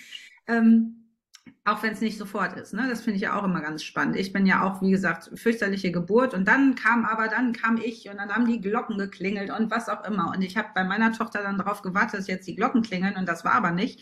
Ähm, 0.47 1.00
auch 1.63 1.83
wenn 1.83 1.93
es 1.93 2.01
nicht 2.01 2.17
sofort 2.17 2.57
ist. 2.57 2.73
Ne? 2.73 2.87
Das 2.89 3.01
finde 3.01 3.17
ich 3.17 3.23
ja 3.23 3.39
auch 3.39 3.43
immer 3.43 3.61
ganz 3.61 3.83
spannend. 3.83 4.15
Ich 4.15 4.33
bin 4.33 4.47
ja 4.47 4.63
auch, 4.63 4.81
wie 4.81 4.89
gesagt, 4.89 5.29
fürchterliche 5.35 5.91
Geburt 5.91 6.33
und 6.33 6.47
dann 6.47 6.73
kam 6.73 7.05
aber, 7.05 7.27
dann 7.27 7.53
kam 7.53 7.77
ich 7.77 8.09
und 8.09 8.17
dann 8.17 8.33
haben 8.33 8.47
die 8.47 8.59
Glocken 8.59 8.97
geklingelt 8.97 9.51
und 9.51 9.69
was 9.69 9.87
auch 9.87 10.03
immer. 10.03 10.31
Und 10.35 10.41
ich 10.41 10.57
habe 10.57 10.69
bei 10.73 10.83
meiner 10.83 11.11
Tochter 11.11 11.43
dann 11.43 11.59
darauf 11.59 11.83
gewartet, 11.83 12.19
dass 12.19 12.27
jetzt 12.27 12.47
die 12.47 12.55
Glocken 12.55 12.81
klingeln 12.81 13.15
und 13.15 13.27
das 13.27 13.45
war 13.45 13.53
aber 13.53 13.69
nicht. 13.69 13.99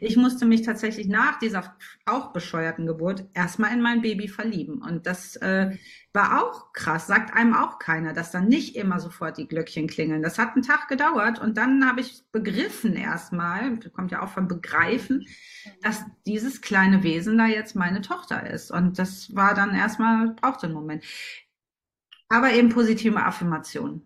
Ich 0.00 0.16
musste 0.16 0.46
mich 0.46 0.62
tatsächlich 0.62 1.06
nach 1.06 1.38
dieser 1.38 1.76
auch 2.06 2.32
bescheuerten 2.32 2.86
Geburt 2.86 3.24
erstmal 3.34 3.72
in 3.72 3.80
mein 3.80 4.02
Baby 4.02 4.26
verlieben. 4.26 4.82
Und 4.82 5.06
das 5.06 5.36
äh, 5.36 5.76
war 6.16 6.42
auch 6.42 6.72
krass, 6.72 7.06
sagt 7.06 7.34
einem 7.34 7.54
auch 7.54 7.78
keiner, 7.78 8.14
dass 8.14 8.32
dann 8.32 8.48
nicht 8.48 8.74
immer 8.74 8.98
sofort 8.98 9.36
die 9.36 9.46
Glöckchen 9.46 9.86
klingeln. 9.86 10.22
Das 10.22 10.38
hat 10.38 10.54
einen 10.54 10.62
Tag 10.62 10.88
gedauert 10.88 11.38
und 11.38 11.58
dann 11.58 11.86
habe 11.86 12.00
ich 12.00 12.24
begriffen 12.32 12.94
erstmal, 12.94 13.78
kommt 13.90 14.10
ja 14.10 14.22
auch 14.22 14.30
von 14.30 14.48
begreifen, 14.48 15.26
dass 15.82 16.04
dieses 16.26 16.62
kleine 16.62 16.95
Wesen 17.02 17.38
da 17.38 17.46
jetzt 17.46 17.74
meine 17.76 18.00
Tochter 18.00 18.48
ist. 18.48 18.70
Und 18.70 18.98
das 18.98 19.34
war 19.34 19.54
dann 19.54 19.74
erstmal, 19.74 20.30
brauchte 20.30 20.66
einen 20.66 20.74
Moment. 20.74 21.04
Aber 22.28 22.52
eben 22.52 22.68
positive 22.68 23.22
Affirmationen. 23.22 24.02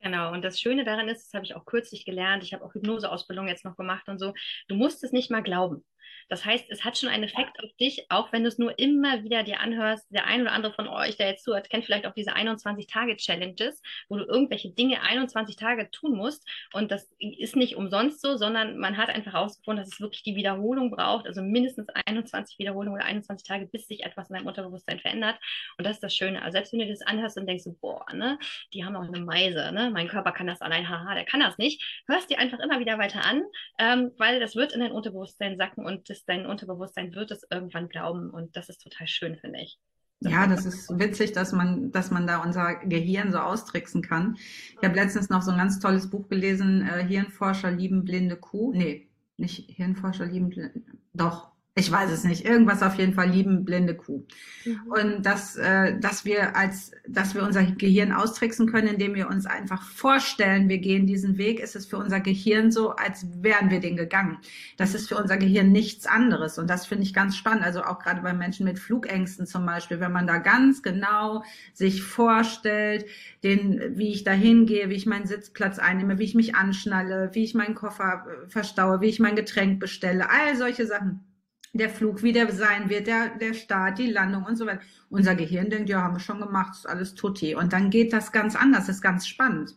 Genau, 0.00 0.32
und 0.32 0.42
das 0.42 0.60
Schöne 0.60 0.84
daran 0.84 1.08
ist, 1.08 1.26
das 1.26 1.34
habe 1.34 1.44
ich 1.44 1.54
auch 1.54 1.64
kürzlich 1.64 2.04
gelernt, 2.04 2.42
ich 2.42 2.52
habe 2.52 2.64
auch 2.64 2.74
Hypnoseausbildung 2.74 3.46
jetzt 3.46 3.64
noch 3.64 3.76
gemacht 3.76 4.08
und 4.08 4.18
so, 4.18 4.34
du 4.66 4.74
musst 4.74 5.04
es 5.04 5.12
nicht 5.12 5.30
mal 5.30 5.44
glauben. 5.44 5.84
Das 6.32 6.46
heißt, 6.46 6.64
es 6.70 6.82
hat 6.82 6.96
schon 6.96 7.10
einen 7.10 7.24
Effekt 7.24 7.62
auf 7.62 7.68
dich, 7.78 8.06
auch 8.08 8.32
wenn 8.32 8.42
du 8.42 8.48
es 8.48 8.56
nur 8.56 8.78
immer 8.78 9.22
wieder 9.22 9.42
dir 9.42 9.60
anhörst. 9.60 10.06
Der 10.08 10.24
ein 10.24 10.40
oder 10.40 10.52
andere 10.52 10.72
von 10.72 10.88
euch, 10.88 11.18
der 11.18 11.28
jetzt 11.28 11.44
zuhört, 11.44 11.68
kennt 11.68 11.84
vielleicht 11.84 12.06
auch 12.06 12.14
diese 12.14 12.34
21-Tage-Challenges, 12.34 13.82
wo 14.08 14.16
du 14.16 14.24
irgendwelche 14.24 14.70
Dinge 14.70 15.02
21 15.02 15.56
Tage 15.56 15.90
tun 15.90 16.16
musst. 16.16 16.48
Und 16.72 16.90
das 16.90 17.10
ist 17.18 17.54
nicht 17.54 17.76
umsonst 17.76 18.22
so, 18.22 18.38
sondern 18.38 18.78
man 18.78 18.96
hat 18.96 19.10
einfach 19.10 19.34
herausgefunden, 19.34 19.84
dass 19.84 19.92
es 19.92 20.00
wirklich 20.00 20.22
die 20.22 20.34
Wiederholung 20.34 20.90
braucht, 20.90 21.26
also 21.26 21.42
mindestens 21.42 21.88
21 22.06 22.58
Wiederholungen 22.58 22.94
oder 22.94 23.04
21 23.04 23.46
Tage, 23.46 23.66
bis 23.66 23.86
sich 23.86 24.02
etwas 24.02 24.30
in 24.30 24.36
deinem 24.36 24.46
Unterbewusstsein 24.46 25.00
verändert. 25.00 25.38
Und 25.76 25.86
das 25.86 25.96
ist 25.96 26.02
das 26.02 26.16
Schöne. 26.16 26.40
Also 26.40 26.52
selbst 26.52 26.72
wenn 26.72 26.78
du 26.80 26.88
das 26.88 27.02
anhörst 27.02 27.36
und 27.36 27.46
denkst, 27.46 27.64
boah, 27.82 28.06
ne, 28.14 28.38
die 28.72 28.86
haben 28.86 28.96
auch 28.96 29.02
eine 29.06 29.20
Meise, 29.20 29.70
ne, 29.70 29.90
mein 29.92 30.08
Körper 30.08 30.32
kann 30.32 30.46
das 30.46 30.62
allein, 30.62 30.88
haha, 30.88 31.14
der 31.14 31.26
kann 31.26 31.40
das 31.40 31.58
nicht, 31.58 32.02
hörst 32.06 32.30
dir 32.30 32.38
einfach 32.38 32.58
immer 32.60 32.80
wieder 32.80 32.96
weiter 32.96 33.22
an, 33.22 33.42
ähm, 33.78 34.12
weil 34.16 34.40
das 34.40 34.56
wird 34.56 34.72
in 34.72 34.80
dein 34.80 34.92
Unterbewusstsein 34.92 35.58
sacken 35.58 35.84
und 35.84 36.08
das, 36.08 36.21
dein 36.24 36.46
Unterbewusstsein 36.46 37.14
wird 37.14 37.30
es 37.30 37.46
irgendwann 37.50 37.88
glauben 37.88 38.30
und 38.30 38.56
das 38.56 38.68
ist 38.68 38.82
total 38.82 39.06
schön, 39.06 39.36
finde 39.36 39.60
ich. 39.60 39.78
Ja, 40.20 40.46
das 40.46 40.66
ist 40.66 40.88
witzig, 40.98 41.32
dass 41.32 41.52
man, 41.52 41.90
dass 41.90 42.10
man 42.10 42.26
da 42.26 42.42
unser 42.42 42.76
Gehirn 42.76 43.32
so 43.32 43.38
austricksen 43.38 44.02
kann. 44.02 44.36
Ich 44.36 44.84
habe 44.84 44.94
letztens 44.94 45.30
noch 45.30 45.42
so 45.42 45.50
ein 45.50 45.58
ganz 45.58 45.80
tolles 45.80 46.10
Buch 46.10 46.28
gelesen, 46.28 46.86
äh, 46.86 47.04
Hirnforscher 47.04 47.70
lieben 47.70 48.04
blinde 48.04 48.36
Kuh. 48.36 48.72
Nee, 48.72 49.08
nicht 49.36 49.70
Hirnforscher 49.70 50.26
lieben 50.26 50.50
blinde, 50.50 50.82
doch, 51.12 51.51
Ich 51.74 51.90
weiß 51.90 52.10
es 52.10 52.24
nicht. 52.24 52.44
Irgendwas 52.44 52.82
auf 52.82 52.96
jeden 52.96 53.14
Fall 53.14 53.30
lieben, 53.30 53.64
blinde 53.64 53.96
Kuh. 53.96 54.26
Mhm. 54.66 54.80
Und 54.88 55.22
dass, 55.24 55.56
äh, 55.56 55.98
dass 55.98 56.26
wir 56.26 56.54
als, 56.54 56.90
dass 57.08 57.34
wir 57.34 57.44
unser 57.44 57.62
Gehirn 57.62 58.12
austricksen 58.12 58.70
können, 58.70 58.88
indem 58.88 59.14
wir 59.14 59.28
uns 59.28 59.46
einfach 59.46 59.82
vorstellen, 59.82 60.68
wir 60.68 60.76
gehen 60.76 61.06
diesen 61.06 61.38
Weg, 61.38 61.60
ist 61.60 61.74
es 61.74 61.86
für 61.86 61.96
unser 61.96 62.20
Gehirn 62.20 62.70
so, 62.70 62.90
als 62.90 63.26
wären 63.40 63.70
wir 63.70 63.80
den 63.80 63.96
gegangen. 63.96 64.36
Das 64.76 64.94
ist 64.94 65.08
für 65.08 65.16
unser 65.16 65.38
Gehirn 65.38 65.72
nichts 65.72 66.06
anderes. 66.06 66.58
Und 66.58 66.68
das 66.68 66.84
finde 66.84 67.04
ich 67.04 67.14
ganz 67.14 67.38
spannend. 67.38 67.64
Also 67.64 67.84
auch 67.84 68.00
gerade 68.00 68.20
bei 68.20 68.34
Menschen 68.34 68.66
mit 68.66 68.78
Flugängsten 68.78 69.46
zum 69.46 69.64
Beispiel, 69.64 69.98
wenn 69.98 70.12
man 70.12 70.26
da 70.26 70.38
ganz 70.38 70.82
genau 70.82 71.42
sich 71.72 72.02
vorstellt, 72.02 73.06
den, 73.44 73.96
wie 73.96 74.12
ich 74.12 74.24
da 74.24 74.32
hingehe, 74.32 74.90
wie 74.90 74.94
ich 74.94 75.06
meinen 75.06 75.26
Sitzplatz 75.26 75.78
einnehme, 75.78 76.18
wie 76.18 76.24
ich 76.24 76.34
mich 76.34 76.54
anschnalle, 76.54 77.30
wie 77.32 77.44
ich 77.44 77.54
meinen 77.54 77.74
Koffer 77.74 78.26
äh, 78.26 78.48
verstaue, 78.50 79.00
wie 79.00 79.08
ich 79.08 79.20
mein 79.20 79.36
Getränk 79.36 79.80
bestelle, 79.80 80.28
all 80.28 80.54
solche 80.54 80.86
Sachen 80.86 81.31
der 81.72 81.88
Flug, 81.88 82.22
wie 82.22 82.32
der 82.32 82.52
sein 82.52 82.90
wird, 82.90 83.06
der, 83.06 83.36
der 83.38 83.54
Start, 83.54 83.98
die 83.98 84.10
Landung 84.10 84.44
und 84.44 84.56
so 84.56 84.66
weiter. 84.66 84.82
Unser 85.08 85.34
Gehirn 85.34 85.70
denkt, 85.70 85.88
ja, 85.88 86.02
haben 86.02 86.16
wir 86.16 86.20
schon 86.20 86.40
gemacht, 86.40 86.74
ist 86.74 86.86
alles 86.86 87.14
tutti. 87.14 87.54
Und 87.54 87.72
dann 87.72 87.90
geht 87.90 88.12
das 88.12 88.32
ganz 88.32 88.54
anders, 88.54 88.88
ist 88.88 89.00
ganz 89.00 89.26
spannend. 89.26 89.76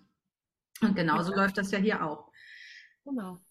Und 0.81 0.95
genauso 0.95 1.31
ja. 1.31 1.37
läuft 1.37 1.57
das 1.57 1.71
ja 1.71 1.79
hier 1.79 2.05
auch. 2.05 2.31
Genau. 3.05 3.41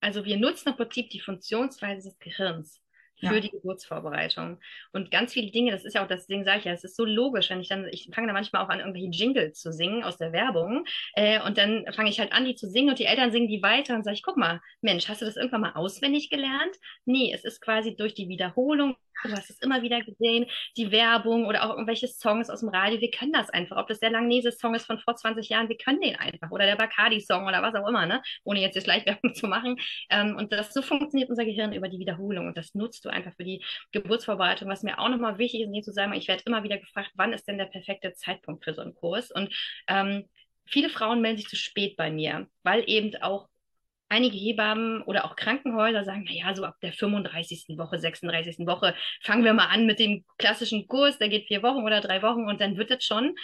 Also 0.00 0.24
wir 0.24 0.36
nutzen 0.36 0.70
im 0.70 0.76
Prinzip 0.76 1.10
die 1.10 1.20
Funktionsweise 1.20 2.08
des 2.08 2.18
Gehirns 2.18 2.80
für 3.18 3.34
ja. 3.34 3.40
die 3.40 3.50
Geburtsvorbereitung. 3.50 4.58
Und 4.92 5.10
ganz 5.10 5.32
viele 5.32 5.50
Dinge, 5.50 5.70
das 5.70 5.84
ist 5.84 5.94
ja 5.94 6.04
auch 6.04 6.08
das 6.08 6.26
Ding, 6.26 6.44
sage 6.44 6.58
ich 6.58 6.64
ja, 6.64 6.72
es 6.72 6.84
ist 6.84 6.96
so 6.96 7.04
logisch, 7.04 7.50
wenn 7.50 7.60
ich 7.60 7.68
dann, 7.68 7.88
ich 7.90 8.10
fange 8.12 8.26
da 8.26 8.32
manchmal 8.32 8.62
auch 8.64 8.68
an, 8.68 8.80
irgendwelche 8.80 9.08
Jingles 9.08 9.60
zu 9.60 9.72
singen 9.72 10.04
aus 10.04 10.18
der 10.18 10.32
Werbung. 10.32 10.84
Äh, 11.14 11.40
und 11.42 11.56
dann 11.56 11.84
fange 11.94 12.10
ich 12.10 12.20
halt 12.20 12.32
an, 12.32 12.44
die 12.44 12.54
zu 12.54 12.68
singen 12.68 12.90
und 12.90 12.98
die 12.98 13.06
Eltern 13.06 13.32
singen 13.32 13.48
die 13.48 13.62
weiter 13.62 13.94
und 13.94 14.04
sage 14.04 14.14
ich, 14.14 14.22
guck 14.22 14.36
mal, 14.36 14.60
Mensch, 14.82 15.08
hast 15.08 15.22
du 15.22 15.26
das 15.26 15.36
irgendwann 15.36 15.62
mal 15.62 15.72
auswendig 15.72 16.28
gelernt? 16.30 16.76
Nee, 17.06 17.32
es 17.32 17.44
ist 17.44 17.60
quasi 17.60 17.96
durch 17.96 18.14
die 18.14 18.28
Wiederholung, 18.28 18.96
du 19.22 19.32
hast 19.32 19.48
es 19.48 19.60
immer 19.60 19.80
wieder 19.80 20.02
gesehen, 20.02 20.46
die 20.76 20.90
Werbung 20.90 21.46
oder 21.46 21.64
auch 21.64 21.70
irgendwelche 21.70 22.08
Songs 22.08 22.50
aus 22.50 22.60
dem 22.60 22.68
Radio, 22.68 23.00
wir 23.00 23.10
können 23.10 23.32
das 23.32 23.48
einfach. 23.48 23.76
Ob 23.78 23.88
das 23.88 24.00
der 24.00 24.10
Langnese-Song 24.10 24.74
ist 24.74 24.86
von 24.86 24.98
vor 24.98 25.14
20 25.14 25.48
Jahren, 25.48 25.68
wir 25.68 25.78
können 25.78 26.00
den 26.00 26.16
einfach. 26.16 26.50
Oder 26.50 26.66
der 26.66 26.76
Bacardi-Song 26.76 27.46
oder 27.46 27.62
was 27.62 27.74
auch 27.74 27.88
immer, 27.88 28.06
ne? 28.06 28.22
ohne 28.42 28.60
jetzt 28.60 28.74
jetzt 28.74 28.84
Schleichwerbung 28.84 29.34
zu 29.34 29.46
machen. 29.46 29.76
Ähm, 30.10 30.36
und 30.36 30.52
das 30.52 30.72
so 30.72 30.82
funktioniert 30.82 31.30
unser 31.30 31.44
Gehirn 31.44 31.72
über 31.72 31.88
die 31.88 31.98
Wiederholung. 31.98 32.46
Und 32.48 32.56
das 32.56 32.74
nutzt 32.74 33.03
du 33.04 33.10
einfach 33.10 33.34
für 33.36 33.44
die 33.44 33.62
Geburtsvorbereitung. 33.92 34.68
Was 34.68 34.82
mir 34.82 34.98
auch 34.98 35.08
nochmal 35.08 35.38
wichtig 35.38 35.62
ist, 35.62 35.72
hier 35.72 35.82
zu 35.82 35.92
sagen, 35.92 36.12
ich 36.14 36.28
werde 36.28 36.42
immer 36.46 36.62
wieder 36.62 36.78
gefragt, 36.78 37.10
wann 37.14 37.32
ist 37.32 37.46
denn 37.48 37.58
der 37.58 37.66
perfekte 37.66 38.14
Zeitpunkt 38.14 38.64
für 38.64 38.74
so 38.74 38.82
einen 38.82 38.94
Kurs? 38.94 39.30
Und 39.30 39.54
ähm, 39.88 40.28
viele 40.66 40.90
Frauen 40.90 41.20
melden 41.20 41.38
sich 41.38 41.48
zu 41.48 41.56
spät 41.56 41.96
bei 41.96 42.10
mir, 42.10 42.48
weil 42.62 42.84
eben 42.86 43.14
auch 43.22 43.48
einige 44.08 44.36
Hebammen 44.36 45.02
oder 45.02 45.24
auch 45.24 45.34
Krankenhäuser 45.34 46.04
sagen, 46.04 46.24
naja, 46.24 46.54
so 46.54 46.64
ab 46.64 46.76
der 46.82 46.92
35. 46.92 47.76
Woche, 47.78 47.98
36. 47.98 48.58
Woche 48.66 48.94
fangen 49.22 49.44
wir 49.44 49.54
mal 49.54 49.66
an 49.66 49.86
mit 49.86 49.98
dem 49.98 50.24
klassischen 50.38 50.86
Kurs, 50.86 51.18
der 51.18 51.28
geht 51.28 51.48
vier 51.48 51.62
Wochen 51.62 51.82
oder 51.84 52.00
drei 52.00 52.22
Wochen 52.22 52.46
und 52.46 52.60
dann 52.60 52.76
wird 52.76 52.90
es 52.90 53.04
schon. 53.04 53.34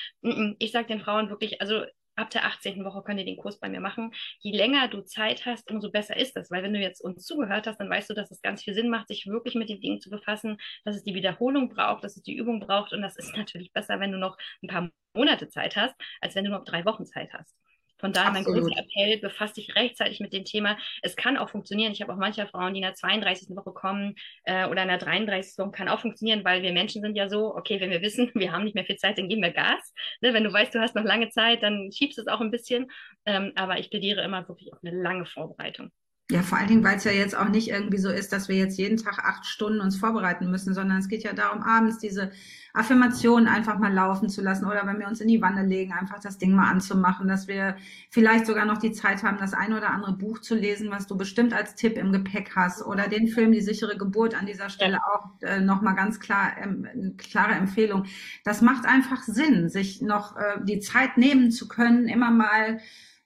Ich 0.58 0.72
sage 0.72 0.86
den 0.86 1.00
Frauen 1.00 1.30
wirklich, 1.30 1.60
also 1.60 1.84
ab 2.20 2.30
der 2.30 2.44
18. 2.46 2.84
Woche 2.84 3.02
könnt 3.02 3.18
ihr 3.18 3.24
den 3.26 3.36
Kurs 3.36 3.58
bei 3.58 3.68
mir 3.68 3.80
machen. 3.80 4.12
Je 4.40 4.56
länger 4.56 4.88
du 4.88 5.02
Zeit 5.02 5.46
hast, 5.46 5.70
umso 5.70 5.90
besser 5.90 6.16
ist 6.16 6.36
das, 6.36 6.50
weil 6.50 6.62
wenn 6.62 6.72
du 6.74 6.80
jetzt 6.80 7.00
uns 7.00 7.24
zugehört 7.24 7.66
hast, 7.66 7.78
dann 7.78 7.90
weißt 7.90 8.10
du, 8.10 8.14
dass 8.14 8.30
es 8.30 8.42
ganz 8.42 8.62
viel 8.62 8.74
Sinn 8.74 8.88
macht, 8.88 9.08
sich 9.08 9.26
wirklich 9.26 9.54
mit 9.54 9.68
den 9.68 9.80
Dingen 9.80 10.00
zu 10.00 10.10
befassen, 10.10 10.58
dass 10.84 10.96
es 10.96 11.02
die 11.04 11.14
Wiederholung 11.14 11.68
braucht, 11.70 12.04
dass 12.04 12.16
es 12.16 12.22
die 12.22 12.36
Übung 12.36 12.60
braucht 12.60 12.92
und 12.92 13.02
das 13.02 13.16
ist 13.16 13.34
natürlich 13.36 13.72
besser, 13.72 14.00
wenn 14.00 14.12
du 14.12 14.18
noch 14.18 14.36
ein 14.62 14.68
paar 14.68 14.90
Monate 15.14 15.48
Zeit 15.48 15.76
hast, 15.76 15.94
als 16.20 16.34
wenn 16.34 16.44
du 16.44 16.50
noch 16.50 16.64
drei 16.64 16.84
Wochen 16.84 17.06
Zeit 17.06 17.32
hast. 17.32 17.56
Von 18.00 18.12
daher 18.12 18.32
mein 18.32 18.44
großer 18.44 18.76
Appell, 18.76 19.18
befasst 19.18 19.56
dich 19.56 19.74
rechtzeitig 19.76 20.20
mit 20.20 20.32
dem 20.32 20.44
Thema. 20.44 20.76
Es 21.02 21.16
kann 21.16 21.36
auch 21.36 21.50
funktionieren. 21.50 21.92
Ich 21.92 22.02
habe 22.02 22.12
auch 22.12 22.16
manche 22.16 22.46
Frauen, 22.46 22.74
die 22.74 22.80
in 22.80 22.86
der 22.86 22.94
32. 22.94 23.56
Woche 23.56 23.72
kommen 23.72 24.14
äh, 24.44 24.66
oder 24.66 24.82
in 24.82 24.88
der 24.88 24.98
33. 24.98 25.58
Woche, 25.58 25.70
kann 25.70 25.88
auch 25.88 26.00
funktionieren, 26.00 26.44
weil 26.44 26.62
wir 26.62 26.72
Menschen 26.72 27.02
sind 27.02 27.16
ja 27.16 27.28
so, 27.28 27.54
okay, 27.54 27.80
wenn 27.80 27.90
wir 27.90 28.02
wissen, 28.02 28.30
wir 28.34 28.52
haben 28.52 28.64
nicht 28.64 28.74
mehr 28.74 28.84
viel 28.84 28.96
Zeit, 28.96 29.18
dann 29.18 29.28
geben 29.28 29.42
wir 29.42 29.52
Gas. 29.52 29.92
Ne, 30.20 30.32
wenn 30.34 30.44
du 30.44 30.52
weißt, 30.52 30.74
du 30.74 30.80
hast 30.80 30.94
noch 30.94 31.04
lange 31.04 31.28
Zeit, 31.28 31.62
dann 31.62 31.90
schiebst 31.92 32.18
du 32.18 32.22
es 32.22 32.28
auch 32.28 32.40
ein 32.40 32.50
bisschen. 32.50 32.90
Ähm, 33.26 33.52
aber 33.54 33.78
ich 33.78 33.90
plädiere 33.90 34.22
immer 34.22 34.48
wirklich 34.48 34.72
auf 34.72 34.78
eine 34.82 34.96
lange 34.96 35.26
Vorbereitung. 35.26 35.90
Ja, 36.30 36.42
vor 36.42 36.58
allen 36.58 36.68
Dingen, 36.68 36.84
weil 36.84 36.96
es 36.96 37.04
ja 37.04 37.10
jetzt 37.10 37.36
auch 37.36 37.48
nicht 37.48 37.70
irgendwie 37.70 37.98
so 37.98 38.08
ist, 38.08 38.32
dass 38.32 38.48
wir 38.48 38.54
jetzt 38.54 38.78
jeden 38.78 38.96
Tag 38.96 39.18
acht 39.18 39.46
Stunden 39.46 39.80
uns 39.80 39.96
vorbereiten 39.96 40.48
müssen, 40.48 40.74
sondern 40.74 40.98
es 40.98 41.08
geht 41.08 41.24
ja 41.24 41.32
darum, 41.32 41.62
abends 41.62 41.98
diese 41.98 42.30
Affirmationen 42.72 43.48
einfach 43.48 43.80
mal 43.80 43.92
laufen 43.92 44.28
zu 44.28 44.40
lassen 44.40 44.64
oder 44.64 44.86
wenn 44.86 45.00
wir 45.00 45.08
uns 45.08 45.20
in 45.20 45.26
die 45.26 45.42
Wanne 45.42 45.66
legen, 45.66 45.92
einfach 45.92 46.20
das 46.20 46.38
Ding 46.38 46.52
mal 46.54 46.70
anzumachen, 46.70 47.26
dass 47.26 47.48
wir 47.48 47.76
vielleicht 48.10 48.46
sogar 48.46 48.64
noch 48.64 48.78
die 48.78 48.92
Zeit 48.92 49.24
haben, 49.24 49.38
das 49.38 49.54
ein 49.54 49.72
oder 49.72 49.90
andere 49.90 50.12
Buch 50.12 50.38
zu 50.38 50.54
lesen, 50.54 50.88
was 50.92 51.08
du 51.08 51.16
bestimmt 51.16 51.52
als 51.52 51.74
Tipp 51.74 51.98
im 51.98 52.12
Gepäck 52.12 52.52
hast 52.54 52.86
oder 52.86 53.08
den 53.08 53.26
Film 53.26 53.50
Die 53.50 53.60
sichere 53.60 53.98
Geburt 53.98 54.38
an 54.38 54.46
dieser 54.46 54.68
Stelle 54.68 54.98
ja. 54.98 55.02
auch 55.12 55.42
äh, 55.42 55.60
nochmal 55.60 55.96
ganz 55.96 56.20
klar, 56.20 56.52
ähm, 56.62 57.16
klare 57.18 57.54
Empfehlung. 57.54 58.04
Das 58.44 58.62
macht 58.62 58.86
einfach 58.86 59.24
Sinn, 59.24 59.68
sich 59.68 60.00
noch 60.00 60.36
äh, 60.36 60.60
die 60.62 60.78
Zeit 60.78 61.16
nehmen 61.16 61.50
zu 61.50 61.66
können, 61.66 62.06
immer 62.06 62.30
mal 62.30 62.78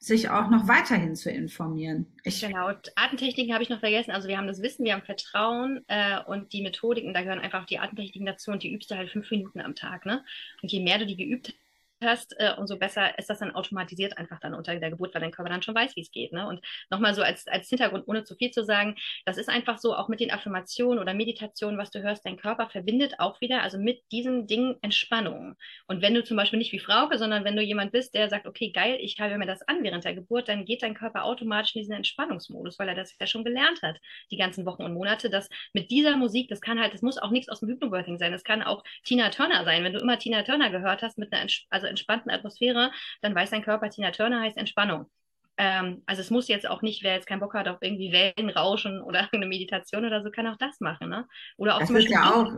sich 0.07 0.29
auch 0.29 0.51
noch 0.51 0.69
weiterhin 0.69 1.17
zu 1.17 1.31
informieren. 1.31 2.07
Ich 2.25 2.40
genau, 2.40 2.73
Artentechniken 2.95 3.55
habe 3.55 3.62
ich 3.62 3.71
noch 3.71 3.81
vergessen. 3.81 4.11
Also 4.11 4.29
wir 4.29 4.37
haben 4.37 4.47
das 4.47 4.61
Wissen, 4.61 4.85
wir 4.85 4.93
haben 4.93 5.03
Vertrauen 5.03 5.83
äh, 5.88 6.23
und 6.27 6.53
die 6.53 6.62
Methodiken, 6.62 7.14
da 7.14 7.23
gehören 7.23 7.40
einfach 7.40 7.64
die 7.64 7.79
Artentechniken 7.79 8.27
dazu 8.27 8.51
und 8.51 8.62
die 8.62 8.73
übst 8.73 8.90
du 8.90 8.97
halt 8.97 9.11
fünf 9.11 9.31
Minuten 9.31 9.61
am 9.61 9.75
Tag. 9.75 10.05
Ne? 10.05 10.23
Und 10.62 10.71
je 10.71 10.81
mehr 10.81 10.99
du 10.99 11.07
die 11.07 11.17
geübt 11.17 11.55
hast, 12.02 12.35
äh, 12.38 12.52
umso 12.59 12.78
besser 12.78 13.18
ist 13.18 13.30
das 13.30 13.38
dann 13.38 13.54
automatisiert 13.54 14.18
einfach 14.18 14.40
dann 14.40 14.54
unter 14.54 14.74
der 14.74 14.90
Geburt, 14.90 15.14
weil 15.14 15.20
dein 15.20 15.30
Körper 15.30 15.50
dann 15.50 15.62
schon 15.62 15.74
weiß, 15.74 15.96
wie 15.96 16.02
es 16.02 16.11
geht. 16.11 16.33
Ne? 16.33 16.46
Und 16.46 16.61
nochmal 16.90 17.14
so 17.14 17.22
als, 17.22 17.46
als 17.46 17.68
Hintergrund, 17.68 18.04
ohne 18.07 18.24
zu 18.24 18.35
viel 18.37 18.50
zu 18.50 18.64
sagen, 18.64 18.96
das 19.24 19.38
ist 19.38 19.48
einfach 19.48 19.78
so, 19.78 19.94
auch 19.94 20.09
mit 20.09 20.20
den 20.20 20.30
Affirmationen 20.30 20.98
oder 20.98 21.14
Meditationen, 21.14 21.78
was 21.78 21.90
du 21.90 22.02
hörst, 22.02 22.24
dein 22.26 22.37
Körper 22.37 22.68
verbindet 22.68 23.14
auch 23.18 23.40
wieder, 23.40 23.62
also 23.62 23.78
mit 23.78 24.02
diesem 24.12 24.46
Ding 24.46 24.76
Entspannung. 24.83 25.54
Und 25.87 26.02
wenn 26.02 26.14
du 26.14 26.24
zum 26.24 26.37
Beispiel 26.37 26.59
nicht 26.59 26.72
wie 26.72 26.78
Frauke, 26.78 27.18
sondern 27.18 27.44
wenn 27.44 27.57
du 27.57 27.62
jemand 27.62 27.92
bist, 27.92 28.14
der 28.14 28.28
sagt, 28.28 28.46
okay, 28.46 28.70
geil, 28.70 28.98
ich 29.00 29.18
halte 29.20 29.38
mir 29.38 29.46
das 29.46 29.62
an 29.62 29.83
während 29.83 30.04
der 30.04 30.14
Geburt, 30.14 30.48
dann 30.48 30.64
geht 30.64 30.83
dein 30.83 30.94
Körper 30.94 31.24
automatisch 31.24 31.74
in 31.74 31.80
diesen 31.80 31.94
Entspannungsmodus, 31.94 32.78
weil 32.78 32.88
er 32.88 32.94
das 32.94 33.14
ja 33.18 33.26
schon 33.26 33.44
gelernt 33.44 33.83
hat, 33.83 33.98
die 34.30 34.37
ganzen 34.37 34.66
Wochen 34.66 34.83
und 34.83 34.94
Monate, 34.94 35.30
dass 35.30 35.48
mit 35.72 35.90
dieser 35.90 36.16
Musik, 36.16 36.48
das 36.48 36.61
kann 36.61 36.80
halt, 36.80 36.94
das 36.94 37.02
muss 37.02 37.18
auch 37.18 37.30
nichts 37.30 37.48
aus 37.48 37.61
dem 37.61 37.68
Hypnobirthing 37.68 38.18
sein, 38.18 38.33
das 38.33 38.44
kann 38.44 38.62
auch 38.62 38.83
Tina 39.04 39.30
Turner 39.30 39.64
sein. 39.64 39.85
Wenn 39.85 39.92
du 39.92 40.00
immer 40.00 40.18
Tina 40.18 40.42
Turner 40.42 40.70
gehört 40.70 41.02
hast 41.02 41.18
mit 41.18 41.33
einer, 41.33 41.46
also 41.70 41.84
entspannten 41.88 42.31
Atmosphäre, 42.31 42.90
dann 43.23 43.35
weiß 43.35 43.51
dein 43.51 43.62
Körper, 43.62 43.90
Tina 43.90 44.11
Turner 44.11 44.40
heißt 44.40 44.57
Entspannung. 44.57 45.07
Ähm, 45.57 46.03
also 46.07 46.20
es 46.20 46.31
muss 46.31 46.49
jetzt 46.49 46.68
auch 46.68 46.83
nicht, 46.83 47.05
wer 47.05 47.14
jetzt 47.14 47.29
keinen 47.29 47.38
Bock 47.38 47.55
hat 47.55 47.68
auf 47.68 47.79
irgendwie 47.81 48.12
Wellen 48.12 48.51
rauschen 48.51 49.01
oder 49.01 49.29
eine 49.33 49.47
Meditation 49.47 50.05
oder 50.05 50.23
so, 50.23 50.31
kann 50.31 50.47
auch 50.47 50.57
das 50.57 50.81
machen, 50.81 51.09
ne? 51.09 51.29
Oder 51.57 51.77
auch 51.77 51.81
das 51.81 51.88
zum 51.88 51.97
Beispiel 51.97 52.12
ja 52.12 52.35
auch 52.35 52.53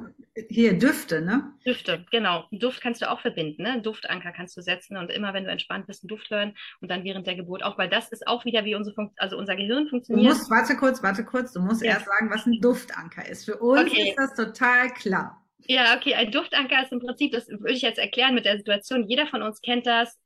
hier 0.48 0.78
Düfte, 0.78 1.20
ne? 1.20 1.52
Düfte, 1.66 2.06
genau. 2.10 2.46
Duft 2.52 2.80
kannst 2.80 3.02
du 3.02 3.10
auch 3.10 3.20
verbinden, 3.20 3.62
ne? 3.62 3.82
Duftanker 3.82 4.32
kannst 4.32 4.56
du 4.56 4.62
setzen 4.62 4.96
und 4.96 5.10
immer, 5.10 5.34
wenn 5.34 5.44
du 5.44 5.50
entspannt 5.50 5.86
bist, 5.86 6.04
einen 6.04 6.08
Duft 6.08 6.30
hören 6.30 6.54
und 6.80 6.90
dann 6.90 7.04
während 7.04 7.26
der 7.26 7.36
Geburt 7.36 7.62
auch, 7.62 7.76
weil 7.76 7.90
das 7.90 8.08
ist 8.08 8.26
auch 8.26 8.46
wieder, 8.46 8.64
wie 8.64 8.74
unsere 8.74 8.94
Fun 8.94 9.10
also 9.18 9.36
unser 9.36 9.56
Gehirn 9.56 9.88
funktioniert. 9.88 10.32
Du 10.32 10.34
musst, 10.34 10.50
warte 10.50 10.76
kurz, 10.76 11.02
warte 11.02 11.24
kurz, 11.24 11.52
du 11.52 11.60
musst 11.60 11.82
ja. 11.82 11.92
erst 11.92 12.06
sagen, 12.06 12.30
was 12.30 12.46
ein 12.46 12.60
Duftanker 12.60 13.28
ist. 13.28 13.44
Für 13.44 13.58
uns 13.58 13.90
okay. 13.90 14.08
ist 14.08 14.18
das 14.18 14.34
total 14.34 14.90
klar. 14.94 15.45
Ja, 15.58 15.96
okay, 15.96 16.14
ein 16.14 16.30
Duftanker 16.30 16.82
ist 16.82 16.92
im 16.92 17.00
Prinzip, 17.00 17.32
das 17.32 17.48
würde 17.48 17.72
ich 17.72 17.82
jetzt 17.82 17.98
erklären 17.98 18.34
mit 18.34 18.44
der 18.44 18.58
Situation, 18.58 19.08
jeder 19.08 19.26
von 19.26 19.42
uns 19.42 19.60
kennt 19.60 19.86
das, 19.86 20.16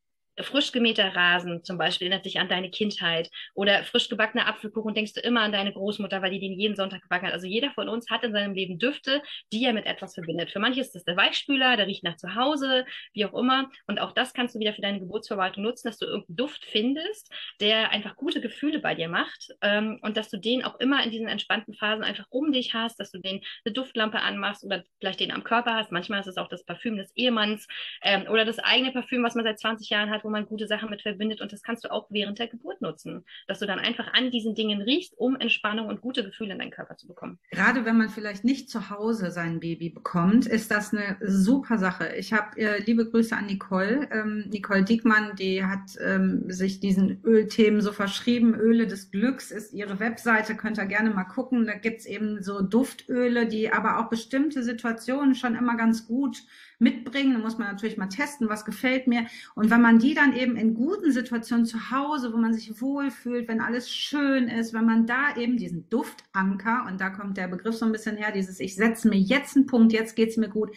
frisch 0.42 0.72
gemähter 0.72 1.14
Rasen 1.14 1.64
zum 1.64 1.78
Beispiel 1.78 2.08
erinnert 2.08 2.26
dich 2.26 2.40
an 2.40 2.48
deine 2.48 2.70
Kindheit 2.70 3.30
oder 3.54 3.84
frisch 3.84 4.08
gebackener 4.08 4.46
Apfelkuchen 4.46 4.94
denkst 4.94 5.14
du 5.14 5.20
immer 5.20 5.42
an 5.42 5.52
deine 5.52 5.72
Großmutter, 5.72 6.22
weil 6.22 6.30
die 6.30 6.40
den 6.40 6.58
jeden 6.58 6.76
Sonntag 6.76 7.02
gebacken 7.02 7.26
hat. 7.26 7.32
Also 7.32 7.46
jeder 7.46 7.70
von 7.72 7.88
uns 7.88 8.10
hat 8.10 8.24
in 8.24 8.32
seinem 8.32 8.54
Leben 8.54 8.78
Düfte, 8.78 9.22
die 9.52 9.64
er 9.64 9.72
mit 9.72 9.86
etwas 9.86 10.14
verbindet. 10.14 10.50
Für 10.50 10.58
manche 10.58 10.80
ist 10.80 10.94
das 10.94 11.04
der 11.04 11.16
Weichspüler, 11.16 11.76
der 11.76 11.86
riecht 11.86 12.04
nach 12.04 12.16
zu 12.16 12.34
Hause, 12.34 12.84
wie 13.12 13.24
auch 13.24 13.34
immer. 13.34 13.70
Und 13.86 14.00
auch 14.00 14.12
das 14.12 14.32
kannst 14.32 14.54
du 14.54 14.58
wieder 14.58 14.72
für 14.72 14.82
deine 14.82 15.00
Geburtsverwaltung 15.00 15.62
nutzen, 15.62 15.88
dass 15.88 15.98
du 15.98 16.06
irgendeinen 16.06 16.36
Duft 16.36 16.64
findest, 16.64 17.30
der 17.60 17.90
einfach 17.90 18.16
gute 18.16 18.40
Gefühle 18.40 18.80
bei 18.80 18.94
dir 18.94 19.08
macht 19.08 19.48
ähm, 19.62 19.98
und 20.02 20.16
dass 20.16 20.30
du 20.30 20.38
den 20.38 20.64
auch 20.64 20.78
immer 20.80 21.02
in 21.04 21.10
diesen 21.10 21.28
entspannten 21.28 21.74
Phasen 21.74 22.04
einfach 22.04 22.26
um 22.30 22.52
dich 22.52 22.74
hast, 22.74 22.98
dass 22.98 23.10
du 23.10 23.18
den 23.18 23.40
eine 23.64 23.72
Duftlampe 23.72 24.20
anmachst 24.20 24.64
oder 24.64 24.84
vielleicht 24.98 25.20
den 25.20 25.32
am 25.32 25.44
Körper 25.44 25.74
hast. 25.74 25.92
Manchmal 25.92 26.20
ist 26.20 26.26
es 26.26 26.36
auch 26.36 26.48
das 26.48 26.64
Parfüm 26.64 26.96
des 26.96 27.14
Ehemanns 27.16 27.66
ähm, 28.02 28.26
oder 28.28 28.44
das 28.44 28.58
eigene 28.58 28.92
Parfüm, 28.92 29.22
was 29.22 29.34
man 29.34 29.44
seit 29.44 29.58
20 29.58 29.90
Jahren 29.90 30.10
hat, 30.10 30.24
wo 30.24 30.29
man 30.30 30.46
gute 30.46 30.66
Sachen 30.66 30.90
mit 30.90 31.02
verbindet. 31.02 31.40
Und 31.40 31.52
das 31.52 31.62
kannst 31.62 31.84
du 31.84 31.90
auch 31.90 32.06
während 32.10 32.38
der 32.38 32.48
Geburt 32.48 32.80
nutzen, 32.80 33.24
dass 33.46 33.58
du 33.58 33.66
dann 33.66 33.78
einfach 33.78 34.12
an 34.12 34.30
diesen 34.30 34.54
Dingen 34.54 34.82
riechst, 34.82 35.14
um 35.16 35.36
Entspannung 35.36 35.88
und 35.88 36.00
gute 36.00 36.24
Gefühle 36.24 36.52
in 36.52 36.58
deinen 36.58 36.70
Körper 36.70 36.96
zu 36.96 37.06
bekommen. 37.06 37.38
Gerade 37.50 37.84
wenn 37.84 37.96
man 37.96 38.08
vielleicht 38.08 38.44
nicht 38.44 38.70
zu 38.70 38.90
Hause 38.90 39.30
sein 39.30 39.60
Baby 39.60 39.90
bekommt, 39.90 40.46
ist 40.46 40.70
das 40.70 40.92
eine 40.92 41.16
super 41.20 41.78
Sache. 41.78 42.14
Ich 42.16 42.32
habe 42.32 42.58
äh, 42.58 42.82
liebe 42.82 43.08
Grüße 43.08 43.36
an 43.36 43.46
Nicole. 43.46 44.08
Ähm, 44.12 44.48
Nicole 44.50 44.84
Diekmann, 44.84 45.36
die 45.36 45.64
hat 45.64 45.96
ähm, 46.00 46.50
sich 46.50 46.80
diesen 46.80 47.22
Ölthemen 47.24 47.80
so 47.80 47.92
verschrieben. 47.92 48.54
Öle 48.54 48.86
des 48.86 49.10
Glücks 49.10 49.50
ist 49.50 49.72
ihre 49.72 50.00
Webseite, 50.00 50.56
könnt 50.56 50.78
ihr 50.78 50.86
gerne 50.86 51.10
mal 51.10 51.24
gucken. 51.24 51.66
Da 51.66 51.74
gibt 51.74 52.00
es 52.00 52.06
eben 52.06 52.42
so 52.42 52.60
Duftöle, 52.60 53.46
die 53.46 53.72
aber 53.72 53.98
auch 53.98 54.08
bestimmte 54.08 54.62
Situationen 54.62 55.34
schon 55.34 55.54
immer 55.54 55.76
ganz 55.76 56.06
gut 56.06 56.42
mitbringen. 56.80 57.34
Da 57.34 57.38
muss 57.38 57.58
man 57.58 57.68
natürlich 57.68 57.96
mal 57.96 58.08
testen, 58.08 58.48
was 58.48 58.64
gefällt 58.64 59.06
mir. 59.06 59.26
Und 59.54 59.70
wenn 59.70 59.80
man 59.80 59.98
die 59.98 60.14
dann 60.14 60.34
eben 60.34 60.56
in 60.56 60.74
guten 60.74 61.12
Situationen 61.12 61.66
zu 61.66 61.90
Hause, 61.90 62.32
wo 62.32 62.38
man 62.38 62.54
sich 62.54 62.80
wohlfühlt, 62.80 63.46
wenn 63.48 63.60
alles 63.60 63.90
schön 63.90 64.48
ist, 64.48 64.72
wenn 64.72 64.86
man 64.86 65.06
da 65.06 65.36
eben 65.36 65.56
diesen 65.56 65.88
Duftanker, 65.90 66.86
und 66.88 67.00
da 67.00 67.10
kommt 67.10 67.36
der 67.36 67.48
Begriff 67.48 67.76
so 67.76 67.86
ein 67.86 67.92
bisschen 67.92 68.16
her, 68.16 68.32
dieses 68.32 68.58
ich 68.60 68.74
setze 68.74 69.08
mir 69.08 69.18
jetzt 69.18 69.56
einen 69.56 69.66
Punkt, 69.66 69.92
jetzt 69.92 70.16
geht's 70.16 70.36
mir 70.36 70.48
gut, 70.48 70.70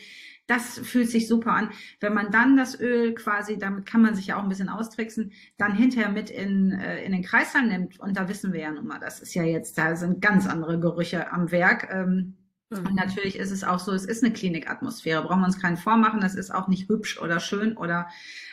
das 0.47 0.77
fühlt 0.79 1.09
sich 1.09 1.27
super 1.27 1.53
an. 1.53 1.69
Wenn 2.01 2.13
man 2.13 2.31
dann 2.31 2.57
das 2.57 2.79
Öl 2.79 3.13
quasi, 3.13 3.57
damit 3.57 3.85
kann 3.85 4.01
man 4.01 4.13
sich 4.13 4.27
ja 4.27 4.37
auch 4.37 4.43
ein 4.43 4.49
bisschen 4.49 4.69
austricksen, 4.69 5.31
dann 5.57 5.73
hinterher 5.73 6.09
mit 6.09 6.29
in, 6.29 6.71
äh, 6.71 7.03
in 7.03 7.13
den 7.13 7.23
Kreislauf 7.23 7.63
nimmt, 7.63 7.99
und 7.99 8.17
da 8.17 8.27
wissen 8.27 8.51
wir 8.51 8.61
ja 8.61 8.71
nun 8.71 8.87
mal, 8.87 8.99
das 8.99 9.21
ist 9.21 9.33
ja 9.33 9.43
jetzt, 9.43 9.77
da 9.77 9.95
sind 9.95 10.21
ganz 10.21 10.47
andere 10.47 10.79
Gerüche 10.79 11.31
am 11.31 11.51
Werk. 11.51 11.89
Ähm, 11.91 12.35
und 12.73 12.89
mhm. 12.89 12.95
natürlich 12.95 13.37
ist 13.37 13.51
es 13.51 13.63
auch 13.63 13.79
so, 13.79 13.91
es 13.93 14.05
ist 14.05 14.23
eine 14.23 14.33
Klinikatmosphäre, 14.33 15.23
brauchen 15.23 15.41
wir 15.41 15.45
uns 15.45 15.61
keinen 15.61 15.77
vormachen, 15.77 16.21
das 16.21 16.35
ist 16.35 16.53
auch 16.53 16.67
nicht 16.67 16.89
hübsch 16.89 17.19
oder 17.19 17.39
schön 17.39 17.77
oder 17.77 18.07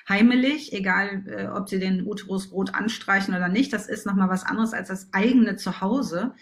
heimelig, 0.09 0.73
egal 0.73 1.25
äh, 1.27 1.47
ob 1.49 1.69
sie 1.69 1.79
den 1.79 2.07
Uterus 2.07 2.53
rot 2.53 2.75
anstreichen 2.75 3.35
oder 3.35 3.49
nicht, 3.49 3.73
das 3.73 3.89
ist 3.89 4.07
nochmal 4.07 4.29
was 4.29 4.45
anderes 4.45 4.73
als 4.73 4.89
das 4.89 5.13
eigene 5.13 5.57
Zuhause. 5.57 6.35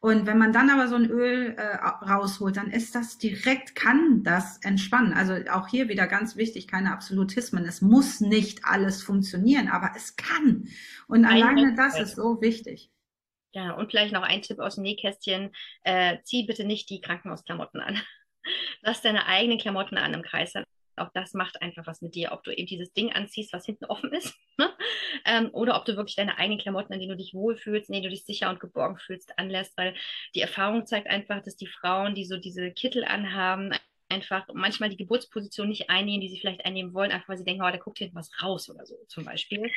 Und 0.00 0.26
wenn 0.26 0.36
man 0.36 0.52
dann 0.52 0.68
aber 0.68 0.88
so 0.88 0.96
ein 0.96 1.08
Öl 1.08 1.54
äh, 1.56 1.76
rausholt, 1.76 2.56
dann 2.56 2.72
ist 2.72 2.96
das 2.96 3.18
direkt, 3.18 3.76
kann 3.76 4.24
das 4.24 4.58
entspannen. 4.62 5.12
Also 5.12 5.34
auch 5.52 5.68
hier 5.68 5.88
wieder 5.88 6.08
ganz 6.08 6.34
wichtig, 6.34 6.66
keine 6.66 6.92
Absolutismen. 6.92 7.64
Es 7.66 7.82
muss 7.82 8.20
nicht 8.20 8.64
alles 8.64 9.00
funktionieren, 9.00 9.68
aber 9.68 9.92
es 9.94 10.16
kann. 10.16 10.66
Und 11.06 11.24
alleine 11.24 11.76
das 11.76 12.00
ist 12.00 12.16
so 12.16 12.40
wichtig. 12.40 12.90
Ja, 13.52 13.72
und 13.72 13.90
vielleicht 13.90 14.12
noch 14.12 14.22
ein 14.22 14.42
Tipp 14.42 14.58
aus 14.58 14.76
dem 14.76 14.84
Nähkästchen. 14.84 15.52
Äh, 15.84 16.18
zieh 16.24 16.44
bitte 16.44 16.64
nicht 16.64 16.88
die 16.88 17.00
Krankenhausklamotten 17.00 17.80
an. 17.80 18.00
Lass 18.82 19.02
deine 19.02 19.26
eigenen 19.26 19.58
Klamotten 19.58 19.98
an 19.98 20.14
im 20.14 20.22
Kreis. 20.22 20.54
Auch 20.96 21.10
das 21.14 21.32
macht 21.34 21.60
einfach 21.62 21.86
was 21.86 22.02
mit 22.02 22.14
dir, 22.14 22.32
ob 22.32 22.44
du 22.44 22.50
eben 22.50 22.66
dieses 22.66 22.92
Ding 22.92 23.12
anziehst, 23.12 23.52
was 23.52 23.64
hinten 23.64 23.86
offen 23.86 24.12
ist, 24.12 24.34
ne? 24.58 24.70
ähm, 25.24 25.48
oder 25.52 25.76
ob 25.76 25.86
du 25.86 25.96
wirklich 25.96 26.16
deine 26.16 26.36
eigenen 26.36 26.60
Klamotten, 26.60 26.92
in 26.92 27.00
denen 27.00 27.12
du 27.12 27.16
dich 27.16 27.32
wohlfühlst, 27.32 27.88
in 27.88 27.94
denen 27.94 28.04
du 28.04 28.10
dich 28.10 28.24
sicher 28.24 28.50
und 28.50 28.60
geborgen 28.60 28.98
fühlst, 28.98 29.38
anlässt, 29.38 29.76
weil 29.78 29.94
die 30.34 30.42
Erfahrung 30.42 30.86
zeigt 30.86 31.08
einfach, 31.08 31.42
dass 31.42 31.56
die 31.56 31.66
Frauen, 31.66 32.14
die 32.14 32.26
so 32.26 32.36
diese 32.36 32.70
Kittel 32.72 33.04
anhaben, 33.04 33.72
einfach 34.10 34.46
manchmal 34.52 34.90
die 34.90 34.98
Geburtsposition 34.98 35.68
nicht 35.68 35.88
einnehmen, 35.88 36.20
die 36.20 36.28
sie 36.28 36.38
vielleicht 36.38 36.64
einnehmen 36.66 36.92
wollen, 36.92 37.10
einfach 37.10 37.30
weil 37.30 37.38
sie 37.38 37.44
denken, 37.44 37.62
oh, 37.62 37.70
da 37.70 37.78
guckt 37.78 37.98
hinten 37.98 38.14
was 38.14 38.30
raus 38.42 38.68
oder 38.68 38.84
so 38.84 38.96
zum 39.08 39.24
Beispiel. 39.24 39.70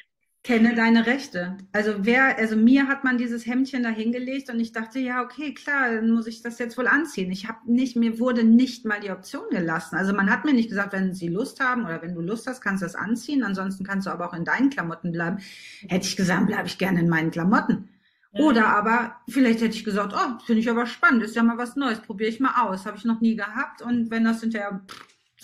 Kenne 0.45 0.75
deine 0.75 1.07
Rechte. 1.07 1.57
Also 1.71 1.95
wer, 2.01 2.37
also 2.37 2.55
mir 2.55 2.87
hat 2.87 3.03
man 3.03 3.17
dieses 3.17 3.47
Hemdchen 3.47 3.81
da 3.81 3.89
hingelegt 3.89 4.51
und 4.51 4.59
ich 4.59 4.71
dachte, 4.71 4.99
ja, 4.99 5.23
okay, 5.23 5.55
klar, 5.55 5.95
dann 5.95 6.11
muss 6.11 6.27
ich 6.27 6.43
das 6.43 6.59
jetzt 6.59 6.77
wohl 6.77 6.85
anziehen. 6.85 7.31
Ich 7.31 7.47
habe 7.47 7.59
nicht, 7.65 7.95
mir 7.95 8.19
wurde 8.19 8.43
nicht 8.43 8.85
mal 8.85 8.99
die 8.99 9.09
Option 9.09 9.49
gelassen. 9.49 9.95
Also 9.95 10.13
man 10.13 10.29
hat 10.29 10.45
mir 10.45 10.53
nicht 10.53 10.69
gesagt, 10.69 10.93
wenn 10.93 11.15
sie 11.15 11.29
Lust 11.29 11.59
haben 11.61 11.85
oder 11.85 12.03
wenn 12.03 12.13
du 12.13 12.21
Lust 12.21 12.45
hast, 12.45 12.61
kannst 12.61 12.83
du 12.83 12.85
das 12.85 12.93
anziehen. 12.93 13.43
Ansonsten 13.43 13.83
kannst 13.83 14.05
du 14.05 14.11
aber 14.11 14.29
auch 14.29 14.35
in 14.35 14.45
deinen 14.45 14.69
Klamotten 14.69 15.11
bleiben. 15.11 15.39
Hätte 15.89 16.05
ich 16.05 16.15
gesagt, 16.15 16.45
bleibe 16.45 16.67
ich 16.67 16.77
gerne 16.77 16.99
in 16.99 17.09
meinen 17.09 17.31
Klamotten. 17.31 17.89
Oder 18.33 18.67
aber 18.67 19.15
vielleicht 19.27 19.61
hätte 19.61 19.75
ich 19.75 19.83
gesagt, 19.83 20.13
oh, 20.15 20.45
finde 20.45 20.61
ich 20.61 20.69
aber 20.69 20.85
spannend, 20.85 21.23
ist 21.23 21.35
ja 21.35 21.41
mal 21.41 21.57
was 21.57 21.75
Neues, 21.75 22.01
probiere 22.01 22.29
ich 22.29 22.39
mal 22.39 22.67
aus, 22.67 22.85
habe 22.85 22.97
ich 22.97 23.05
noch 23.05 23.21
nie 23.21 23.35
gehabt 23.35 23.81
und 23.81 24.11
wenn 24.11 24.25
das 24.25 24.41
hinterher 24.41 24.81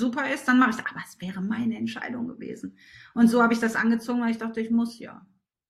super 0.01 0.33
ist, 0.33 0.47
dann 0.47 0.59
mache 0.59 0.71
ich 0.71 0.77
es. 0.77 0.85
Aber 0.85 1.01
es 1.07 1.21
wäre 1.21 1.41
meine 1.41 1.77
Entscheidung 1.77 2.27
gewesen. 2.27 2.77
Und 3.13 3.27
so 3.27 3.41
habe 3.41 3.53
ich 3.53 3.59
das 3.59 3.75
angezogen, 3.75 4.21
weil 4.21 4.31
ich 4.31 4.37
dachte, 4.37 4.59
ich 4.59 4.71
muss 4.71 4.99
ja. 4.99 5.25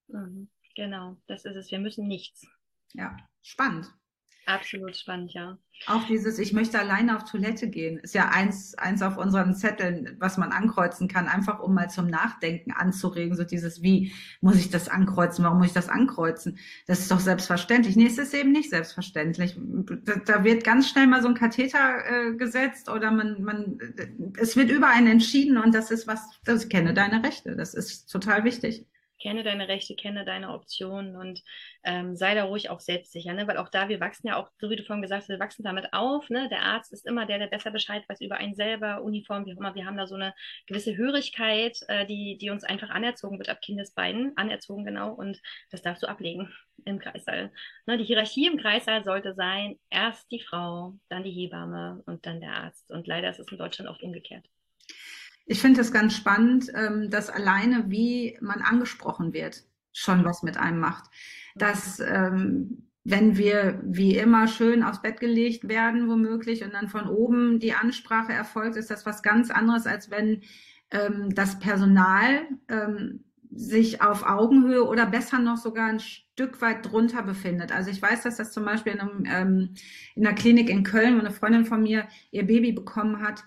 Mhm. 0.07 0.49
Genau, 0.75 1.17
das 1.27 1.45
ist 1.45 1.55
es. 1.55 1.69
Wir 1.69 1.79
müssen 1.79 2.07
nichts. 2.07 2.47
Ja, 2.93 3.15
spannend. 3.41 3.93
Absolut 4.51 4.97
spannend, 4.97 5.33
ja. 5.33 5.57
Auch 5.87 6.03
dieses, 6.05 6.37
ich 6.37 6.53
möchte 6.53 6.77
alleine 6.77 7.15
auf 7.15 7.23
Toilette 7.23 7.67
gehen, 7.67 7.97
ist 7.97 8.13
ja 8.13 8.29
eins, 8.29 8.75
eins 8.75 9.01
auf 9.01 9.17
unseren 9.17 9.55
Zetteln, 9.55 10.15
was 10.19 10.37
man 10.37 10.51
ankreuzen 10.51 11.07
kann, 11.07 11.27
einfach 11.27 11.59
um 11.59 11.73
mal 11.73 11.89
zum 11.89 12.05
Nachdenken 12.05 12.71
anzuregen. 12.71 13.35
So 13.35 13.43
dieses, 13.43 13.81
wie 13.81 14.13
muss 14.41 14.57
ich 14.57 14.69
das 14.69 14.89
ankreuzen? 14.89 15.43
Warum 15.43 15.57
muss 15.57 15.67
ich 15.67 15.73
das 15.73 15.89
ankreuzen? 15.89 16.59
Das 16.85 16.99
ist 16.99 17.09
doch 17.09 17.19
selbstverständlich. 17.19 17.95
Nee, 17.95 18.05
es 18.05 18.19
ist 18.19 18.33
eben 18.35 18.51
nicht 18.51 18.69
selbstverständlich. 18.69 19.57
Da, 20.25 20.43
wird 20.43 20.63
ganz 20.63 20.87
schnell 20.87 21.07
mal 21.07 21.23
so 21.23 21.29
ein 21.29 21.33
Katheter 21.33 22.05
äh, 22.05 22.35
gesetzt 22.35 22.87
oder 22.87 23.09
man, 23.09 23.41
man, 23.41 23.79
es 24.37 24.55
wird 24.55 24.69
über 24.69 24.87
einen 24.87 25.07
entschieden 25.07 25.57
und 25.57 25.73
das 25.73 25.89
ist 25.89 26.05
was, 26.05 26.21
das 26.43 26.69
kenne 26.69 26.93
deine 26.93 27.23
Rechte. 27.23 27.55
Das 27.55 27.73
ist 27.73 28.07
total 28.11 28.43
wichtig 28.43 28.85
kenne 29.21 29.43
deine 29.43 29.67
Rechte, 29.67 29.95
kenne 29.95 30.25
deine 30.25 30.51
Optionen 30.53 31.15
und 31.15 31.41
ähm, 31.83 32.15
sei 32.15 32.35
da 32.35 32.45
ruhig 32.45 32.69
auch 32.69 32.79
selbstsicher, 32.79 33.33
ne? 33.33 33.47
weil 33.47 33.57
auch 33.57 33.69
da, 33.69 33.89
wir 33.89 33.99
wachsen 33.99 34.27
ja 34.27 34.37
auch, 34.37 34.49
so 34.59 34.69
wie 34.69 34.75
du 34.75 34.83
vorhin 34.83 35.01
gesagt 35.01 35.23
hast, 35.23 35.29
wir 35.29 35.39
wachsen 35.39 35.63
damit 35.63 35.93
auf. 35.93 36.29
Ne? 36.29 36.49
Der 36.49 36.63
Arzt 36.63 36.91
ist 36.91 37.05
immer 37.05 37.25
der, 37.25 37.39
der 37.39 37.47
besser 37.47 37.71
Bescheid 37.71 38.03
weiß 38.07 38.21
über 38.21 38.37
einen 38.37 38.55
selber, 38.55 39.03
Uniform, 39.03 39.45
wie 39.45 39.53
auch 39.53 39.57
immer. 39.57 39.75
Wir 39.75 39.85
haben 39.85 39.97
da 39.97 40.07
so 40.07 40.15
eine 40.15 40.33
gewisse 40.67 40.97
Hörigkeit, 40.97 41.77
äh, 41.87 42.05
die, 42.05 42.37
die 42.37 42.49
uns 42.49 42.63
einfach 42.63 42.89
anerzogen 42.89 43.37
wird 43.37 43.49
ab 43.49 43.61
Kindesbeinen, 43.61 44.33
anerzogen 44.35 44.85
genau 44.85 45.13
und 45.13 45.39
das 45.69 45.81
darfst 45.81 46.03
du 46.03 46.07
ablegen 46.07 46.53
im 46.85 46.99
Kreissaal. 46.99 47.51
Ne? 47.85 47.97
Die 47.97 48.05
Hierarchie 48.05 48.47
im 48.47 48.57
Kreissaal 48.57 49.03
sollte 49.03 49.33
sein, 49.33 49.79
erst 49.89 50.31
die 50.31 50.41
Frau, 50.41 50.95
dann 51.09 51.23
die 51.23 51.31
Hebamme 51.31 52.01
und 52.05 52.25
dann 52.25 52.41
der 52.41 52.53
Arzt 52.53 52.89
und 52.89 53.07
leider 53.07 53.29
ist 53.29 53.39
es 53.39 53.51
in 53.51 53.57
Deutschland 53.57 53.89
oft 53.89 54.01
umgekehrt. 54.03 54.45
Ich 55.51 55.59
finde 55.59 55.81
es 55.81 55.91
ganz 55.91 56.15
spannend, 56.15 56.71
ähm, 56.73 57.09
dass 57.09 57.29
alleine, 57.29 57.83
wie 57.91 58.37
man 58.39 58.61
angesprochen 58.61 59.33
wird, 59.33 59.65
schon 59.91 60.23
was 60.23 60.43
mit 60.43 60.55
einem 60.55 60.79
macht. 60.79 61.11
Dass 61.55 61.99
ähm, 61.99 62.87
wenn 63.03 63.37
wir 63.37 63.81
wie 63.83 64.15
immer 64.15 64.47
schön 64.47 64.81
aufs 64.81 65.01
Bett 65.01 65.19
gelegt 65.19 65.67
werden, 65.67 66.07
womöglich, 66.07 66.63
und 66.63 66.73
dann 66.73 66.87
von 66.87 67.05
oben 67.09 67.59
die 67.59 67.73
Ansprache 67.73 68.31
erfolgt, 68.31 68.77
ist 68.77 68.89
das 68.89 69.05
was 69.05 69.23
ganz 69.23 69.51
anderes, 69.51 69.87
als 69.87 70.09
wenn 70.09 70.41
ähm, 70.89 71.35
das 71.35 71.59
Personal 71.59 72.47
sich 73.53 74.01
auf 74.01 74.25
Augenhöhe 74.25 74.87
oder 74.87 75.05
besser 75.05 75.39
noch 75.39 75.57
sogar 75.57 75.87
ein 75.87 75.99
Stück 75.99 76.61
weit 76.61 76.89
drunter 76.89 77.23
befindet. 77.23 77.73
Also 77.73 77.91
ich 77.91 78.01
weiß, 78.01 78.23
dass 78.23 78.37
das 78.37 78.53
zum 78.53 78.63
Beispiel 78.63 78.93
in, 78.93 79.01
einem, 79.01 79.23
ähm, 79.25 79.73
in 80.15 80.25
einer 80.25 80.35
Klinik 80.35 80.69
in 80.69 80.83
Köln, 80.83 81.15
wo 81.15 81.19
eine 81.19 81.31
Freundin 81.31 81.65
von 81.65 81.83
mir 81.83 82.07
ihr 82.31 82.47
Baby 82.47 82.71
bekommen 82.71 83.21
hat, 83.21 83.43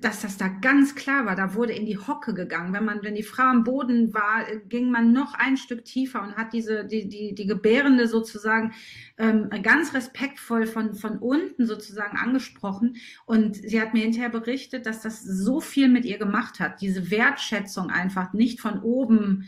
dass 0.00 0.22
das 0.22 0.36
da 0.36 0.48
ganz 0.48 0.94
klar 0.94 1.26
war, 1.26 1.36
da 1.36 1.54
wurde 1.54 1.72
in 1.72 1.86
die 1.86 1.98
Hocke 1.98 2.34
gegangen. 2.34 2.72
Wenn 2.72 2.84
man, 2.84 3.02
wenn 3.02 3.14
die 3.14 3.22
Frau 3.22 3.44
am 3.44 3.64
Boden 3.64 4.12
war, 4.14 4.44
ging 4.68 4.90
man 4.90 5.12
noch 5.12 5.34
ein 5.34 5.56
Stück 5.56 5.84
tiefer 5.84 6.22
und 6.22 6.36
hat 6.36 6.52
diese, 6.52 6.84
die, 6.84 7.08
die, 7.08 7.34
die 7.34 7.46
Gebärende 7.46 8.08
sozusagen 8.08 8.72
ähm, 9.18 9.50
ganz 9.62 9.94
respektvoll 9.94 10.66
von, 10.66 10.94
von 10.94 11.18
unten 11.18 11.66
sozusagen 11.66 12.16
angesprochen. 12.16 12.96
Und 13.24 13.56
sie 13.56 13.80
hat 13.80 13.94
mir 13.94 14.02
hinterher 14.02 14.30
berichtet, 14.30 14.86
dass 14.86 15.02
das 15.02 15.22
so 15.22 15.60
viel 15.60 15.88
mit 15.88 16.04
ihr 16.04 16.18
gemacht 16.18 16.60
hat. 16.60 16.80
Diese 16.80 17.10
Wertschätzung 17.10 17.90
einfach 17.90 18.32
nicht 18.32 18.60
von 18.60 18.80
oben 18.80 19.46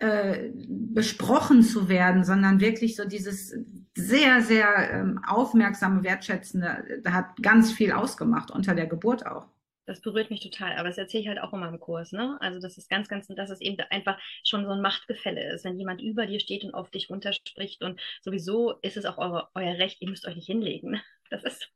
äh, 0.00 0.50
besprochen 0.54 1.62
zu 1.64 1.88
werden, 1.88 2.22
sondern 2.22 2.60
wirklich 2.60 2.94
so 2.94 3.04
dieses 3.04 3.52
sehr, 3.96 4.42
sehr 4.42 4.92
ähm, 4.92 5.20
aufmerksame, 5.26 6.04
wertschätzende, 6.04 7.00
da 7.02 7.12
hat 7.12 7.42
ganz 7.42 7.72
viel 7.72 7.90
ausgemacht 7.90 8.52
unter 8.52 8.76
der 8.76 8.86
Geburt 8.86 9.26
auch. 9.26 9.48
Das 9.88 10.02
berührt 10.02 10.30
mich 10.30 10.40
total, 10.40 10.76
aber 10.76 10.88
das 10.88 10.98
erzähle 10.98 11.22
ich 11.22 11.28
halt 11.28 11.40
auch 11.40 11.54
immer 11.54 11.66
im 11.68 11.80
Kurs, 11.80 12.12
ne? 12.12 12.36
Also 12.42 12.60
das 12.60 12.76
ist 12.76 12.90
ganz, 12.90 13.08
ganz, 13.08 13.26
dass 13.28 13.48
es 13.48 13.62
eben 13.62 13.80
einfach 13.88 14.18
schon 14.44 14.66
so 14.66 14.72
ein 14.72 14.82
Machtgefälle 14.82 15.50
ist, 15.54 15.64
wenn 15.64 15.78
jemand 15.78 16.02
über 16.02 16.26
dir 16.26 16.40
steht 16.40 16.62
und 16.62 16.74
auf 16.74 16.90
dich 16.90 17.08
runterspricht 17.08 17.82
und 17.82 17.98
sowieso 18.20 18.72
ist 18.82 18.98
es 18.98 19.06
auch 19.06 19.16
eure, 19.16 19.48
euer 19.54 19.78
Recht, 19.78 20.02
ihr 20.02 20.10
müsst 20.10 20.26
euch 20.26 20.36
nicht 20.36 20.46
hinlegen. 20.46 21.00
Das 21.30 21.44
ist, 21.44 21.70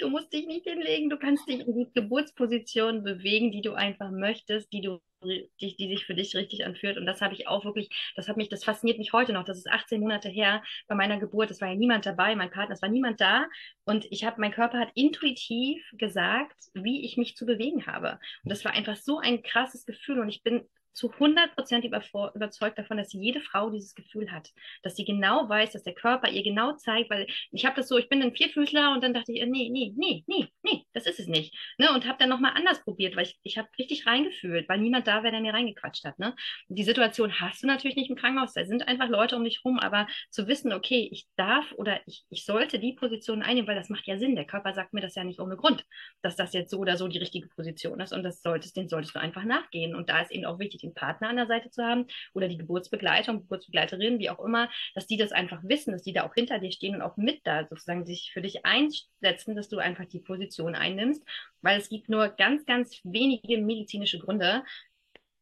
du 0.00 0.08
musst 0.08 0.32
dich 0.32 0.46
nicht 0.46 0.64
hinlegen, 0.64 1.10
du 1.10 1.18
kannst 1.18 1.48
dich 1.48 1.60
in 1.60 1.74
die 1.74 1.92
Geburtsposition 1.94 3.02
bewegen, 3.02 3.50
die 3.50 3.62
du 3.62 3.74
einfach 3.74 4.10
möchtest, 4.10 4.72
die 4.72 4.80
du 4.80 5.00
die, 5.24 5.50
die 5.60 5.88
sich 5.88 6.04
für 6.04 6.14
dich 6.14 6.34
richtig 6.36 6.64
anfühlt. 6.64 6.96
Und 6.96 7.06
das 7.06 7.20
habe 7.20 7.34
ich 7.34 7.48
auch 7.48 7.64
wirklich, 7.64 7.88
das 8.16 8.28
hat 8.28 8.36
mich, 8.36 8.48
das 8.48 8.64
fasziniert 8.64 8.98
mich 8.98 9.12
heute 9.12 9.32
noch. 9.32 9.44
Das 9.44 9.58
ist 9.58 9.68
18 9.68 10.00
Monate 10.00 10.28
her 10.28 10.62
bei 10.88 10.94
meiner 10.94 11.18
Geburt. 11.18 11.50
Es 11.50 11.60
war 11.60 11.68
ja 11.68 11.74
niemand 11.74 12.06
dabei, 12.06 12.34
mein 12.36 12.50
Partner, 12.50 12.74
es 12.74 12.82
war 12.82 12.88
niemand 12.88 13.20
da. 13.20 13.46
Und 13.84 14.06
ich 14.10 14.24
habe, 14.24 14.40
mein 14.40 14.52
Körper 14.52 14.78
hat 14.78 14.90
intuitiv 14.94 15.84
gesagt, 15.92 16.56
wie 16.74 17.04
ich 17.04 17.16
mich 17.16 17.36
zu 17.36 17.46
bewegen 17.46 17.86
habe. 17.86 18.18
Und 18.44 18.50
das 18.50 18.64
war 18.64 18.72
einfach 18.72 18.96
so 18.96 19.18
ein 19.18 19.42
krasses 19.42 19.86
Gefühl. 19.86 20.20
Und 20.20 20.28
ich 20.28 20.42
bin 20.42 20.68
zu 20.96 21.12
100 21.12 21.54
Prozent 21.54 21.84
überzeugt 21.84 22.78
davon, 22.78 22.96
dass 22.96 23.12
jede 23.12 23.40
Frau 23.40 23.70
dieses 23.70 23.94
Gefühl 23.94 24.32
hat, 24.32 24.50
dass 24.82 24.96
sie 24.96 25.04
genau 25.04 25.48
weiß, 25.48 25.72
dass 25.72 25.82
der 25.82 25.94
Körper 25.94 26.30
ihr 26.30 26.42
genau 26.42 26.72
zeigt, 26.72 27.10
weil 27.10 27.26
ich 27.52 27.66
habe 27.66 27.76
das 27.76 27.88
so, 27.88 27.98
ich 27.98 28.08
bin 28.08 28.22
ein 28.22 28.34
Vierfüßler 28.34 28.92
und 28.92 29.04
dann 29.04 29.12
dachte 29.12 29.32
ich, 29.32 29.44
nee, 29.46 29.68
nee, 29.70 29.92
nee, 29.94 30.24
nee, 30.26 30.48
nee, 30.62 30.84
das 30.94 31.06
ist 31.06 31.20
es 31.20 31.26
nicht. 31.26 31.54
Ne? 31.78 31.92
Und 31.92 32.06
habe 32.06 32.18
dann 32.18 32.30
nochmal 32.30 32.52
anders 32.54 32.82
probiert, 32.82 33.14
weil 33.14 33.26
ich, 33.26 33.38
ich 33.42 33.58
habe 33.58 33.68
richtig 33.78 34.06
reingefühlt, 34.06 34.68
weil 34.68 34.78
niemand 34.78 35.06
da 35.06 35.22
wäre, 35.22 35.32
der 35.32 35.42
mir 35.42 35.52
reingequatscht 35.52 36.04
hat. 36.04 36.18
Ne? 36.18 36.34
Die 36.68 36.82
Situation 36.82 37.40
hast 37.40 37.62
du 37.62 37.66
natürlich 37.66 37.96
nicht 37.96 38.08
im 38.08 38.16
Krankenhaus, 38.16 38.54
da 38.54 38.64
sind 38.64 38.88
einfach 38.88 39.08
Leute 39.08 39.36
um 39.36 39.44
dich 39.44 39.62
rum, 39.64 39.78
aber 39.78 40.06
zu 40.30 40.48
wissen, 40.48 40.72
okay, 40.72 41.08
ich 41.12 41.26
darf 41.36 41.72
oder 41.72 42.00
ich, 42.06 42.24
ich 42.30 42.46
sollte 42.46 42.78
die 42.78 42.94
Position 42.94 43.42
einnehmen, 43.42 43.68
weil 43.68 43.76
das 43.76 43.90
macht 43.90 44.06
ja 44.06 44.16
Sinn. 44.16 44.34
Der 44.34 44.46
Körper 44.46 44.72
sagt 44.72 44.94
mir 44.94 45.02
das 45.02 45.14
ja 45.14 45.24
nicht 45.24 45.40
ohne 45.40 45.56
Grund, 45.56 45.84
dass 46.22 46.36
das 46.36 46.54
jetzt 46.54 46.70
so 46.70 46.78
oder 46.78 46.96
so 46.96 47.06
die 47.06 47.18
richtige 47.18 47.48
Position 47.48 48.00
ist 48.00 48.14
und 48.14 48.22
das 48.22 48.40
solltest, 48.40 48.76
den 48.78 48.88
solltest 48.88 49.14
du 49.14 49.20
einfach 49.20 49.44
nachgehen. 49.44 49.94
Und 49.94 50.08
da 50.08 50.22
ist 50.22 50.30
eben 50.30 50.46
auch 50.46 50.58
wichtig, 50.58 50.85
den 50.86 50.94
Partner 50.94 51.28
an 51.28 51.36
der 51.36 51.46
Seite 51.46 51.70
zu 51.70 51.84
haben 51.84 52.06
oder 52.34 52.48
die 52.48 52.58
Geburtsbegleiter 52.58 53.32
und 53.32 53.42
Geburtsbegleiterin, 53.42 54.18
wie 54.18 54.30
auch 54.30 54.44
immer, 54.44 54.70
dass 54.94 55.06
die 55.06 55.16
das 55.16 55.32
einfach 55.32 55.60
wissen, 55.64 55.92
dass 55.92 56.02
die 56.02 56.12
da 56.12 56.24
auch 56.24 56.34
hinter 56.34 56.58
dir 56.58 56.72
stehen 56.72 56.94
und 56.94 57.02
auch 57.02 57.16
mit 57.16 57.40
da 57.44 57.66
sozusagen 57.66 58.06
sich 58.06 58.30
für 58.32 58.42
dich 58.42 58.64
einsetzen, 58.64 59.56
dass 59.56 59.68
du 59.68 59.78
einfach 59.78 60.06
die 60.06 60.20
Position 60.20 60.74
einnimmst, 60.74 61.22
weil 61.62 61.78
es 61.78 61.88
gibt 61.88 62.08
nur 62.08 62.28
ganz, 62.28 62.64
ganz 62.64 63.00
wenige 63.04 63.58
medizinische 63.58 64.18
Gründe, 64.18 64.64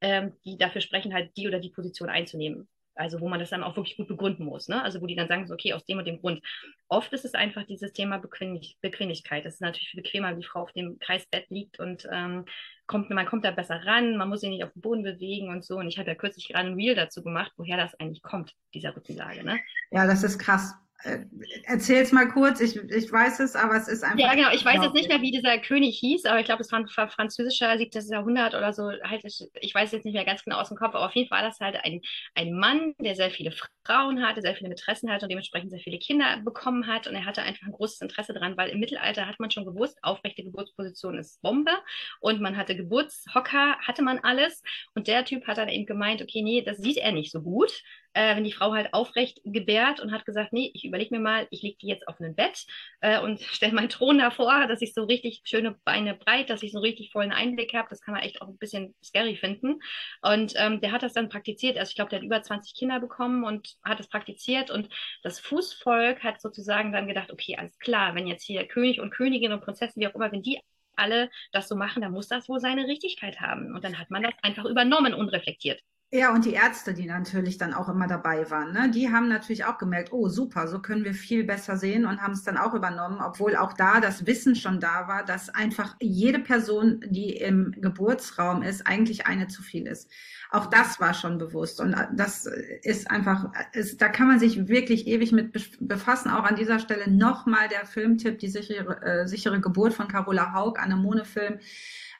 ähm, 0.00 0.32
die 0.44 0.58
dafür 0.58 0.80
sprechen, 0.80 1.14
halt 1.14 1.36
die 1.36 1.48
oder 1.48 1.60
die 1.60 1.70
Position 1.70 2.08
einzunehmen. 2.08 2.68
Also 2.96 3.20
wo 3.20 3.28
man 3.28 3.40
das 3.40 3.50
dann 3.50 3.64
auch 3.64 3.76
wirklich 3.76 3.96
gut 3.96 4.06
begründen 4.06 4.44
muss, 4.44 4.68
ne? 4.68 4.82
Also 4.82 5.00
wo 5.00 5.06
die 5.06 5.16
dann 5.16 5.26
sagen, 5.26 5.46
so, 5.46 5.54
okay, 5.54 5.72
aus 5.72 5.84
dem 5.84 5.98
und 5.98 6.06
dem 6.06 6.20
Grund. 6.20 6.40
Oft 6.88 7.12
ist 7.12 7.24
es 7.24 7.34
einfach 7.34 7.64
dieses 7.64 7.92
Thema 7.92 8.18
Bequemlich 8.18 8.78
Bequemlichkeit. 8.80 9.44
Das 9.44 9.54
ist 9.54 9.60
natürlich 9.60 9.92
bequemer, 9.94 10.30
wenn 10.30 10.40
die 10.40 10.46
Frau 10.46 10.62
auf 10.62 10.72
dem 10.72 10.98
Kreisbett 11.00 11.50
liegt 11.50 11.80
und 11.80 12.06
ähm, 12.12 12.44
kommt, 12.86 13.10
man 13.10 13.26
kommt 13.26 13.44
da 13.44 13.50
besser 13.50 13.84
ran, 13.86 14.16
man 14.16 14.28
muss 14.28 14.40
sich 14.40 14.50
nicht 14.50 14.64
auf 14.64 14.72
den 14.72 14.82
Boden 14.82 15.02
bewegen 15.02 15.48
und 15.48 15.64
so. 15.64 15.78
Und 15.78 15.88
ich 15.88 15.98
habe 15.98 16.08
ja 16.08 16.14
kürzlich 16.14 16.48
gerade 16.48 16.68
ein 16.68 16.74
Reel 16.74 16.94
dazu 16.94 17.22
gemacht, 17.22 17.52
woher 17.56 17.76
das 17.76 17.98
eigentlich 17.98 18.22
kommt, 18.22 18.54
dieser 18.72 18.94
Rückenlage. 18.94 19.44
Ne? 19.44 19.58
Ja, 19.90 20.06
das 20.06 20.22
ist 20.22 20.38
krass. 20.38 20.74
Äh, 21.04 21.26
erzähl's 21.64 22.12
mal 22.12 22.26
kurz, 22.28 22.60
ich, 22.60 22.76
ich 22.76 23.12
weiß 23.12 23.40
es, 23.40 23.54
aber 23.56 23.76
es 23.76 23.88
ist 23.88 24.02
einfach. 24.02 24.18
Ja, 24.18 24.34
genau, 24.34 24.50
ich 24.52 24.64
weiß 24.64 24.82
jetzt 24.82 24.94
nicht 24.94 25.08
mehr, 25.08 25.20
wie 25.20 25.30
dieser 25.30 25.58
König 25.58 25.98
hieß, 25.98 26.24
aber 26.24 26.40
ich 26.40 26.46
glaube, 26.46 26.62
es 26.62 26.72
war 26.72 26.78
ein 26.78 26.88
französischer 26.88 27.76
17. 27.76 28.08
Jahrhundert 28.10 28.54
oder 28.54 28.72
so. 28.72 28.90
Halt, 29.02 29.22
ich 29.24 29.74
weiß 29.74 29.92
jetzt 29.92 30.04
nicht 30.04 30.14
mehr 30.14 30.24
ganz 30.24 30.42
genau 30.44 30.56
aus 30.56 30.68
dem 30.68 30.78
Kopf, 30.78 30.94
aber 30.94 31.04
auf 31.04 31.14
jeden 31.14 31.28
Fall 31.28 31.34
war 31.34 31.48
das 31.48 31.60
halt 31.60 31.76
ein, 31.84 32.00
ein 32.34 32.52
Mann, 32.52 32.94
der 33.00 33.16
sehr 33.16 33.30
viele 33.30 33.52
Frauen 33.84 34.24
hatte, 34.24 34.40
sehr 34.40 34.54
viele 34.54 34.68
Mätressen 34.68 35.10
hatte 35.10 35.26
und 35.26 35.30
dementsprechend 35.30 35.70
sehr 35.70 35.80
viele 35.80 35.98
Kinder 35.98 36.40
bekommen 36.44 36.86
hat. 36.86 37.06
Und 37.06 37.14
er 37.14 37.26
hatte 37.26 37.42
einfach 37.42 37.66
ein 37.66 37.72
großes 37.72 38.00
Interesse 38.00 38.32
daran, 38.32 38.56
weil 38.56 38.70
im 38.70 38.80
Mittelalter 38.80 39.26
hat 39.26 39.40
man 39.40 39.50
schon 39.50 39.66
gewusst, 39.66 39.98
aufrechte 40.02 40.44
Geburtsposition 40.44 41.18
ist 41.18 41.42
Bombe 41.42 41.72
und 42.20 42.40
man 42.40 42.56
hatte 42.56 42.76
Geburtshocker, 42.76 43.78
hatte 43.80 44.02
man 44.02 44.20
alles. 44.20 44.62
Und 44.94 45.08
der 45.08 45.24
Typ 45.24 45.46
hat 45.46 45.58
dann 45.58 45.68
eben 45.68 45.86
gemeint, 45.86 46.22
okay, 46.22 46.42
nee, 46.42 46.62
das 46.62 46.78
sieht 46.78 46.96
er 46.96 47.12
nicht 47.12 47.30
so 47.32 47.42
gut 47.42 47.82
äh, 48.14 48.36
wenn 48.36 48.44
die 48.44 48.52
Frau 48.52 48.72
halt 48.72 48.94
aufrecht 48.94 49.40
gebärt 49.44 50.00
und 50.00 50.12
hat 50.12 50.24
gesagt, 50.24 50.52
nee, 50.52 50.70
ich 50.72 50.84
überlege 50.84 51.14
mir 51.14 51.20
mal, 51.20 51.46
ich 51.50 51.62
lege 51.62 51.76
die 51.80 51.88
jetzt 51.88 52.08
auf 52.08 52.18
ein 52.20 52.34
Bett 52.34 52.64
äh, 53.00 53.20
und 53.20 53.40
stelle 53.42 53.72
meinen 53.72 53.88
Thron 53.88 54.18
davor, 54.18 54.66
dass 54.66 54.82
ich 54.82 54.94
so 54.94 55.04
richtig 55.04 55.42
schöne 55.44 55.76
Beine 55.84 56.14
breit, 56.14 56.50
dass 56.50 56.62
ich 56.62 56.72
so 56.72 56.78
richtig 56.78 57.10
vollen 57.12 57.32
Einblick 57.32 57.74
habe. 57.74 57.88
Das 57.90 58.00
kann 58.00 58.14
man 58.14 58.22
echt 58.22 58.40
auch 58.40 58.48
ein 58.48 58.58
bisschen 58.58 58.94
scary 59.04 59.36
finden. 59.36 59.80
Und 60.22 60.54
ähm, 60.56 60.80
der 60.80 60.92
hat 60.92 61.02
das 61.02 61.12
dann 61.12 61.28
praktiziert. 61.28 61.76
Also 61.78 61.90
ich 61.90 61.96
glaube, 61.96 62.10
der 62.10 62.20
hat 62.20 62.24
über 62.24 62.42
20 62.42 62.74
Kinder 62.74 63.00
bekommen 63.00 63.44
und 63.44 63.76
hat 63.84 63.98
das 63.98 64.08
praktiziert. 64.08 64.70
Und 64.70 64.88
das 65.22 65.40
Fußvolk 65.40 66.22
hat 66.22 66.40
sozusagen 66.40 66.92
dann 66.92 67.08
gedacht, 67.08 67.32
okay, 67.32 67.56
alles 67.56 67.78
klar, 67.78 68.14
wenn 68.14 68.26
jetzt 68.26 68.44
hier 68.44 68.66
König 68.66 69.00
und 69.00 69.10
Königin 69.10 69.52
und 69.52 69.62
Prinzessin, 69.62 70.00
wie 70.02 70.08
auch 70.08 70.14
immer, 70.14 70.32
wenn 70.32 70.42
die 70.42 70.60
alle 70.96 71.30
das 71.52 71.68
so 71.68 71.76
machen, 71.76 72.02
dann 72.02 72.12
muss 72.12 72.28
das 72.28 72.48
wohl 72.48 72.60
seine 72.60 72.86
Richtigkeit 72.86 73.40
haben. 73.40 73.74
Und 73.74 73.84
dann 73.84 73.98
hat 73.98 74.10
man 74.10 74.22
das 74.22 74.34
einfach 74.42 74.64
übernommen, 74.64 75.14
unreflektiert. 75.14 75.80
Ja, 76.16 76.32
und 76.32 76.44
die 76.44 76.52
Ärzte, 76.52 76.94
die 76.94 77.06
natürlich 77.06 77.58
dann 77.58 77.74
auch 77.74 77.88
immer 77.88 78.06
dabei 78.06 78.48
waren, 78.48 78.72
ne, 78.72 78.88
die 78.88 79.10
haben 79.10 79.26
natürlich 79.26 79.64
auch 79.64 79.78
gemerkt, 79.78 80.12
oh 80.12 80.28
super, 80.28 80.68
so 80.68 80.78
können 80.78 81.02
wir 81.02 81.12
viel 81.12 81.42
besser 81.42 81.76
sehen 81.76 82.06
und 82.06 82.22
haben 82.22 82.34
es 82.34 82.44
dann 82.44 82.56
auch 82.56 82.72
übernommen, 82.72 83.20
obwohl 83.20 83.56
auch 83.56 83.72
da 83.72 83.98
das 83.98 84.24
Wissen 84.24 84.54
schon 84.54 84.78
da 84.78 85.08
war, 85.08 85.24
dass 85.24 85.48
einfach 85.48 85.96
jede 85.98 86.38
Person, 86.38 87.00
die 87.04 87.30
im 87.30 87.74
Geburtsraum 87.80 88.62
ist, 88.62 88.86
eigentlich 88.86 89.26
eine 89.26 89.48
zu 89.48 89.60
viel 89.60 89.88
ist. 89.88 90.08
Auch 90.52 90.66
das 90.66 91.00
war 91.00 91.14
schon 91.14 91.36
bewusst 91.36 91.80
und 91.80 91.96
das 92.12 92.48
ist 92.82 93.10
einfach, 93.10 93.50
ist, 93.72 94.00
da 94.00 94.08
kann 94.08 94.28
man 94.28 94.38
sich 94.38 94.68
wirklich 94.68 95.08
ewig 95.08 95.32
mit 95.32 95.50
befassen. 95.80 96.30
Auch 96.30 96.44
an 96.44 96.54
dieser 96.54 96.78
Stelle 96.78 97.10
nochmal 97.10 97.66
der 97.66 97.86
Filmtipp, 97.86 98.38
die 98.38 98.50
sichere, 98.50 99.02
äh, 99.02 99.26
sichere 99.26 99.60
Geburt 99.60 99.94
von 99.94 100.06
Carola 100.06 100.52
Haug, 100.54 100.78
Anemone-Film 100.78 101.58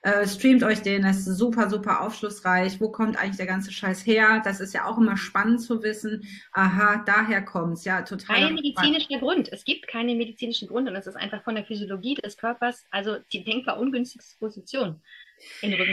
äh, 0.04 0.28
streamt 0.28 0.62
euch 0.62 0.82
den, 0.82 1.00
das 1.00 1.26
ist 1.26 1.38
super, 1.38 1.70
super 1.70 2.02
aufschlussreich. 2.02 2.78
Wo 2.78 2.90
kommt 2.90 3.16
eigentlich 3.16 3.38
der 3.38 3.46
ganze 3.46 3.72
Scheiß 3.72 4.04
her? 4.04 4.42
Das 4.44 4.60
ist 4.60 4.74
ja 4.74 4.84
auch 4.84 4.98
immer 4.98 5.16
spannend 5.16 5.62
zu 5.62 5.82
wissen. 5.82 6.28
Aha, 6.52 7.02
daher 7.06 7.40
kommt's. 7.42 7.86
Ja, 7.86 8.02
total. 8.02 8.36
Kein 8.36 8.54
medizinischer 8.54 9.18
Grund. 9.18 9.50
Es 9.50 9.64
gibt 9.64 9.88
keine 9.88 10.14
medizinischen 10.14 10.68
Grund 10.68 10.90
und 10.90 10.94
es 10.94 11.06
ist 11.06 11.16
einfach 11.16 11.42
von 11.42 11.54
der 11.54 11.64
Physiologie 11.64 12.16
des 12.16 12.36
Körpers, 12.36 12.84
also 12.90 13.16
die 13.32 13.44
denkbar 13.44 13.80
ungünstigste 13.80 14.36
Position. 14.38 15.00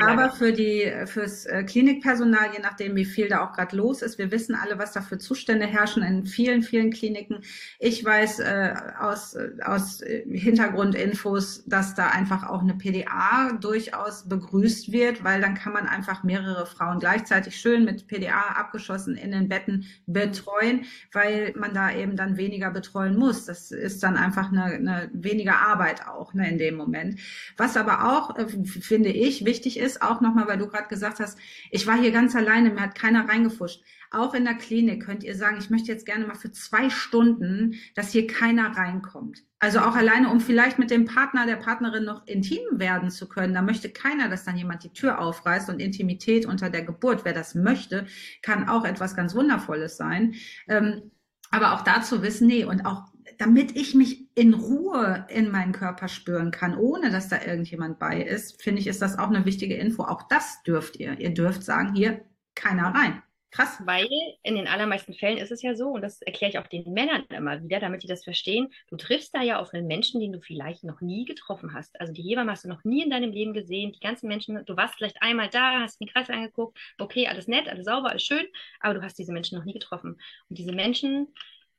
Aber 0.02 0.32
für 0.32 0.54
die, 0.54 0.92
fürs 1.06 1.46
äh, 1.46 1.64
Klinikpersonal, 1.64 2.54
je 2.54 2.62
nachdem, 2.62 2.96
wie 2.96 3.06
viel 3.06 3.28
da 3.28 3.46
auch 3.46 3.54
gerade 3.54 3.76
los 3.76 4.02
ist, 4.02 4.18
wir 4.18 4.32
wissen 4.32 4.56
alle, 4.56 4.78
was 4.80 4.94
da 4.94 5.02
für 5.02 5.18
Zustände 5.18 5.66
herrschen 5.66 6.04
in 6.04 6.26
vielen, 6.26 6.64
vielen 6.64 6.92
Kliniken. 6.92 7.40
Ich 7.80 8.04
weiß 8.04 8.40
äh, 8.40 8.74
aus, 9.00 9.38
aus 9.64 10.04
Hintergrundinfos, 10.30 11.64
dass 11.66 11.96
da 11.96 12.08
einfach 12.08 12.48
auch 12.48 12.62
eine 12.62 12.76
PDA 12.76 13.54
durchaus 13.60 14.28
begrüßt 14.28 14.92
wird, 14.92 15.24
weil 15.24 15.42
dann 15.42 15.56
kann 15.56 15.74
man 15.74 15.88
einfach 15.88 16.24
mehrere 16.24 16.66
Frauen 16.66 17.00
gleichzeitig 17.00 17.56
schön 17.56 17.86
mit 17.86 18.08
PDA 18.08 18.56
abgeschossen 18.56 19.16
in 19.16 19.32
den 19.32 19.48
Betten 19.48 19.86
betreuen, 20.06 20.86
weil 21.12 21.54
man 21.58 21.74
da 21.74 21.92
eben 21.92 22.16
dann 22.16 22.38
weniger 22.38 22.72
betreuen 22.72 23.18
muss. 23.18 23.46
Das 23.46 23.72
ist 23.72 24.04
dann 24.04 24.18
einfach 24.18 24.52
eine, 24.52 24.66
eine 24.66 25.10
weniger 25.14 25.60
Arbeit 25.60 26.08
auch 26.08 26.34
ne, 26.34 26.50
in 26.50 26.58
dem 26.58 26.76
Moment. 26.76 27.20
Was 27.58 27.78
aber 27.78 28.12
auch, 28.12 28.38
äh, 28.38 28.48
finde 28.48 29.10
ich, 29.10 29.31
wichtig 29.46 29.80
ist, 29.80 30.02
auch 30.02 30.22
nochmal, 30.22 30.48
weil 30.48 30.58
du 30.58 30.68
gerade 30.68 30.88
gesagt 30.88 31.20
hast, 31.20 31.38
ich 31.70 31.88
war 31.88 31.98
hier 31.98 32.12
ganz 32.12 32.36
alleine, 32.36 32.72
mir 32.72 32.82
hat 32.82 32.96
keiner 32.96 33.28
reingefuscht. 33.28 33.82
Auch 34.14 34.34
in 34.34 34.44
der 34.44 34.56
Klinik 34.56 35.06
könnt 35.06 35.24
ihr 35.24 35.36
sagen, 35.36 35.58
ich 35.58 35.70
möchte 35.70 35.90
jetzt 35.90 36.06
gerne 36.06 36.28
mal 36.28 36.36
für 36.36 36.52
zwei 36.52 36.90
Stunden, 36.90 37.76
dass 37.96 38.12
hier 38.12 38.28
keiner 38.28 38.76
reinkommt. 38.76 39.44
Also 39.60 39.80
auch 39.80 39.96
alleine, 39.96 40.30
um 40.30 40.42
vielleicht 40.42 40.80
mit 40.80 40.92
dem 40.92 41.06
Partner, 41.06 41.46
der 41.46 41.56
Partnerin 41.56 42.04
noch 42.04 42.28
intim 42.28 42.60
werden 42.74 43.10
zu 43.10 43.30
können. 43.30 43.54
Da 43.54 43.62
möchte 43.62 43.90
keiner, 43.90 44.28
dass 44.28 44.44
dann 44.44 44.58
jemand 44.58 44.84
die 44.84 44.92
Tür 44.92 45.20
aufreißt 45.20 45.70
und 45.70 45.80
Intimität 45.80 46.46
unter 46.46 46.70
der 46.70 46.84
Geburt. 46.84 47.24
Wer 47.24 47.34
das 47.34 47.56
möchte, 47.56 48.06
kann 48.42 48.68
auch 48.68 48.84
etwas 48.84 49.16
ganz 49.16 49.34
Wundervolles 49.34 49.96
sein. 49.96 50.34
Ähm, 50.68 51.12
aber 51.50 51.74
auch 51.74 51.82
dazu 51.82 52.22
wissen, 52.22 52.48
nee, 52.48 52.66
und 52.66 52.86
auch 52.86 53.04
damit 53.38 53.76
ich 53.78 53.96
mich 53.96 54.21
in 54.36 54.54
Ruhe 54.54 55.26
in 55.30 55.52
meinen 55.52 55.74
Körper 55.74 56.08
spüren 56.08 56.52
kann, 56.52 56.78
ohne 56.78 57.12
dass 57.12 57.28
da 57.28 57.42
irgendjemand 57.42 58.00
bei 58.00 58.22
ist, 58.22 58.62
finde 58.62 58.82
ich, 58.82 58.88
ist 58.88 59.02
das 59.02 59.18
auch 59.18 59.30
eine 59.30 59.46
wichtige 59.46 59.76
Info. 59.76 60.04
Auch 60.04 60.24
das 60.30 60.64
dürft 60.64 60.98
ihr. 60.98 61.20
Ihr 61.20 61.34
dürft 61.34 61.64
sagen, 61.64 61.94
hier 61.94 62.22
keiner 62.56 62.94
rein. 62.94 63.22
Krass. 63.52 63.82
Weil 63.84 64.08
in 64.44 64.56
den 64.56 64.68
allermeisten 64.68 65.14
Fällen 65.14 65.38
ist 65.38 65.52
es 65.52 65.62
ja 65.62 65.76
so, 65.76 65.90
und 65.90 66.02
das 66.02 66.22
erkläre 66.22 66.52
ich 66.52 66.58
auch 66.58 66.68
den 66.68 66.94
Männern 66.94 67.26
immer 67.30 67.62
wieder, 67.62 67.82
damit 67.82 68.02
die 68.02 68.08
das 68.08 68.24
verstehen, 68.24 68.70
du 68.88 68.96
triffst 68.96 69.36
da 69.36 69.42
ja 69.42 69.60
auf 69.60 69.74
einen 69.74 69.88
Menschen, 69.88 70.22
den 70.22 70.32
du 70.32 70.40
vielleicht 70.40 70.86
noch 70.86 71.02
nie 71.02 71.26
getroffen 71.26 71.74
hast. 71.74 72.00
Also 72.00 72.14
die 72.14 72.22
Hebamme 72.22 72.52
hast 72.52 72.64
du 72.64 72.70
noch 72.70 72.86
nie 72.86 73.04
in 73.04 73.10
deinem 73.10 73.34
Leben 73.34 73.54
gesehen. 73.54 73.92
Die 73.92 74.00
ganzen 74.00 74.30
Menschen, 74.30 74.64
du 74.66 74.78
warst 74.78 74.96
vielleicht 74.96 75.22
einmal 75.22 75.50
da, 75.50 75.82
hast 75.82 76.00
den 76.00 76.08
Kreis 76.08 76.30
angeguckt, 76.30 76.78
okay, 76.98 77.28
alles 77.28 77.50
nett, 77.50 77.68
alles 77.68 77.86
sauber, 77.86 78.12
alles 78.12 78.24
schön, 78.24 78.46
aber 78.80 78.94
du 78.94 79.02
hast 79.02 79.20
diese 79.20 79.34
Menschen 79.34 79.58
noch 79.58 79.66
nie 79.66 79.74
getroffen. 79.74 80.18
Und 80.48 80.58
diese 80.58 80.72
Menschen 80.72 81.28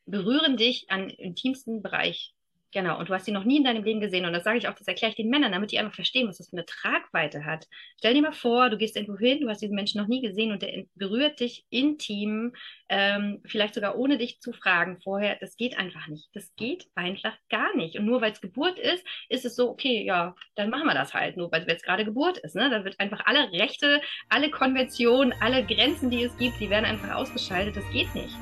berühren 0.04 0.58
dich 0.58 0.90
an 0.90 1.08
intimsten 1.08 1.80
Bereich. 1.80 2.34
Genau, 2.72 2.98
und 2.98 3.10
du 3.10 3.14
hast 3.14 3.26
sie 3.26 3.32
noch 3.32 3.44
nie 3.44 3.58
in 3.58 3.64
deinem 3.64 3.84
Leben 3.84 4.00
gesehen. 4.00 4.24
Und 4.24 4.32
das 4.32 4.44
sage 4.44 4.56
ich 4.56 4.66
auch, 4.66 4.74
das 4.74 4.88
erkläre 4.88 5.10
ich 5.10 5.16
den 5.16 5.28
Männern, 5.28 5.52
damit 5.52 5.72
die 5.72 5.78
einfach 5.78 5.94
verstehen, 5.94 6.26
was 6.26 6.38
das 6.38 6.48
für 6.48 6.56
eine 6.56 6.64
Tragweite 6.64 7.44
hat. 7.44 7.66
Stell 7.98 8.14
dir 8.14 8.22
mal 8.22 8.32
vor, 8.32 8.70
du 8.70 8.78
gehst 8.78 8.96
irgendwo 8.96 9.18
hin, 9.18 9.40
du 9.42 9.48
hast 9.50 9.60
diesen 9.60 9.76
Menschen 9.76 10.00
noch 10.00 10.08
nie 10.08 10.22
gesehen 10.22 10.52
und 10.52 10.62
der 10.62 10.84
berührt 10.94 11.40
dich 11.40 11.66
intim, 11.68 12.54
ähm, 12.88 13.42
vielleicht 13.44 13.74
sogar 13.74 13.98
ohne 13.98 14.16
dich 14.16 14.40
zu 14.40 14.54
fragen 14.54 14.98
vorher. 15.02 15.36
Das 15.38 15.56
geht 15.56 15.76
einfach 15.76 16.08
nicht. 16.08 16.30
Das 16.32 16.54
geht 16.56 16.86
einfach 16.94 17.36
gar 17.50 17.76
nicht. 17.76 17.98
Und 17.98 18.06
nur 18.06 18.22
weil 18.22 18.32
es 18.32 18.40
Geburt 18.40 18.78
ist, 18.78 19.06
ist 19.28 19.44
es 19.44 19.54
so, 19.54 19.68
okay, 19.68 20.02
ja, 20.02 20.34
dann 20.54 20.70
machen 20.70 20.86
wir 20.86 20.94
das 20.94 21.12
halt. 21.12 21.36
Nur 21.36 21.52
weil 21.52 21.66
es 21.66 21.82
gerade 21.82 22.06
Geburt 22.06 22.38
ist. 22.38 22.56
Ne? 22.56 22.70
Da 22.70 22.84
wird 22.84 22.98
einfach 22.98 23.20
alle 23.26 23.52
Rechte, 23.52 24.00
alle 24.30 24.50
Konventionen, 24.50 25.34
alle 25.40 25.62
Grenzen, 25.66 26.08
die 26.08 26.24
es 26.24 26.36
gibt, 26.38 26.58
die 26.58 26.70
werden 26.70 26.86
einfach 26.86 27.14
ausgeschaltet. 27.14 27.76
Das 27.76 27.90
geht 27.90 28.14
nicht. 28.14 28.34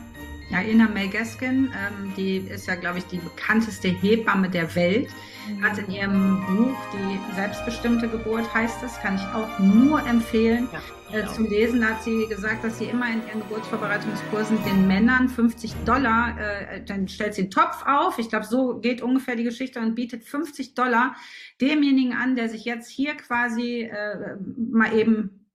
Ja, 0.50 0.62
Ina 0.62 0.88
May 0.88 1.06
Gaskin, 1.06 1.72
ähm, 1.72 2.12
die 2.16 2.38
ist 2.38 2.66
ja, 2.66 2.74
glaube 2.74 2.98
ich, 2.98 3.06
die 3.06 3.18
bekannteste 3.18 3.86
Hebamme 3.86 4.50
der 4.50 4.74
Welt, 4.74 5.08
mhm. 5.48 5.62
hat 5.62 5.78
in 5.78 5.92
ihrem 5.92 6.44
Buch 6.46 6.76
Die 6.92 7.34
selbstbestimmte 7.36 8.08
Geburt, 8.08 8.52
heißt 8.52 8.82
es, 8.82 8.98
kann 9.00 9.14
ich 9.14 9.22
auch 9.32 9.60
nur 9.60 10.04
empfehlen, 10.04 10.68
ja, 11.12 11.20
äh, 11.20 11.26
zu 11.28 11.42
lesen. 11.42 11.82
Da 11.82 11.90
hat 11.90 12.02
sie 12.02 12.26
gesagt, 12.26 12.64
dass 12.64 12.78
sie 12.78 12.86
immer 12.86 13.06
in 13.06 13.24
ihren 13.28 13.40
Geburtsvorbereitungskursen 13.42 14.58
den 14.64 14.88
Männern 14.88 15.28
50 15.28 15.72
Dollar, 15.84 16.36
äh, 16.40 16.84
dann 16.84 17.06
stellt 17.06 17.34
sie 17.34 17.42
einen 17.42 17.52
Topf 17.52 17.86
auf, 17.86 18.18
ich 18.18 18.28
glaube, 18.28 18.44
so 18.44 18.80
geht 18.80 19.02
ungefähr 19.02 19.36
die 19.36 19.44
Geschichte 19.44 19.78
und 19.78 19.94
bietet 19.94 20.24
50 20.24 20.74
Dollar 20.74 21.14
demjenigen 21.60 22.12
an, 22.12 22.34
der 22.34 22.48
sich 22.48 22.64
jetzt 22.64 22.90
hier 22.90 23.14
quasi 23.14 23.82
äh, 23.82 24.36
mal 24.56 24.92
eben 24.98 25.46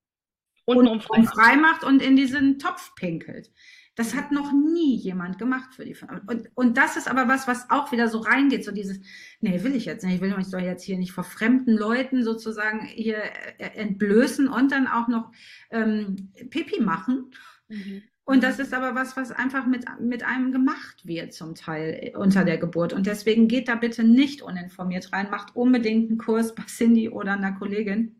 untenrum 0.63 1.01
frei, 1.01 1.23
frei 1.23 1.57
macht 1.57 1.83
und 1.83 2.01
in 2.01 2.15
diesen 2.15 2.59
Topf 2.59 2.95
pinkelt. 2.95 3.51
Das 3.95 4.13
hat 4.13 4.31
noch 4.31 4.51
nie 4.51 4.95
jemand 4.97 5.37
gemacht 5.37 5.73
für 5.73 5.85
die 5.85 5.95
Familie. 5.95 6.23
Und, 6.27 6.49
und 6.53 6.77
das 6.77 6.97
ist 6.97 7.07
aber 7.07 7.27
was, 7.27 7.47
was 7.47 7.69
auch 7.69 7.91
wieder 7.91 8.09
so 8.09 8.19
reingeht, 8.19 8.65
so 8.65 8.71
dieses, 8.71 8.99
nee, 9.39 9.63
will 9.63 9.75
ich 9.75 9.85
jetzt 9.85 10.03
nicht, 10.03 10.15
ich 10.15 10.21
will 10.21 10.35
mich 10.35 10.51
doch 10.51 10.59
jetzt 10.59 10.83
hier 10.83 10.97
nicht 10.97 11.13
vor 11.13 11.23
fremden 11.23 11.77
Leuten 11.77 12.23
sozusagen 12.23 12.85
hier 12.85 13.17
äh, 13.57 13.69
entblößen 13.75 14.47
und 14.47 14.71
dann 14.71 14.87
auch 14.87 15.07
noch 15.07 15.31
ähm, 15.71 16.31
Pipi 16.49 16.81
machen. 16.81 17.31
Mhm. 17.69 18.03
Und 18.27 18.43
das 18.43 18.57
ist 18.57 18.73
aber 18.73 18.95
was, 18.95 19.15
was 19.15 19.31
einfach 19.31 19.67
mit, 19.67 19.85
mit 19.99 20.25
einem 20.25 20.51
gemacht 20.51 21.05
wird 21.05 21.31
zum 21.31 21.53
Teil 21.53 22.11
unter 22.17 22.43
der 22.43 22.57
Geburt. 22.57 22.91
Und 22.91 23.05
deswegen 23.05 23.47
geht 23.47 23.67
da 23.67 23.75
bitte 23.75 24.03
nicht 24.03 24.41
uninformiert 24.41 25.13
rein. 25.13 25.29
Macht 25.29 25.55
unbedingt 25.55 26.09
einen 26.09 26.17
Kurs 26.17 26.55
bei 26.55 26.63
Cindy 26.63 27.09
oder 27.09 27.33
einer 27.33 27.51
Kollegin. 27.51 28.19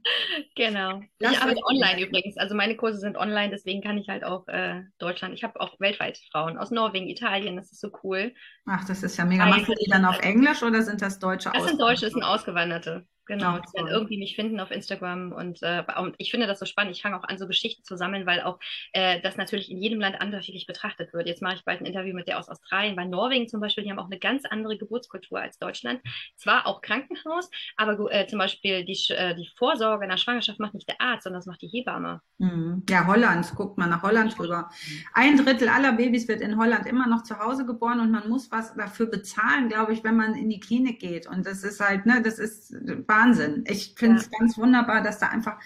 Genau. 0.56 1.02
Das 1.20 1.34
ich 1.34 1.40
arbeite 1.42 1.62
online 1.66 2.06
übrigens. 2.06 2.38
Also 2.38 2.56
meine 2.56 2.76
Kurse 2.76 3.00
sind 3.00 3.18
online, 3.18 3.50
deswegen 3.50 3.82
kann 3.82 3.98
ich 3.98 4.08
halt 4.08 4.24
auch 4.24 4.48
äh, 4.48 4.84
Deutschland. 5.00 5.34
Ich 5.34 5.44
habe 5.44 5.60
auch 5.60 5.80
weltweit 5.80 6.20
Frauen 6.32 6.58
aus 6.58 6.72
Norwegen, 6.72 7.08
Italien. 7.08 7.56
Das 7.56 7.72
ist 7.72 7.82
so 7.82 7.90
cool. 8.04 8.34
Ach, 8.66 8.86
das 8.86 9.02
ist 9.02 9.18
ja 9.18 9.26
mega. 9.26 9.46
Machst 9.48 9.68
du 9.68 9.74
die 9.74 9.90
dann 9.90 10.06
auf 10.06 10.20
Englisch 10.20 10.62
oder 10.62 10.84
sind 10.84 11.02
das 11.02 11.20
deutsche 11.20 11.50
Das 11.52 11.66
sind 11.66 11.82
Deutsche, 11.82 12.06
das 12.06 12.14
sind 12.14 12.24
Ausgewanderte. 12.24 13.08
Genau, 13.26 13.58
die 13.58 13.74
werden 13.74 13.88
irgendwie 13.88 14.18
mich 14.18 14.36
finden 14.36 14.60
auf 14.60 14.72
Instagram 14.72 15.32
und, 15.32 15.64
äh, 15.64 15.84
und 15.98 16.16
ich 16.18 16.32
finde 16.32 16.48
das 16.48 16.60
so 16.60 16.66
spannend. 16.66 16.96
Ich 16.96 17.02
fange 17.02 17.18
auch 17.18 17.24
an, 17.24 17.38
so 17.38 17.48
Geschichten 17.48 17.84
zu 17.84 17.98
sammeln, 17.98 18.26
weil 18.26 18.42
auch 18.42 18.60
äh, 18.94 19.20
das 19.22 19.38
natürlich 19.38 19.72
in 19.72 19.78
jedem 19.78 20.00
Land 20.00 20.22
unterschiedlich 20.24 20.68
betrachtet 20.68 21.14
wird. 21.14 21.28
Jetzt 21.28 21.42
mache 21.42 21.56
ich 21.56 21.66
bald 21.66 21.82
ein 21.82 21.86
Interview 21.86 22.14
mit 22.14 22.28
der 22.28 22.40
aus 22.40 22.50
Australien. 22.50 22.96
Bei 22.96 23.06
Norwegen 23.06 23.48
zum 23.48 23.62
Beispiel, 23.62 23.84
die 23.84 23.92
haben 23.92 24.00
auch 24.00 24.06
eine 24.06 24.20
ganz 24.20 24.46
andere 24.46 24.78
Geburtskultur 24.78 25.40
als 25.40 25.58
Deutschland. 25.58 26.02
Zwar 26.36 26.68
auch 26.68 26.82
Krankenhaus, 26.82 27.50
aber 27.78 28.12
äh, 28.12 28.28
zum 28.28 28.40
Beispiel 28.40 28.86
die, 28.86 28.98
äh, 29.10 29.36
die 29.36 29.50
Vorsorge 29.58 30.04
in 30.04 30.10
der 30.10 30.18
Schwangerschaft 30.18 30.60
macht 30.60 30.74
nicht 30.74 30.88
der 30.88 31.02
Arzt, 31.02 31.24
sondern 31.24 31.40
das 31.40 31.48
macht 31.48 31.62
die 31.62 31.68
Hebamme. 31.68 32.22
Mhm. 32.38 32.84
Ja, 32.90 33.08
Holland, 33.08 33.54
guckt 33.56 33.78
mal 33.78 33.88
nach 33.88 34.04
Holland 34.04 34.38
rüber. 34.40 34.70
Ein 35.14 35.38
Drittel 35.38 35.70
aller 35.70 35.94
Babys 35.94 36.28
wird 36.28 36.42
in 36.42 36.58
Holland 36.58 36.86
immer 36.86 37.08
noch 37.08 37.24
zu 37.24 37.40
Hause 37.40 37.66
geboren 37.66 38.00
und 38.00 38.12
man 38.12 38.30
muss 38.30 38.52
was 38.52 38.76
dafür 38.76 39.08
bezahlen, 39.08 39.70
glaube 39.70 39.94
ich, 39.94 40.04
wenn 40.04 40.16
man 40.16 40.36
in 40.36 40.50
die 40.50 40.60
Klinik 40.60 41.00
geht. 41.00 41.28
Und 41.28 41.46
das 41.46 41.64
ist 41.64 41.80
halt, 41.80 42.06
ne, 42.06 42.22
das 42.22 42.40
ist 42.40 42.76
Wahnsinn. 43.16 43.64
Ich 43.68 43.94
finde 43.96 44.20
es 44.20 44.30
ja. 44.32 44.40
ganz 44.40 44.58
wunderbar, 44.58 45.02
dass 45.02 45.20
da 45.20 45.30
einfach 45.30 45.58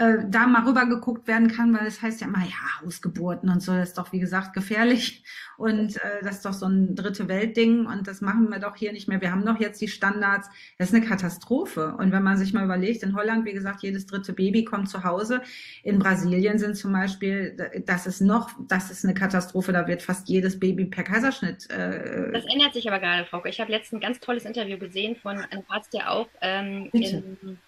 äh, 0.00 0.24
da 0.26 0.46
mal 0.46 0.66
rüber 0.66 0.86
geguckt 0.86 1.28
werden 1.28 1.48
kann, 1.48 1.74
weil 1.74 1.86
es 1.86 1.96
das 1.96 2.02
heißt 2.02 2.20
ja 2.22 2.26
immer, 2.26 2.38
ja, 2.38 2.80
Hausgeburten 2.80 3.50
und 3.50 3.60
so, 3.60 3.72
das 3.72 3.90
ist 3.90 3.98
doch, 3.98 4.12
wie 4.12 4.18
gesagt, 4.18 4.54
gefährlich. 4.54 5.22
Und 5.58 5.96
äh, 5.96 6.22
das 6.22 6.36
ist 6.36 6.46
doch 6.46 6.54
so 6.54 6.64
ein 6.64 6.94
dritte 6.94 7.28
Weltding 7.28 7.84
und 7.84 8.08
das 8.08 8.22
machen 8.22 8.48
wir 8.48 8.60
doch 8.60 8.76
hier 8.76 8.94
nicht 8.94 9.08
mehr. 9.08 9.20
Wir 9.20 9.30
haben 9.30 9.44
doch 9.44 9.60
jetzt 9.60 9.78
die 9.82 9.88
Standards. 9.88 10.48
Das 10.78 10.88
ist 10.88 10.94
eine 10.94 11.04
Katastrophe. 11.04 11.94
Und 11.98 12.12
wenn 12.12 12.22
man 12.22 12.38
sich 12.38 12.54
mal 12.54 12.64
überlegt, 12.64 13.02
in 13.02 13.14
Holland, 13.14 13.44
wie 13.44 13.52
gesagt, 13.52 13.82
jedes 13.82 14.06
dritte 14.06 14.32
Baby 14.32 14.64
kommt 14.64 14.88
zu 14.88 15.04
Hause. 15.04 15.42
In 15.82 15.98
Brasilien 15.98 16.58
sind 16.58 16.76
zum 16.76 16.94
Beispiel, 16.94 17.82
das 17.84 18.06
ist 18.06 18.22
noch, 18.22 18.52
das 18.68 18.90
ist 18.90 19.04
eine 19.04 19.12
Katastrophe, 19.12 19.72
da 19.72 19.86
wird 19.86 20.00
fast 20.00 20.30
jedes 20.30 20.58
Baby 20.58 20.86
per 20.86 21.04
Kaiserschnitt. 21.04 21.68
Äh, 21.68 22.32
das 22.32 22.46
ändert 22.50 22.72
sich 22.72 22.88
aber 22.88 23.00
gerade, 23.00 23.26
Frauke. 23.26 23.50
Ich 23.50 23.60
habe 23.60 23.70
letztens 23.70 23.98
ein 23.98 24.00
ganz 24.00 24.18
tolles 24.18 24.46
Interview 24.46 24.78
gesehen 24.78 25.16
von 25.16 25.36
einem 25.36 25.64
Arzt, 25.68 25.92
der 25.92 26.10
auch 26.10 26.28
ähm, 26.40 26.88
in 26.94 27.58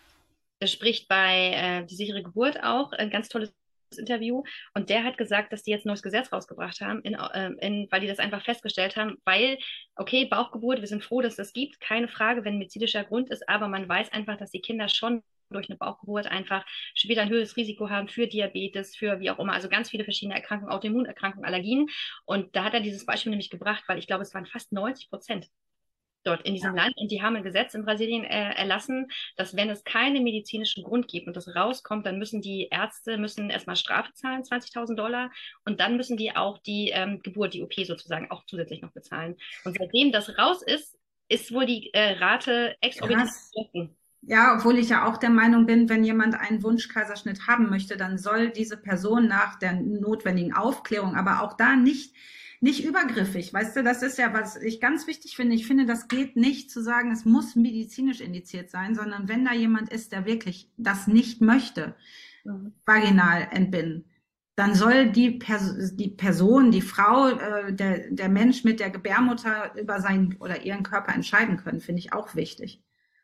spricht 0.67 1.09
bei 1.09 1.53
äh, 1.55 1.87
Die 1.87 1.97
sichere 1.97 2.23
Geburt 2.23 2.63
auch, 2.63 2.93
ein 2.93 3.11
ganz 3.11 3.29
tolles 3.29 3.53
Interview. 3.99 4.43
Und 4.75 4.91
der 4.91 5.05
hat 5.05 5.19
gesagt, 5.19 5.53
dass 5.53 5.63
die 5.63 5.71
jetzt 5.71 5.85
ein 5.85 5.89
neues 5.89 6.03
Gesetz 6.03 6.33
rausgebracht 6.33 6.81
haben, 6.81 7.03
in, 7.03 7.15
äh, 7.15 7.51
in, 7.61 7.89
weil 7.91 8.01
die 8.01 8.07
das 8.07 8.19
einfach 8.19 8.45
festgestellt 8.45 8.97
haben, 8.97 9.19
weil, 9.25 9.59
okay, 9.97 10.25
Bauchgeburt, 10.25 10.81
wir 10.81 10.89
sind 10.89 11.05
froh, 11.05 11.21
dass 11.21 11.37
das 11.37 11.53
gibt, 11.53 11.81
keine 11.81 12.09
Frage, 12.09 12.45
wenn 12.45 12.59
medizinischer 12.59 13.05
Grund 13.05 13.31
ist, 13.31 13.49
aber 13.49 13.69
man 13.69 13.89
weiß 13.89 14.13
einfach, 14.13 14.37
dass 14.37 14.51
die 14.51 14.61
Kinder 14.61 14.89
schon 14.89 15.23
durch 15.51 15.69
eine 15.69 15.77
Bauchgeburt 15.77 16.27
einfach 16.27 16.65
später 16.95 17.23
ein 17.23 17.29
höheres 17.29 17.57
Risiko 17.57 17.91
haben 17.91 18.09
für 18.09 18.27
Diabetes, 18.27 18.97
für 18.97 19.21
wie 19.21 19.31
auch 19.31 19.39
immer, 19.39 19.53
also 19.53 19.69
ganz 19.69 19.91
viele 19.91 20.05
verschiedene 20.05 20.35
Erkrankungen, 20.35 20.73
Autoimmunerkrankungen, 20.73 21.45
Allergien. 21.45 21.89
Und 22.25 22.57
da 22.57 22.65
hat 22.65 22.75
er 22.75 22.81
dieses 22.81 23.05
Beispiel 23.05 23.31
nämlich 23.31 23.51
gebracht, 23.51 23.85
weil 23.87 23.99
ich 23.99 24.07
glaube, 24.07 24.23
es 24.23 24.33
waren 24.33 24.47
fast 24.47 24.73
90 24.73 25.11
Prozent 25.11 25.49
dort 26.25 26.43
in 26.43 26.55
diesem 26.55 26.77
ja. 26.77 26.83
Land. 26.83 26.97
Und 26.97 27.11
die 27.11 27.23
haben 27.23 27.37
ein 27.37 27.43
Gesetz 27.43 27.75
in 27.75 27.85
Brasilien 27.85 28.25
äh, 28.25 28.55
erlassen, 28.55 29.09
dass 29.37 29.57
wenn 29.57 29.71
es 29.71 29.85
keinen 29.85 30.23
medizinischen 30.25 30.85
Grund 30.85 31.09
gibt 31.09 31.27
und 31.27 31.37
das 31.37 31.55
rauskommt, 31.55 32.07
dann 32.07 32.19
müssen 32.19 32.41
die 32.41 32.69
Ärzte 32.71 33.19
müssen 33.19 33.51
erstmal 33.51 33.77
Strafe 33.77 34.13
zahlen, 34.15 34.43
20.000 34.43 34.95
Dollar, 34.95 35.31
und 35.65 35.81
dann 35.81 35.97
müssen 35.97 36.17
die 36.17 36.35
auch 36.35 36.59
die 36.59 36.91
ähm, 36.91 37.21
Geburt, 37.23 37.55
die 37.55 37.63
OP 37.63 37.75
sozusagen 37.75 38.31
auch 38.31 38.45
zusätzlich 38.47 38.83
noch 38.83 38.93
bezahlen. 38.93 39.37
Und 39.65 39.77
seitdem 39.79 40.13
das 40.13 40.39
raus 40.39 40.63
ist, 40.63 40.97
ist 41.29 41.53
wohl 41.53 41.67
die 41.67 41.93
äh, 41.95 42.19
Rate 42.19 42.77
exorbitant. 42.81 43.31
Ja, 44.25 44.57
obwohl 44.57 44.79
ich 44.79 44.89
ja 44.89 45.09
auch 45.09 45.17
der 45.17 45.31
Meinung 45.31 45.67
bin, 45.67 45.89
wenn 45.89 46.05
jemand 46.05 46.37
einen 46.37 46.63
Wunschkaiserschnitt 46.63 47.49
haben 47.49 47.71
möchte, 47.71 47.97
dann 47.97 48.19
soll 48.19 48.51
diese 48.51 48.77
Person 48.77 49.27
nach 49.27 49.59
der 49.59 49.73
notwendigen 49.73 50.55
Aufklärung, 50.55 51.17
aber 51.17 51.43
auch 51.43 51.55
da 51.57 51.75
nicht 51.75 52.15
nicht 52.63 52.85
übergriffig. 52.85 53.53
Weißt 53.53 53.77
du, 53.77 53.83
das 53.83 54.03
ist 54.03 54.19
ja, 54.19 54.33
was 54.33 54.57
ich 54.57 54.81
ganz 54.81 55.09
wichtig 55.09 55.35
finde. 55.35 55.57
Ich 55.57 55.67
finde, 55.67 55.85
das 55.85 56.07
geht 56.07 56.37
nicht 56.37 56.71
zu 56.71 56.81
sagen, 56.81 57.11
es 57.11 57.25
muss 57.25 57.57
medizinisch 57.57 58.21
indiziert 58.21 58.71
sein, 58.71 58.95
sondern 58.95 59.29
wenn 59.29 59.45
da 59.45 59.53
jemand 59.53 59.91
ist, 59.91 60.13
der 60.13 60.27
wirklich 60.27 60.71
das 60.77 61.09
nicht 61.09 61.41
möchte, 61.41 61.97
mhm. 62.45 62.73
vaginal 62.87 63.49
entbinden, 63.51 64.05
dann 64.55 64.75
soll 64.75 65.11
die, 65.11 65.33
Pers 65.33 65.97
die 65.97 66.11
Person, 66.11 66.71
die 66.71 66.83
Frau, 66.83 67.31
äh, 67.31 67.73
der, 67.73 68.11
der 68.11 68.29
Mensch 68.29 68.63
mit 68.63 68.79
der 68.79 68.91
Gebärmutter 68.91 69.75
über 69.77 70.01
seinen 70.01 70.37
oder 70.39 70.63
ihren 70.63 70.85
Körper 70.85 71.15
entscheiden 71.15 71.57
können, 71.57 71.81
finde 71.81 71.99
ich 71.99 72.13
auch 72.13 72.37
wichtig 72.37 72.81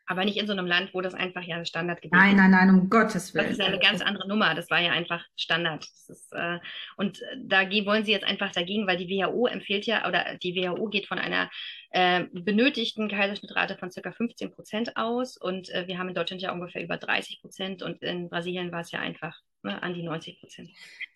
aber 0.09 0.25
nicht 0.25 0.37
in 0.37 0.47
so 0.47 0.53
einem 0.53 0.65
Land, 0.65 0.95
wo 0.95 1.01
das 1.01 1.13
einfach 1.13 1.43
ja 1.43 1.63
Standard 1.63 2.01
gibt. 2.01 2.15
Nein, 2.15 2.35
nein, 2.35 2.49
nein, 2.49 2.69
um 2.71 2.89
Gottes 2.89 3.35
Willen. 3.35 3.45
Das 3.45 3.59
ist 3.59 3.61
eine 3.61 3.77
ganz 3.77 4.01
andere 4.01 4.27
Nummer. 4.27 4.55
Das 4.55 4.67
war 4.71 4.79
ja 4.79 4.91
einfach 4.91 5.23
Standard. 5.35 5.85
Ist, 6.07 6.33
äh, 6.33 6.57
und 6.97 7.21
da 7.45 7.69
wollen 7.85 8.03
sie 8.03 8.11
jetzt 8.11 8.25
einfach 8.25 8.51
dagegen, 8.51 8.87
weil 8.87 8.97
die 8.97 9.07
WHO 9.07 9.45
empfiehlt 9.45 9.85
ja, 9.85 10.07
oder 10.07 10.35
die 10.41 10.55
WHO 10.55 10.87
geht 10.87 11.05
von 11.05 11.19
einer 11.19 11.51
äh, 11.91 12.23
benötigten 12.33 13.07
Kaiserschnittrate 13.07 13.77
von 13.77 13.91
circa 13.91 14.11
15 14.11 14.51
Prozent 14.51 14.97
aus. 14.97 15.37
Und 15.37 15.69
äh, 15.69 15.85
wir 15.85 15.99
haben 15.99 16.09
in 16.09 16.15
Deutschland 16.15 16.41
ja 16.41 16.51
ungefähr 16.53 16.83
über 16.83 16.97
30 16.97 17.41
Prozent 17.41 17.83
und 17.83 18.01
in 18.01 18.29
Brasilien 18.29 18.71
war 18.71 18.81
es 18.81 18.91
ja 18.91 18.99
einfach 18.99 19.39
an 19.63 19.93
die 19.93 20.03
90 20.03 20.39
Prozent. 20.39 20.69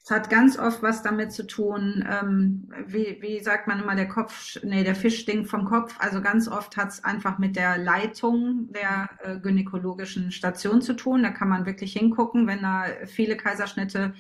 Es 0.04 0.12
hat 0.12 0.30
ganz 0.30 0.60
oft 0.60 0.84
was 0.84 1.02
damit 1.02 1.32
zu 1.32 1.48
tun, 1.48 2.06
ähm, 2.10 2.70
wie, 2.88 3.18
wie 3.22 3.40
sagt 3.40 3.68
man 3.68 3.82
immer, 3.82 3.96
der 3.96 4.10
Kopf, 4.10 4.60
nee, 4.62 4.84
der 4.84 4.96
Fisch 4.96 5.20
stinkt 5.20 5.50
vom 5.50 5.64
Kopf. 5.64 5.96
Also 6.00 6.22
ganz 6.22 6.50
oft 6.50 6.76
hat 6.76 6.90
es 6.90 7.04
einfach 7.06 7.38
mit 7.38 7.56
der 7.56 7.78
Leitung 7.78 8.70
der 8.74 9.10
äh, 9.24 9.40
gynäkologischen 9.40 10.32
Station 10.32 10.82
zu 10.82 10.94
tun. 10.94 11.24
Da 11.24 11.30
kann 11.30 11.48
man 11.48 11.66
wirklich 11.66 11.94
hingucken, 11.94 12.48
wenn 12.48 12.62
da 12.62 12.86
viele 13.06 13.38
Kaiserschnitte 13.38 14.14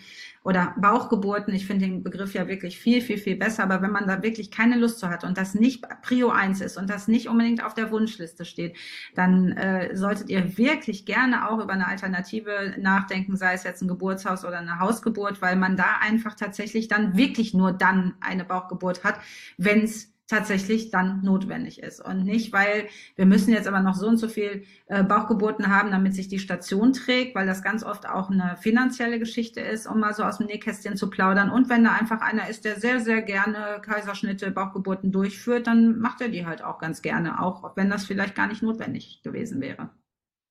oder 0.44 0.76
Bauchgeburten, 0.78 1.54
ich 1.54 1.66
finde 1.66 1.86
den 1.86 2.04
Begriff 2.04 2.34
ja 2.34 2.48
wirklich 2.48 2.78
viel, 2.78 3.02
viel, 3.02 3.18
viel 3.18 3.38
besser, 3.38 3.64
aber 3.64 3.82
wenn 3.82 3.92
man 3.92 4.08
da 4.08 4.22
wirklich 4.22 4.52
keine 4.52 4.78
Lust 4.78 5.00
zu 5.00 5.10
hat 5.10 5.24
und 5.24 5.38
das 5.38 5.56
nicht 5.56 5.86
Prio 6.02 6.30
1 6.30 6.60
ist 6.60 6.78
und 6.78 6.90
das 6.90 7.08
nicht 7.08 7.30
unbedingt 7.30 7.64
auf 7.64 7.74
der 7.74 7.92
Wunschliste 7.92 8.44
steht, 8.44 8.76
dann 9.16 9.54
äh, 9.54 9.96
solltet 9.96 10.30
ihr 10.30 10.58
wirklich 10.58 11.06
gerne 11.06 11.50
auch 11.50 11.60
über 11.60 11.74
eine 11.74 11.88
Alternative 11.88 12.76
nachdenken, 12.78 13.38
sei 13.38 13.54
es 13.54 13.64
jetzt 13.64 13.82
ein 13.82 13.88
Geburtshaus 13.88 14.44
oder 14.44 14.60
eine 14.60 14.80
Hausgeburt, 14.80 15.42
weil 15.42 15.56
man 15.56 15.78
da 15.78 15.98
einfach 16.02 16.36
tatsächlich 16.36 16.90
dann 16.90 17.16
wirklich 17.16 17.54
nur 17.54 17.72
dann 17.72 18.16
eine 18.20 18.44
Bauchgeburt 18.44 19.06
hat, 19.06 19.20
wenn 19.58 19.84
es 19.84 20.13
tatsächlich 20.28 20.90
dann 20.90 21.22
notwendig 21.22 21.82
ist. 21.82 22.00
Und 22.00 22.24
nicht, 22.24 22.54
weil 22.54 22.88
wir 23.16 23.26
müssen 23.26 23.52
jetzt 23.52 23.68
aber 23.68 23.82
noch 23.82 23.96
so 23.96 24.08
und 24.08 24.18
so 24.18 24.28
viel 24.28 24.64
äh, 24.88 25.04
Bauchgeburten 25.04 25.68
haben, 25.68 25.92
damit 25.92 26.16
sich 26.16 26.30
die 26.30 26.40
Station 26.40 26.94
trägt, 26.94 27.36
weil 27.36 27.46
das 27.46 27.62
ganz 27.62 27.84
oft 27.84 28.08
auch 28.08 28.30
eine 28.30 28.56
finanzielle 28.58 29.20
Geschichte 29.20 29.60
ist, 29.60 29.86
um 29.86 30.00
mal 30.00 30.14
so 30.14 30.24
aus 30.24 30.38
dem 30.38 30.48
Nähkästchen 30.48 30.96
zu 30.96 31.10
plaudern. 31.10 31.50
Und 31.50 31.70
wenn 31.70 31.84
da 31.84 31.92
einfach 31.92 32.22
einer 32.22 32.50
ist, 32.50 32.64
der 32.64 32.80
sehr, 32.80 33.00
sehr 33.02 33.22
gerne 33.22 33.82
Kaiserschnitte, 33.82 34.52
Bauchgeburten 34.52 35.12
durchführt, 35.12 35.68
dann 35.68 36.00
macht 36.00 36.22
er 36.22 36.30
die 36.30 36.46
halt 36.46 36.64
auch 36.64 36.80
ganz 36.80 37.02
gerne, 37.02 37.42
auch 37.42 37.76
wenn 37.76 37.90
das 37.90 38.06
vielleicht 38.06 38.36
gar 38.36 38.48
nicht 38.48 38.64
notwendig 38.64 39.22
gewesen 39.24 39.60
wäre. 39.60 39.90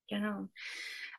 Genau. 0.07 0.49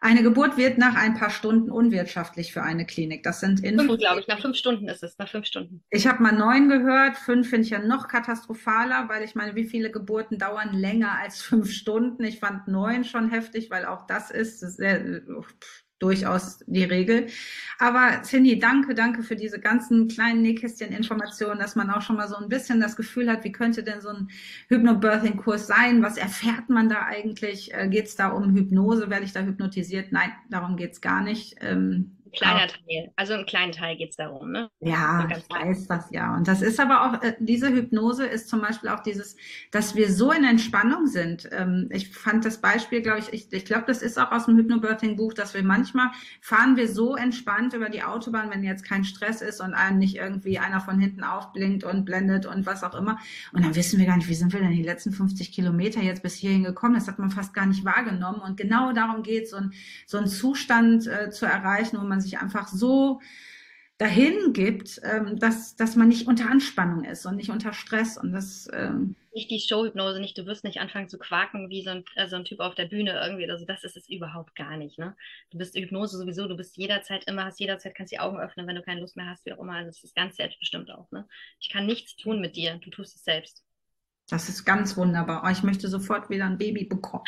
Eine 0.05 0.23
Geburt 0.23 0.59
wird 0.59 0.77
nach 0.77 0.97
ein 0.97 1.15
paar 1.15 1.31
Stunden 1.31 1.71
unwirtschaftlich 1.71 2.53
für 2.53 2.63
eine 2.63 2.85
Klinik. 2.85 3.23
Das 3.23 3.41
sind 3.41 3.65
Infos. 3.65 3.87
Fünf, 3.87 4.01
glaube 4.01 4.21
ich. 4.21 4.29
Nach 4.29 4.39
fünf 4.39 4.55
Stunden 4.55 4.87
ist 4.87 5.03
es. 5.03 5.17
Nach 5.17 5.31
fünf 5.31 5.47
Stunden. 5.47 5.83
Ich 5.89 6.07
habe 6.07 6.23
mal 6.23 6.33
neun 6.33 6.69
gehört. 6.69 7.17
Fünf 7.17 7.49
finde 7.49 7.65
ich 7.65 7.71
ja 7.71 7.79
noch 7.79 8.07
katastrophaler, 8.07 9.09
weil 9.09 9.25
ich 9.25 9.35
meine, 9.35 9.55
wie 9.55 9.65
viele 9.65 9.91
Geburten 9.91 10.37
dauern 10.37 10.75
länger 10.75 11.19
als 11.19 11.41
fünf 11.41 11.73
Stunden? 11.73 12.23
Ich 12.23 12.39
fand 12.39 12.69
neun 12.69 13.05
schon 13.05 13.31
heftig, 13.31 13.71
weil 13.71 13.87
auch 13.87 14.07
das 14.07 14.31
ist 14.31 14.61
sehr, 14.61 15.23
durchaus 15.99 16.59
die 16.67 16.85
Regel. 16.85 17.27
Aber 17.79 18.23
Cindy, 18.23 18.59
danke, 18.59 18.95
danke 18.95 19.23
für 19.23 19.37
diese 19.37 19.61
ganzen 19.61 20.09
kleinen 20.09 20.43
Nähkästchen-Informationen, 20.43 21.59
dass 21.59 21.77
man 21.77 21.91
auch 21.91 22.03
schon 22.03 22.17
mal 22.17 22.29
so 22.29 22.37
ein 22.37 22.49
bisschen 22.49 22.81
das 22.81 22.97
Gefühl 22.97 23.31
hat, 23.31 23.45
wie 23.45 23.53
könnte 23.53 23.83
denn 23.83 24.01
so 24.01 24.11
ein 24.11 24.29
Hypnobirthing-Kurs 24.69 25.67
sein? 25.67 26.03
Was 26.03 26.17
erfährt 26.17 26.69
man 26.69 26.89
da 26.89 27.03
eigentlich? 27.05 27.73
Äh, 27.75 27.89
geht 27.89 28.07
es 28.07 28.17
da 28.17 28.29
um 28.29 28.55
Hypnose? 28.55 29.11
Werde 29.11 29.25
ich 29.25 29.33
da 29.33 29.41
hypnotisiert? 29.41 30.13
Nein, 30.13 30.33
darum 30.51 30.77
geht 30.77 30.93
es 30.93 31.01
gar 31.01 31.23
nicht. 31.23 31.57
Ähm, 31.61 32.17
kleiner 32.35 32.67
Teil. 32.67 33.13
Also 33.17 33.35
im 33.35 33.47
kleinen 33.47 33.73
Teil 33.73 33.97
geht 33.97 34.11
es 34.11 34.17
darum, 34.17 34.51
ne? 34.51 34.71
Ja, 34.81 35.29
ich 35.31 35.45
weiß 35.49 35.87
das 35.89 36.11
ja. 36.11 36.35
Und 36.37 36.49
das 36.49 36.63
ist 36.63 36.81
aber 36.81 37.07
auch, 37.07 37.23
äh, 37.23 37.35
diese 37.39 37.69
Hypnose 37.69 38.27
ist 38.27 38.49
zum 38.49 38.61
Beispiel 38.61 38.91
auch 38.91 39.01
dieses, 39.01 39.37
dass 39.71 39.95
wir 39.95 40.13
so 40.13 40.33
in 40.33 40.45
Entspannung 40.45 41.07
sind. 41.07 41.49
Ähm, 41.53 41.89
ich 41.91 42.11
fand 42.11 42.45
das 42.45 42.61
Beispiel, 42.61 43.03
glaube 43.03 43.21
ich, 43.21 43.33
ich, 43.33 43.53
ich 43.53 43.65
glaube, 43.65 43.85
das 43.87 44.03
ist 44.03 44.19
auch 44.19 44.33
aus 44.33 44.47
dem 44.47 44.57
Hypnobirthing-Buch, 44.57 45.35
dass 45.35 45.55
wir 45.55 45.63
manchmal 45.63 46.11
fahren 46.41 46.77
wir 46.77 46.89
so 46.89 47.17
entspannt 47.17 47.75
über 47.75 47.89
die 47.89 48.03
Autobahn, 48.03 48.51
wenn 48.51 48.63
jetzt 48.65 48.85
kein 48.85 49.05
Stress 49.05 49.41
ist 49.41 49.61
und 49.61 49.75
einem 49.75 49.99
nicht 49.99 50.17
irgendwie 50.17 50.59
einer 50.59 50.81
von 50.81 50.99
hinten 50.99 51.25
aufblinkt 51.25 51.85
und 51.85 52.05
blendet 52.05 52.47
und 52.47 52.67
was 52.67 52.83
auch 52.83 52.95
immer. 52.95 53.19
Und 53.53 53.65
dann 53.65 53.75
wissen 53.75 53.99
wir 53.99 54.07
gar 54.07 54.17
nicht, 54.17 54.29
wie 54.29 54.35
sind 54.35 54.53
wir 54.53 54.61
denn 54.61 54.73
die 54.73 54.83
letzten 54.83 55.13
50 55.13 55.53
Kilometer 55.53 56.01
jetzt 56.03 56.23
bis 56.23 56.35
hierhin 56.35 56.65
gekommen? 56.65 56.95
Das 56.95 57.09
hat 57.09 57.19
man 57.19 57.31
fast 57.31 57.55
gar 57.55 57.67
nicht 57.67 57.85
wahrgenommen. 57.85 58.41
Und 58.41 58.57
genau 58.57 58.93
darum 58.93 59.23
geht 59.23 59.45
es, 59.45 59.51
so, 59.51 59.57
ein, 59.57 59.73
so 60.07 60.19
einen 60.19 60.27
Zustand 60.27 61.07
äh, 61.07 61.31
zu 61.31 61.47
erreichen, 61.47 61.99
wo 62.01 62.05
man 62.05 62.21
sich 62.25 62.39
einfach 62.39 62.67
so 62.69 63.21
dahin 63.99 64.53
gibt, 64.53 65.01
ähm, 65.05 65.39
dass, 65.39 65.77
dass 65.77 65.95
man 65.95 66.09
nicht 66.09 66.27
unter 66.27 66.51
Anspannung 66.51 67.05
ist 67.05 67.27
und 67.27 67.37
nicht 67.37 67.51
unter 67.51 67.73
Stress 67.73 68.19
und 68.19 68.33
das 68.33 68.69
ähm 68.73 69.15
nicht 69.35 69.51
die 69.51 69.61
Showhypnose, 69.61 70.21
nicht 70.21 70.39
du 70.39 70.47
wirst 70.47 70.65
nicht 70.65 70.79
anfangen 70.79 71.09
zu 71.09 71.19
quaken 71.19 71.69
wie 71.69 71.83
so 71.83 71.91
ein, 71.91 72.05
äh, 72.15 72.29
so 72.29 72.37
ein 72.37 72.45
Typ 72.45 72.61
auf 72.61 72.75
der 72.75 72.87
Bühne 72.87 73.21
irgendwie, 73.21 73.51
also 73.51 73.65
das 73.65 73.85
ist 73.85 73.97
es 73.97 74.09
überhaupt 74.09 74.55
gar 74.55 74.77
nicht, 74.77 74.99
ne? 74.99 75.17
Du 75.51 75.59
bist 75.59 75.77
Hypnose 75.77 76.17
sowieso, 76.17 76.47
du 76.47 76.57
bist 76.57 76.77
jederzeit 76.77 77.25
immer, 77.27 77.45
hast 77.45 77.61
jederzeit 77.61 77.95
kannst 77.95 78.13
die 78.13 78.21
Augen 78.21 78.39
öffnen, 78.39 78.67
wenn 78.67 78.77
du 78.77 78.83
keine 78.83 79.01
Lust 79.01 79.17
mehr 79.17 79.27
hast, 79.27 79.45
wie 79.45 79.53
auch 79.53 79.59
immer, 79.59 79.75
also 79.75 79.89
das 79.91 80.05
ist 80.05 80.15
ganz 80.15 80.37
selbstbestimmt 80.37 80.91
auch, 80.91 81.11
ne? 81.11 81.27
Ich 81.61 81.69
kann 81.69 81.87
nichts 81.87 82.17
tun 82.17 82.41
mit 82.41 82.57
dir, 82.57 82.77
du 82.77 82.91
tust 82.91 83.17
es 83.17 83.25
selbst. 83.25 83.65
Das 84.29 84.49
ist 84.49 84.65
ganz 84.65 84.97
wunderbar. 84.97 85.43
Oh, 85.45 85.51
ich 85.51 85.63
möchte 85.63 85.89
sofort 85.89 86.31
wieder 86.31 86.47
ein 86.47 86.57
Baby 86.57 86.85
bekommen. 86.85 87.25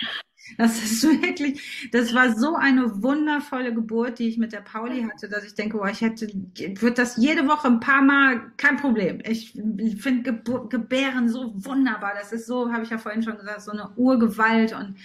Das 0.59 0.83
ist 0.83 1.03
wirklich, 1.23 1.89
das 1.93 2.15
war 2.15 2.37
so 2.37 2.55
eine 2.55 3.03
wundervolle 3.03 3.75
Geburt, 3.75 4.19
die 4.19 4.29
ich 4.29 4.39
mit 4.39 4.53
der 4.53 4.61
Pauli 4.61 5.03
hatte, 5.03 5.29
dass 5.29 5.45
ich 5.45 5.55
denke, 5.55 5.79
oh, 5.79 5.87
ich 5.87 6.01
hätte, 6.01 6.29
würde 6.29 6.95
das 6.95 7.17
jede 7.17 7.47
Woche 7.49 7.69
ein 7.69 7.81
paar 7.81 8.03
Mal, 8.03 8.53
kein 8.57 8.77
Problem. 8.77 9.21
Ich 9.25 9.53
finde 9.99 10.41
Gebären 10.69 11.29
so 11.29 11.53
wunderbar. 11.57 12.13
Das 12.19 12.33
ist 12.33 12.47
so, 12.47 12.73
habe 12.73 12.85
ich 12.85 12.91
ja 12.91 12.99
vorhin 12.99 13.23
schon 13.23 13.39
gesagt, 13.39 13.63
so 13.63 13.73
eine 13.73 13.91
Urgewalt 13.97 14.73
und 14.73 14.97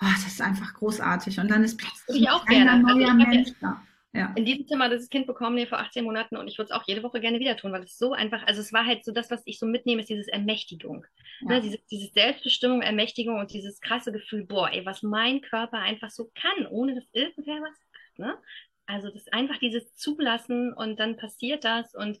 oh, 0.00 0.06
das 0.14 0.26
ist 0.26 0.40
einfach 0.40 0.74
großartig. 0.74 1.40
Und 1.40 1.50
dann 1.50 1.64
ist 1.64 1.78
plötzlich 1.78 2.28
ein 2.46 2.68
also 2.68 2.86
neuer 2.86 3.14
Mensch 3.14 3.50
da 3.60 3.80
ja. 4.14 4.32
in 4.36 4.44
diesem 4.44 4.66
Zimmer 4.66 4.88
das 4.88 5.08
Kind 5.08 5.26
bekommen 5.26 5.56
nee, 5.56 5.66
vor 5.66 5.78
18 5.78 6.04
Monaten 6.04 6.36
und 6.36 6.48
ich 6.48 6.56
würde 6.56 6.72
es 6.72 6.72
auch 6.72 6.84
jede 6.86 7.02
Woche 7.02 7.20
gerne 7.20 7.40
wieder 7.40 7.56
tun, 7.56 7.72
weil 7.72 7.82
es 7.82 7.98
so 7.98 8.12
einfach, 8.12 8.46
also 8.46 8.60
es 8.60 8.72
war 8.72 8.86
halt 8.86 9.04
so 9.04 9.12
das, 9.12 9.30
was 9.30 9.42
ich 9.44 9.58
so 9.58 9.66
mitnehme, 9.66 10.02
ist 10.02 10.10
dieses 10.10 10.28
Ermächtigung. 10.28 11.04
Ja. 11.40 11.48
Ne, 11.48 11.60
dieses, 11.60 11.84
dieses 11.86 12.12
Selbstbestimmung, 12.12 12.82
Ermächtigung 12.82 13.38
und 13.38 13.52
dieses 13.52 13.80
krasse 13.80 14.12
Gefühl, 14.12 14.44
boah, 14.44 14.70
ey, 14.70 14.86
was 14.86 15.02
mein 15.02 15.40
Körper 15.40 15.78
einfach 15.78 16.10
so 16.10 16.30
kann, 16.34 16.66
ohne 16.68 16.94
dass 16.94 17.04
irgendwer 17.12 17.56
was 17.56 17.78
macht. 17.92 18.18
Ne? 18.18 18.38
Also 18.86 19.10
das 19.10 19.28
einfach 19.28 19.58
dieses 19.58 19.96
Zulassen 19.96 20.72
und 20.72 21.00
dann 21.00 21.16
passiert 21.16 21.64
das 21.64 21.94
und 21.94 22.20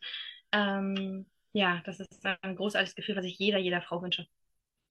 ähm, 0.52 1.26
ja, 1.52 1.80
das 1.84 2.00
ist 2.00 2.26
ein 2.42 2.56
großartiges 2.56 2.96
Gefühl, 2.96 3.16
was 3.16 3.24
ich 3.24 3.38
jeder, 3.38 3.58
jeder 3.58 3.80
Frau 3.80 4.02
wünsche. 4.02 4.26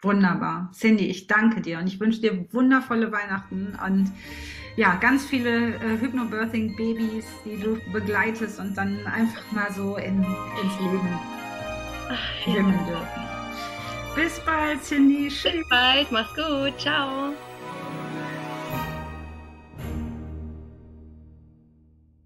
Wunderbar. 0.03 0.69
Cindy, 0.73 1.07
ich 1.07 1.27
danke 1.27 1.61
dir 1.61 1.79
und 1.79 1.87
ich 1.87 1.99
wünsche 1.99 2.21
dir 2.21 2.45
wundervolle 2.51 3.11
Weihnachten 3.11 3.77
und 3.85 4.11
ja, 4.75 4.95
ganz 4.95 5.25
viele 5.25 5.75
äh, 5.75 5.99
Hypnobirthing-Babys, 6.01 7.25
die 7.45 7.57
du 7.57 7.77
begleitest 7.91 8.59
und 8.59 8.75
dann 8.75 9.05
einfach 9.05 9.51
mal 9.51 9.71
so 9.71 9.97
in, 9.97 10.17
ins 10.17 10.79
Leben 10.79 11.19
schwimmen 12.43 12.79
dürfen. 12.87 13.23
Bis 14.15 14.39
bald, 14.41 14.83
Cindy. 14.83 15.29
Bis 15.29 15.69
bald, 15.69 16.11
mach's 16.11 16.35
gut. 16.35 16.79
Ciao. 16.79 17.33